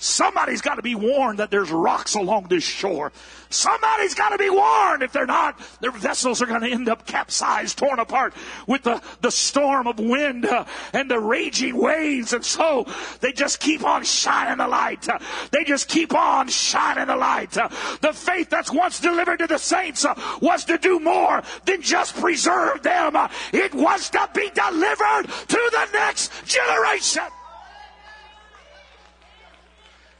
Somebody's 0.00 0.60
got 0.60 0.76
to 0.76 0.82
be 0.82 0.94
warned 0.94 1.40
that 1.40 1.50
there's 1.50 1.72
rocks 1.72 2.14
along 2.14 2.46
this 2.48 2.62
shore. 2.62 3.10
Somebody's 3.50 4.14
got 4.14 4.28
to 4.28 4.38
be 4.38 4.48
warned 4.48 5.02
if 5.02 5.10
they're 5.10 5.26
not, 5.26 5.58
their 5.80 5.90
vessels 5.90 6.40
are 6.40 6.46
going 6.46 6.60
to 6.60 6.70
end 6.70 6.88
up 6.88 7.04
capsized, 7.04 7.78
torn 7.78 7.98
apart 7.98 8.32
with 8.68 8.84
the, 8.84 9.02
the 9.22 9.30
storm 9.32 9.88
of 9.88 9.98
wind 9.98 10.46
uh, 10.46 10.66
and 10.92 11.10
the 11.10 11.18
raging 11.18 11.76
waves. 11.76 12.32
And 12.32 12.44
so 12.44 12.86
they 13.20 13.32
just 13.32 13.58
keep 13.58 13.84
on 13.84 14.04
shining 14.04 14.58
the 14.58 14.68
light. 14.68 15.08
Uh, 15.08 15.18
they 15.50 15.64
just 15.64 15.88
keep 15.88 16.14
on 16.14 16.46
shining 16.46 17.08
the 17.08 17.16
light. 17.16 17.58
Uh, 17.58 17.68
the 18.00 18.12
faith 18.12 18.50
that's 18.50 18.70
once 18.70 19.00
delivered 19.00 19.40
to 19.40 19.48
the 19.48 19.58
saints 19.58 20.04
uh, 20.04 20.14
was 20.40 20.64
to 20.66 20.78
do 20.78 21.00
more 21.00 21.42
than 21.64 21.82
just 21.82 22.14
preserve 22.14 22.84
them. 22.84 23.16
Uh, 23.16 23.28
it 23.52 23.74
was 23.74 24.10
to 24.10 24.28
be 24.32 24.48
delivered 24.50 25.24
to 25.48 25.70
the 25.72 25.88
next 25.92 26.30
generation. 26.44 27.24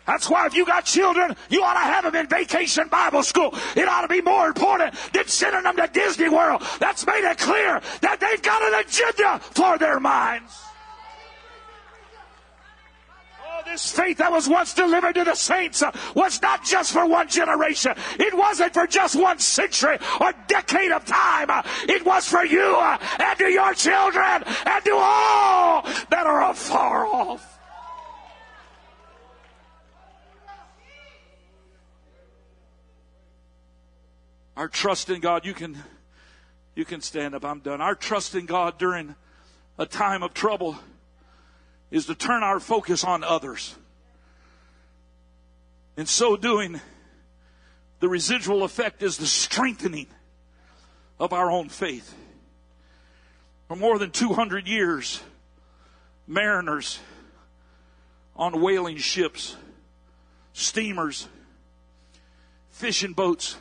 That's 0.08 0.30
why 0.30 0.46
if 0.46 0.54
you 0.54 0.64
got 0.64 0.86
children, 0.86 1.36
you 1.50 1.62
ought 1.62 1.74
to 1.74 1.80
have 1.80 2.02
them 2.02 2.16
in 2.16 2.26
vacation 2.28 2.88
Bible 2.88 3.22
school. 3.22 3.54
It 3.76 3.86
ought 3.86 4.00
to 4.00 4.08
be 4.08 4.22
more 4.22 4.48
important 4.48 4.94
than 5.12 5.28
sending 5.28 5.64
them 5.64 5.76
to 5.76 5.86
Disney 5.92 6.30
World. 6.30 6.62
That's 6.80 7.06
made 7.06 7.30
it 7.30 7.36
clear 7.36 7.82
that 8.00 8.18
they've 8.18 8.40
got 8.40 8.62
an 8.62 8.80
agenda 8.80 9.38
for 9.38 9.76
their 9.76 10.00
minds. 10.00 10.58
Oh, 13.44 13.60
this 13.66 13.92
faith 13.92 14.16
that 14.16 14.32
was 14.32 14.48
once 14.48 14.72
delivered 14.72 15.14
to 15.16 15.24
the 15.24 15.34
saints 15.34 15.82
uh, 15.82 15.90
was 16.14 16.40
not 16.40 16.64
just 16.64 16.94
for 16.94 17.04
one 17.04 17.28
generation. 17.28 17.92
It 18.18 18.34
wasn't 18.34 18.72
for 18.72 18.86
just 18.86 19.14
one 19.14 19.38
century 19.38 19.98
or 20.22 20.32
decade 20.46 20.90
of 20.90 21.04
time. 21.04 21.50
Uh, 21.50 21.62
it 21.82 22.06
was 22.06 22.26
for 22.26 22.46
you 22.46 22.76
uh, 22.78 22.96
and 23.18 23.38
to 23.40 23.48
your 23.48 23.74
children 23.74 24.42
and 24.64 24.84
to 24.86 24.92
all 24.94 25.82
that 26.08 26.26
are 26.26 26.50
afar 26.50 27.04
off. 27.04 27.57
Our 34.58 34.66
trust 34.66 35.08
in 35.08 35.20
God, 35.20 35.46
you 35.46 35.54
can, 35.54 35.78
you 36.74 36.84
can 36.84 37.00
stand 37.00 37.36
up. 37.36 37.44
I'm 37.44 37.60
done. 37.60 37.80
Our 37.80 37.94
trust 37.94 38.34
in 38.34 38.44
God 38.44 38.76
during 38.76 39.14
a 39.78 39.86
time 39.86 40.24
of 40.24 40.34
trouble 40.34 40.76
is 41.92 42.06
to 42.06 42.16
turn 42.16 42.42
our 42.42 42.58
focus 42.58 43.04
on 43.04 43.22
others. 43.22 43.76
In 45.96 46.06
so 46.06 46.36
doing, 46.36 46.80
the 48.00 48.08
residual 48.08 48.64
effect 48.64 49.00
is 49.00 49.16
the 49.16 49.28
strengthening 49.28 50.08
of 51.20 51.32
our 51.32 51.52
own 51.52 51.68
faith. 51.68 52.12
For 53.68 53.76
more 53.76 53.96
than 53.96 54.10
200 54.10 54.66
years, 54.66 55.22
mariners 56.26 56.98
on 58.34 58.60
whaling 58.60 58.96
ships, 58.96 59.54
steamers, 60.52 61.28
fishing 62.70 63.12
boats, 63.12 63.56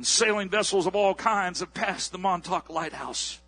and 0.00 0.06
sailing 0.06 0.48
vessels 0.48 0.86
of 0.86 0.96
all 0.96 1.14
kinds 1.14 1.60
have 1.60 1.74
passed 1.74 2.10
the 2.10 2.16
Montauk 2.16 2.70
Lighthouse 2.70 3.38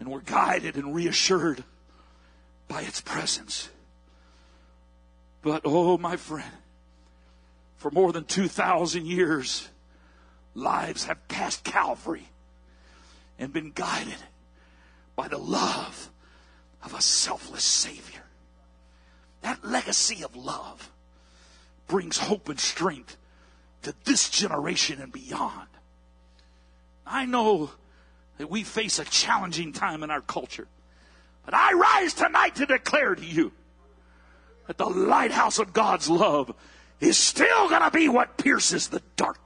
and 0.00 0.08
were 0.08 0.22
guided 0.22 0.76
and 0.76 0.94
reassured 0.94 1.62
by 2.66 2.80
its 2.80 3.02
presence. 3.02 3.68
But, 5.42 5.60
oh, 5.66 5.98
my 5.98 6.16
friend, 6.16 6.50
for 7.76 7.90
more 7.90 8.10
than 8.10 8.24
2,000 8.24 9.04
years, 9.04 9.68
lives 10.54 11.04
have 11.04 11.28
passed 11.28 11.62
Calvary 11.62 12.26
and 13.38 13.52
been 13.52 13.70
guided 13.70 14.22
by 15.14 15.28
the 15.28 15.36
love 15.36 16.08
of 16.82 16.94
a 16.94 17.02
selfless 17.02 17.64
Savior. 17.64 18.22
That 19.42 19.62
legacy 19.62 20.24
of 20.24 20.34
love 20.34 20.90
brings 21.86 22.16
hope 22.16 22.48
and 22.48 22.58
strength 22.58 23.18
to 23.84 23.94
this 24.04 24.28
generation 24.28 25.00
and 25.00 25.12
beyond. 25.12 25.68
I 27.06 27.26
know 27.26 27.70
that 28.38 28.50
we 28.50 28.64
face 28.64 28.98
a 28.98 29.04
challenging 29.04 29.72
time 29.72 30.02
in 30.02 30.10
our 30.10 30.20
culture, 30.20 30.66
but 31.44 31.54
I 31.54 31.74
rise 31.74 32.14
tonight 32.14 32.56
to 32.56 32.66
declare 32.66 33.14
to 33.14 33.24
you 33.24 33.52
that 34.66 34.78
the 34.78 34.88
lighthouse 34.88 35.58
of 35.58 35.72
God's 35.72 36.08
love 36.08 36.54
is 37.00 37.16
still 37.16 37.68
going 37.68 37.82
to 37.82 37.90
be 37.90 38.08
what 38.08 38.38
pierces 38.38 38.88
the 38.88 39.02
darkness. 39.16 39.40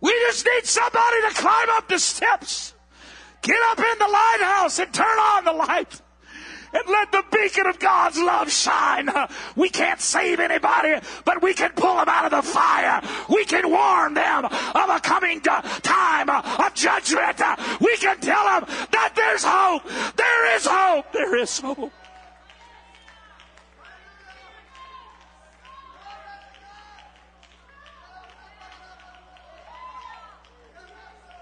We 0.00 0.12
just 0.26 0.46
need 0.46 0.64
somebody 0.64 1.16
to 1.28 1.34
climb 1.34 1.68
up 1.72 1.88
the 1.88 1.98
steps, 1.98 2.72
get 3.42 3.58
up 3.70 3.78
in 3.78 3.98
the 3.98 4.08
lighthouse, 4.08 4.78
and 4.78 4.92
turn 4.94 5.18
on 5.18 5.44
the 5.44 5.52
light 5.52 6.00
and 6.72 6.82
let 6.86 7.10
the 7.12 7.24
beacon 7.32 7.66
of 7.66 7.78
God's 7.78 8.18
love 8.18 8.50
shine. 8.50 9.08
We 9.56 9.68
can't 9.68 10.00
save 10.00 10.40
anybody, 10.40 10.94
but 11.24 11.42
we 11.42 11.54
can 11.54 11.70
pull 11.72 11.96
them 11.96 12.08
out 12.08 12.32
of 12.32 12.44
the 12.44 12.50
fire. 12.50 13.02
We 13.28 13.44
can 13.44 13.70
warn 13.70 14.14
them 14.14 14.44
of 14.44 14.90
a 14.90 15.00
coming 15.00 15.40
time 15.40 16.30
of 16.30 16.74
judgment. 16.74 17.40
We 17.80 17.96
can 17.96 18.20
tell 18.20 18.44
them 18.44 18.68
that 18.92 19.12
there's 19.16 19.44
hope. 19.44 19.82
There 20.16 20.56
is 20.56 20.66
hope. 20.66 21.12
There 21.12 21.36
is 21.36 21.58
hope. 21.58 21.92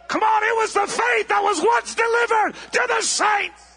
Come 0.09 0.23
on, 0.23 0.43
it 0.43 0.57
was 0.57 0.73
the 0.73 0.87
faith 0.87 1.29
that 1.29 1.43
was 1.43 1.61
once 1.61 1.95
delivered 1.95 2.55
to 2.73 2.87
the 2.89 3.03
saints. 3.03 3.68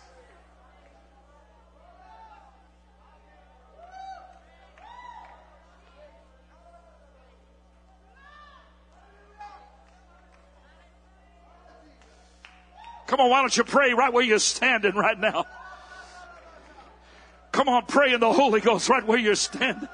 Come 13.11 13.19
on, 13.19 13.29
why 13.29 13.41
don't 13.41 13.57
you 13.57 13.65
pray 13.65 13.93
right 13.93 14.13
where 14.13 14.23
you're 14.23 14.39
standing 14.39 14.95
right 14.95 15.19
now? 15.19 15.45
Come 17.51 17.67
on, 17.67 17.85
pray 17.85 18.13
in 18.13 18.21
the 18.21 18.31
Holy 18.31 18.61
Ghost 18.61 18.87
right 18.87 19.05
where 19.05 19.17
you're 19.17 19.35
standing. 19.35 19.89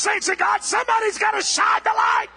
Saints 0.00 0.30
of 0.30 0.38
God, 0.38 0.64
somebody's 0.64 1.18
got 1.18 1.32
to 1.32 1.42
shine 1.42 1.82
the 1.84 1.90
light. 1.90 2.28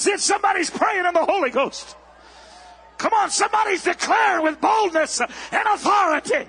That's 0.00 0.06
it. 0.06 0.20
Somebody's 0.20 0.70
praying 0.70 1.04
in 1.04 1.12
the 1.12 1.26
Holy 1.26 1.50
Ghost. 1.50 1.94
Come 2.96 3.12
on, 3.12 3.28
somebody's 3.30 3.84
declaring 3.84 4.44
with 4.44 4.58
boldness 4.58 5.20
and 5.20 5.68
authority. 5.74 6.48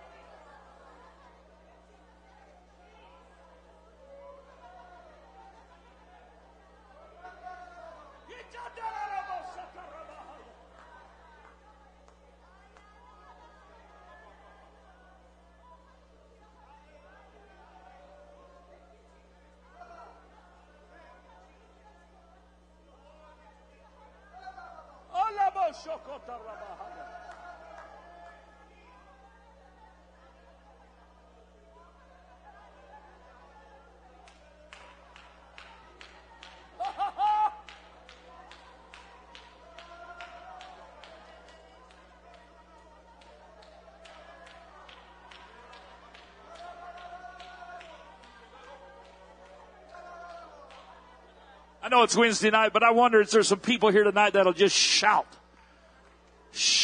I 51.83 51.89
know 51.89 52.03
it's 52.03 52.15
Wednesday 52.15 52.49
night, 52.49 52.71
but 52.71 52.83
I 52.83 52.91
wonder 52.91 53.19
if 53.19 53.31
there's 53.31 53.49
some 53.49 53.59
people 53.59 53.89
here 53.89 54.05
tonight 54.05 54.33
that'll 54.33 54.53
just 54.53 54.75
shout. 54.75 55.27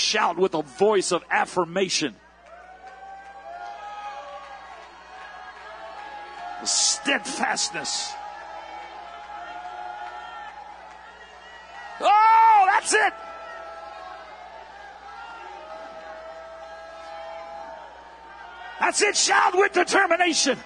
Shout 0.08 0.38
with 0.38 0.54
a 0.54 0.62
voice 0.62 1.12
of 1.12 1.22
affirmation. 1.30 2.16
Steadfastness. 6.64 8.14
Oh, 12.00 12.68
that's 12.70 12.94
it. 12.94 13.14
That's 18.80 19.02
it. 19.02 19.18
Shout 19.18 19.58
with 19.58 19.74
determination. 19.74 20.58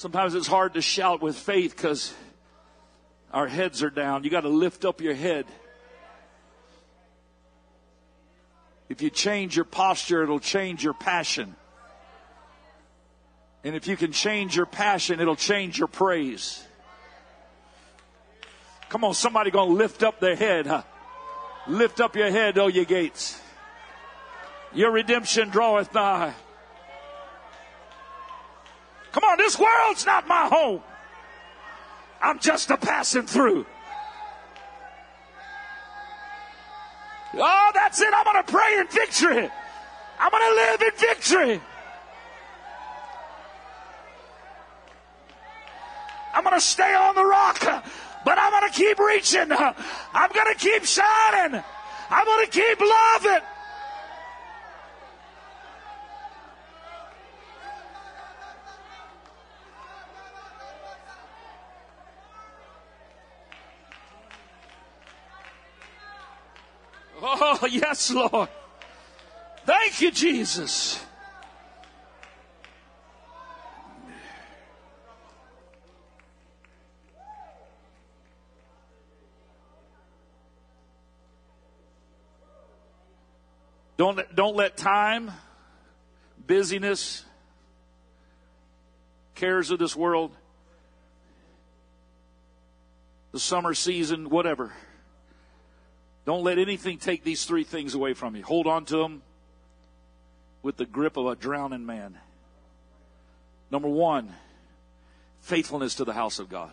Sometimes 0.00 0.34
it's 0.34 0.46
hard 0.46 0.72
to 0.72 0.80
shout 0.80 1.20
with 1.20 1.36
faith 1.36 1.76
because 1.76 2.14
our 3.34 3.46
heads 3.46 3.82
are 3.82 3.90
down. 3.90 4.24
You 4.24 4.30
got 4.30 4.44
to 4.44 4.48
lift 4.48 4.86
up 4.86 5.02
your 5.02 5.12
head. 5.12 5.44
If 8.88 9.02
you 9.02 9.10
change 9.10 9.56
your 9.56 9.66
posture, 9.66 10.22
it'll 10.22 10.40
change 10.40 10.82
your 10.82 10.94
passion. 10.94 11.54
And 13.62 13.76
if 13.76 13.88
you 13.88 13.96
can 13.98 14.10
change 14.10 14.56
your 14.56 14.64
passion, 14.64 15.20
it'll 15.20 15.36
change 15.36 15.78
your 15.78 15.88
praise. 15.88 16.64
Come 18.88 19.04
on, 19.04 19.12
somebody 19.12 19.50
gonna 19.50 19.70
lift 19.70 20.02
up 20.02 20.18
their 20.18 20.34
head, 20.34 20.66
huh? 20.66 20.82
Lift 21.68 22.00
up 22.00 22.16
your 22.16 22.30
head, 22.30 22.56
O 22.56 22.68
ye 22.68 22.86
gates. 22.86 23.38
Your 24.72 24.92
redemption 24.92 25.50
draweth 25.50 25.92
nigh. 25.92 26.32
Come 29.12 29.24
on, 29.24 29.38
this 29.38 29.58
world's 29.58 30.06
not 30.06 30.26
my 30.28 30.46
home. 30.46 30.82
I'm 32.22 32.38
just 32.38 32.70
a 32.70 32.76
passing 32.76 33.26
through. 33.26 33.66
Oh, 37.34 37.70
that's 37.74 38.00
it. 38.00 38.12
I'm 38.14 38.24
going 38.24 38.44
to 38.44 38.52
pray 38.52 38.78
in 38.78 38.86
victory. 38.88 39.50
I'm 40.18 40.30
going 40.30 40.50
to 40.50 40.54
live 40.54 40.82
in 40.82 40.90
victory. 40.98 41.60
I'm 46.32 46.44
going 46.44 46.54
to 46.54 46.60
stay 46.60 46.94
on 46.94 47.14
the 47.14 47.24
rock, 47.24 47.60
but 48.24 48.38
I'm 48.38 48.50
going 48.50 48.70
to 48.70 48.78
keep 48.78 48.98
reaching. 48.98 49.50
I'm 49.50 50.32
going 50.32 50.54
to 50.54 50.58
keep 50.58 50.84
shining. 50.84 51.62
I'm 52.10 52.24
going 52.24 52.46
to 52.46 52.50
keep 52.50 52.80
loving. 52.80 53.40
Oh, 67.22 67.66
yes, 67.70 68.10
Lord. 68.10 68.48
Thank 69.66 70.00
you, 70.00 70.10
Jesus. 70.10 71.04
Don't 83.96 84.18
don't 84.34 84.56
let 84.56 84.78
time, 84.78 85.30
busyness, 86.46 87.22
cares 89.34 89.70
of 89.70 89.78
this 89.78 89.94
world, 89.94 90.34
the 93.32 93.38
summer 93.38 93.74
season, 93.74 94.30
whatever. 94.30 94.72
Don't 96.26 96.44
let 96.44 96.58
anything 96.58 96.98
take 96.98 97.24
these 97.24 97.44
three 97.44 97.64
things 97.64 97.94
away 97.94 98.14
from 98.14 98.36
you. 98.36 98.42
Hold 98.44 98.66
on 98.66 98.84
to 98.86 98.98
them 98.98 99.22
with 100.62 100.76
the 100.76 100.86
grip 100.86 101.16
of 101.16 101.26
a 101.26 101.34
drowning 101.34 101.86
man. 101.86 102.18
Number 103.70 103.88
one, 103.88 104.34
faithfulness 105.40 105.96
to 105.96 106.04
the 106.04 106.12
house 106.12 106.38
of 106.38 106.48
God. 106.48 106.70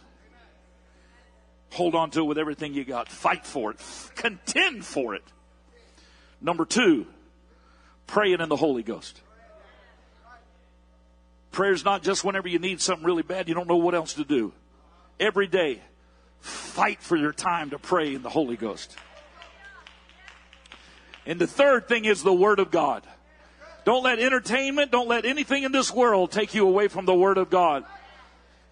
Hold 1.71 1.95
on 1.95 2.11
to 2.11 2.21
it 2.21 2.25
with 2.25 2.37
everything 2.37 2.73
you 2.73 2.83
got. 2.83 3.09
Fight 3.09 3.45
for 3.45 3.71
it. 3.71 3.77
Contend 4.15 4.85
for 4.85 5.15
it. 5.15 5.23
Number 6.41 6.65
two, 6.65 7.07
praying 8.05 8.41
in 8.41 8.49
the 8.49 8.55
Holy 8.55 8.83
Ghost. 8.83 9.21
Prayer's 11.51 11.83
not 11.83 12.03
just 12.03 12.23
whenever 12.23 12.47
you 12.47 12.59
need 12.59 12.81
something 12.81 13.05
really 13.05 13.23
bad, 13.23 13.47
you 13.47 13.55
don't 13.55 13.67
know 13.67 13.77
what 13.77 13.95
else 13.95 14.13
to 14.13 14.23
do. 14.23 14.53
Every 15.19 15.47
day, 15.47 15.81
fight 16.39 17.01
for 17.01 17.17
your 17.17 17.33
time 17.33 17.71
to 17.71 17.79
pray 17.79 18.13
in 18.13 18.21
the 18.21 18.29
Holy 18.29 18.55
Ghost. 18.55 18.95
And 21.27 21.39
the 21.39 21.45
third 21.45 21.87
thing 21.87 22.05
is 22.05 22.23
the 22.23 22.33
Word 22.33 22.59
of 22.59 22.71
God. 22.71 23.03
Don't 23.83 24.03
let 24.03 24.17
entertainment, 24.17 24.91
don't 24.91 25.07
let 25.07 25.25
anything 25.25 25.63
in 25.63 25.71
this 25.71 25.93
world 25.93 26.31
take 26.31 26.55
you 26.55 26.67
away 26.67 26.87
from 26.87 27.05
the 27.05 27.13
Word 27.13 27.37
of 27.37 27.49
God. 27.49 27.83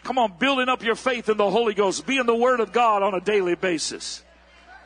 Come 0.04 0.18
on, 0.18 0.38
building 0.40 0.70
up 0.70 0.82
your 0.82 0.96
faith 0.96 1.30
in 1.30 1.38
the 1.38 1.50
Holy 1.50 1.74
Ghost, 1.74 2.08
be 2.08 2.18
in 2.18 2.26
the 2.26 2.36
Word 2.36 2.62
of 2.62 2.72
God 2.72 3.04
on 3.04 3.14
a 3.14 3.20
daily 3.20 3.56
basis. 3.56 4.24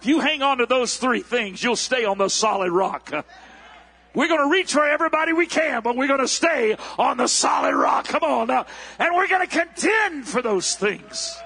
If 0.01 0.07
you 0.07 0.19
hang 0.19 0.41
on 0.41 0.57
to 0.57 0.65
those 0.65 0.97
three 0.97 1.21
things, 1.21 1.63
you'll 1.63 1.75
stay 1.75 2.05
on 2.05 2.17
the 2.17 2.29
solid 2.29 2.71
rock. 2.71 3.11
We're 4.15 4.27
going 4.27 4.41
to 4.41 4.51
reach 4.51 4.73
for 4.73 4.87
everybody 4.87 5.33
we 5.33 5.45
can, 5.45 5.83
but 5.83 5.95
we're 5.95 6.07
going 6.07 6.19
to 6.19 6.27
stay 6.27 6.75
on 6.97 7.17
the 7.17 7.27
solid 7.27 7.75
rock. 7.75 8.05
Come 8.05 8.23
on 8.23 8.47
now. 8.47 8.65
And 8.97 9.15
we're 9.15 9.27
going 9.27 9.47
to 9.47 9.55
contend 9.55 10.27
for 10.27 10.41
those 10.41 10.73
things. 10.75 11.37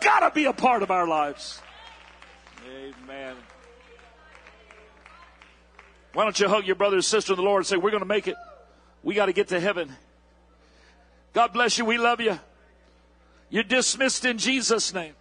Gotta 0.00 0.34
be 0.34 0.46
a 0.46 0.52
part 0.52 0.82
of 0.82 0.90
our 0.90 1.06
lives. 1.06 1.62
Amen. 2.66 3.36
Why 6.14 6.24
don't 6.24 6.38
you 6.38 6.48
hug 6.48 6.66
your 6.66 6.76
brother 6.76 6.96
and 6.96 7.04
sister 7.04 7.32
in 7.32 7.36
the 7.36 7.42
Lord 7.42 7.60
and 7.60 7.66
say, 7.66 7.76
We're 7.76 7.90
going 7.90 8.02
to 8.02 8.06
make 8.06 8.28
it. 8.28 8.36
We 9.02 9.14
got 9.14 9.26
to 9.26 9.32
get 9.32 9.48
to 9.48 9.60
heaven. 9.60 9.90
God 11.32 11.52
bless 11.52 11.78
you. 11.78 11.84
We 11.84 11.98
love 11.98 12.20
you. 12.20 12.38
You're 13.50 13.62
dismissed 13.62 14.24
in 14.24 14.38
Jesus' 14.38 14.92
name. 14.92 15.14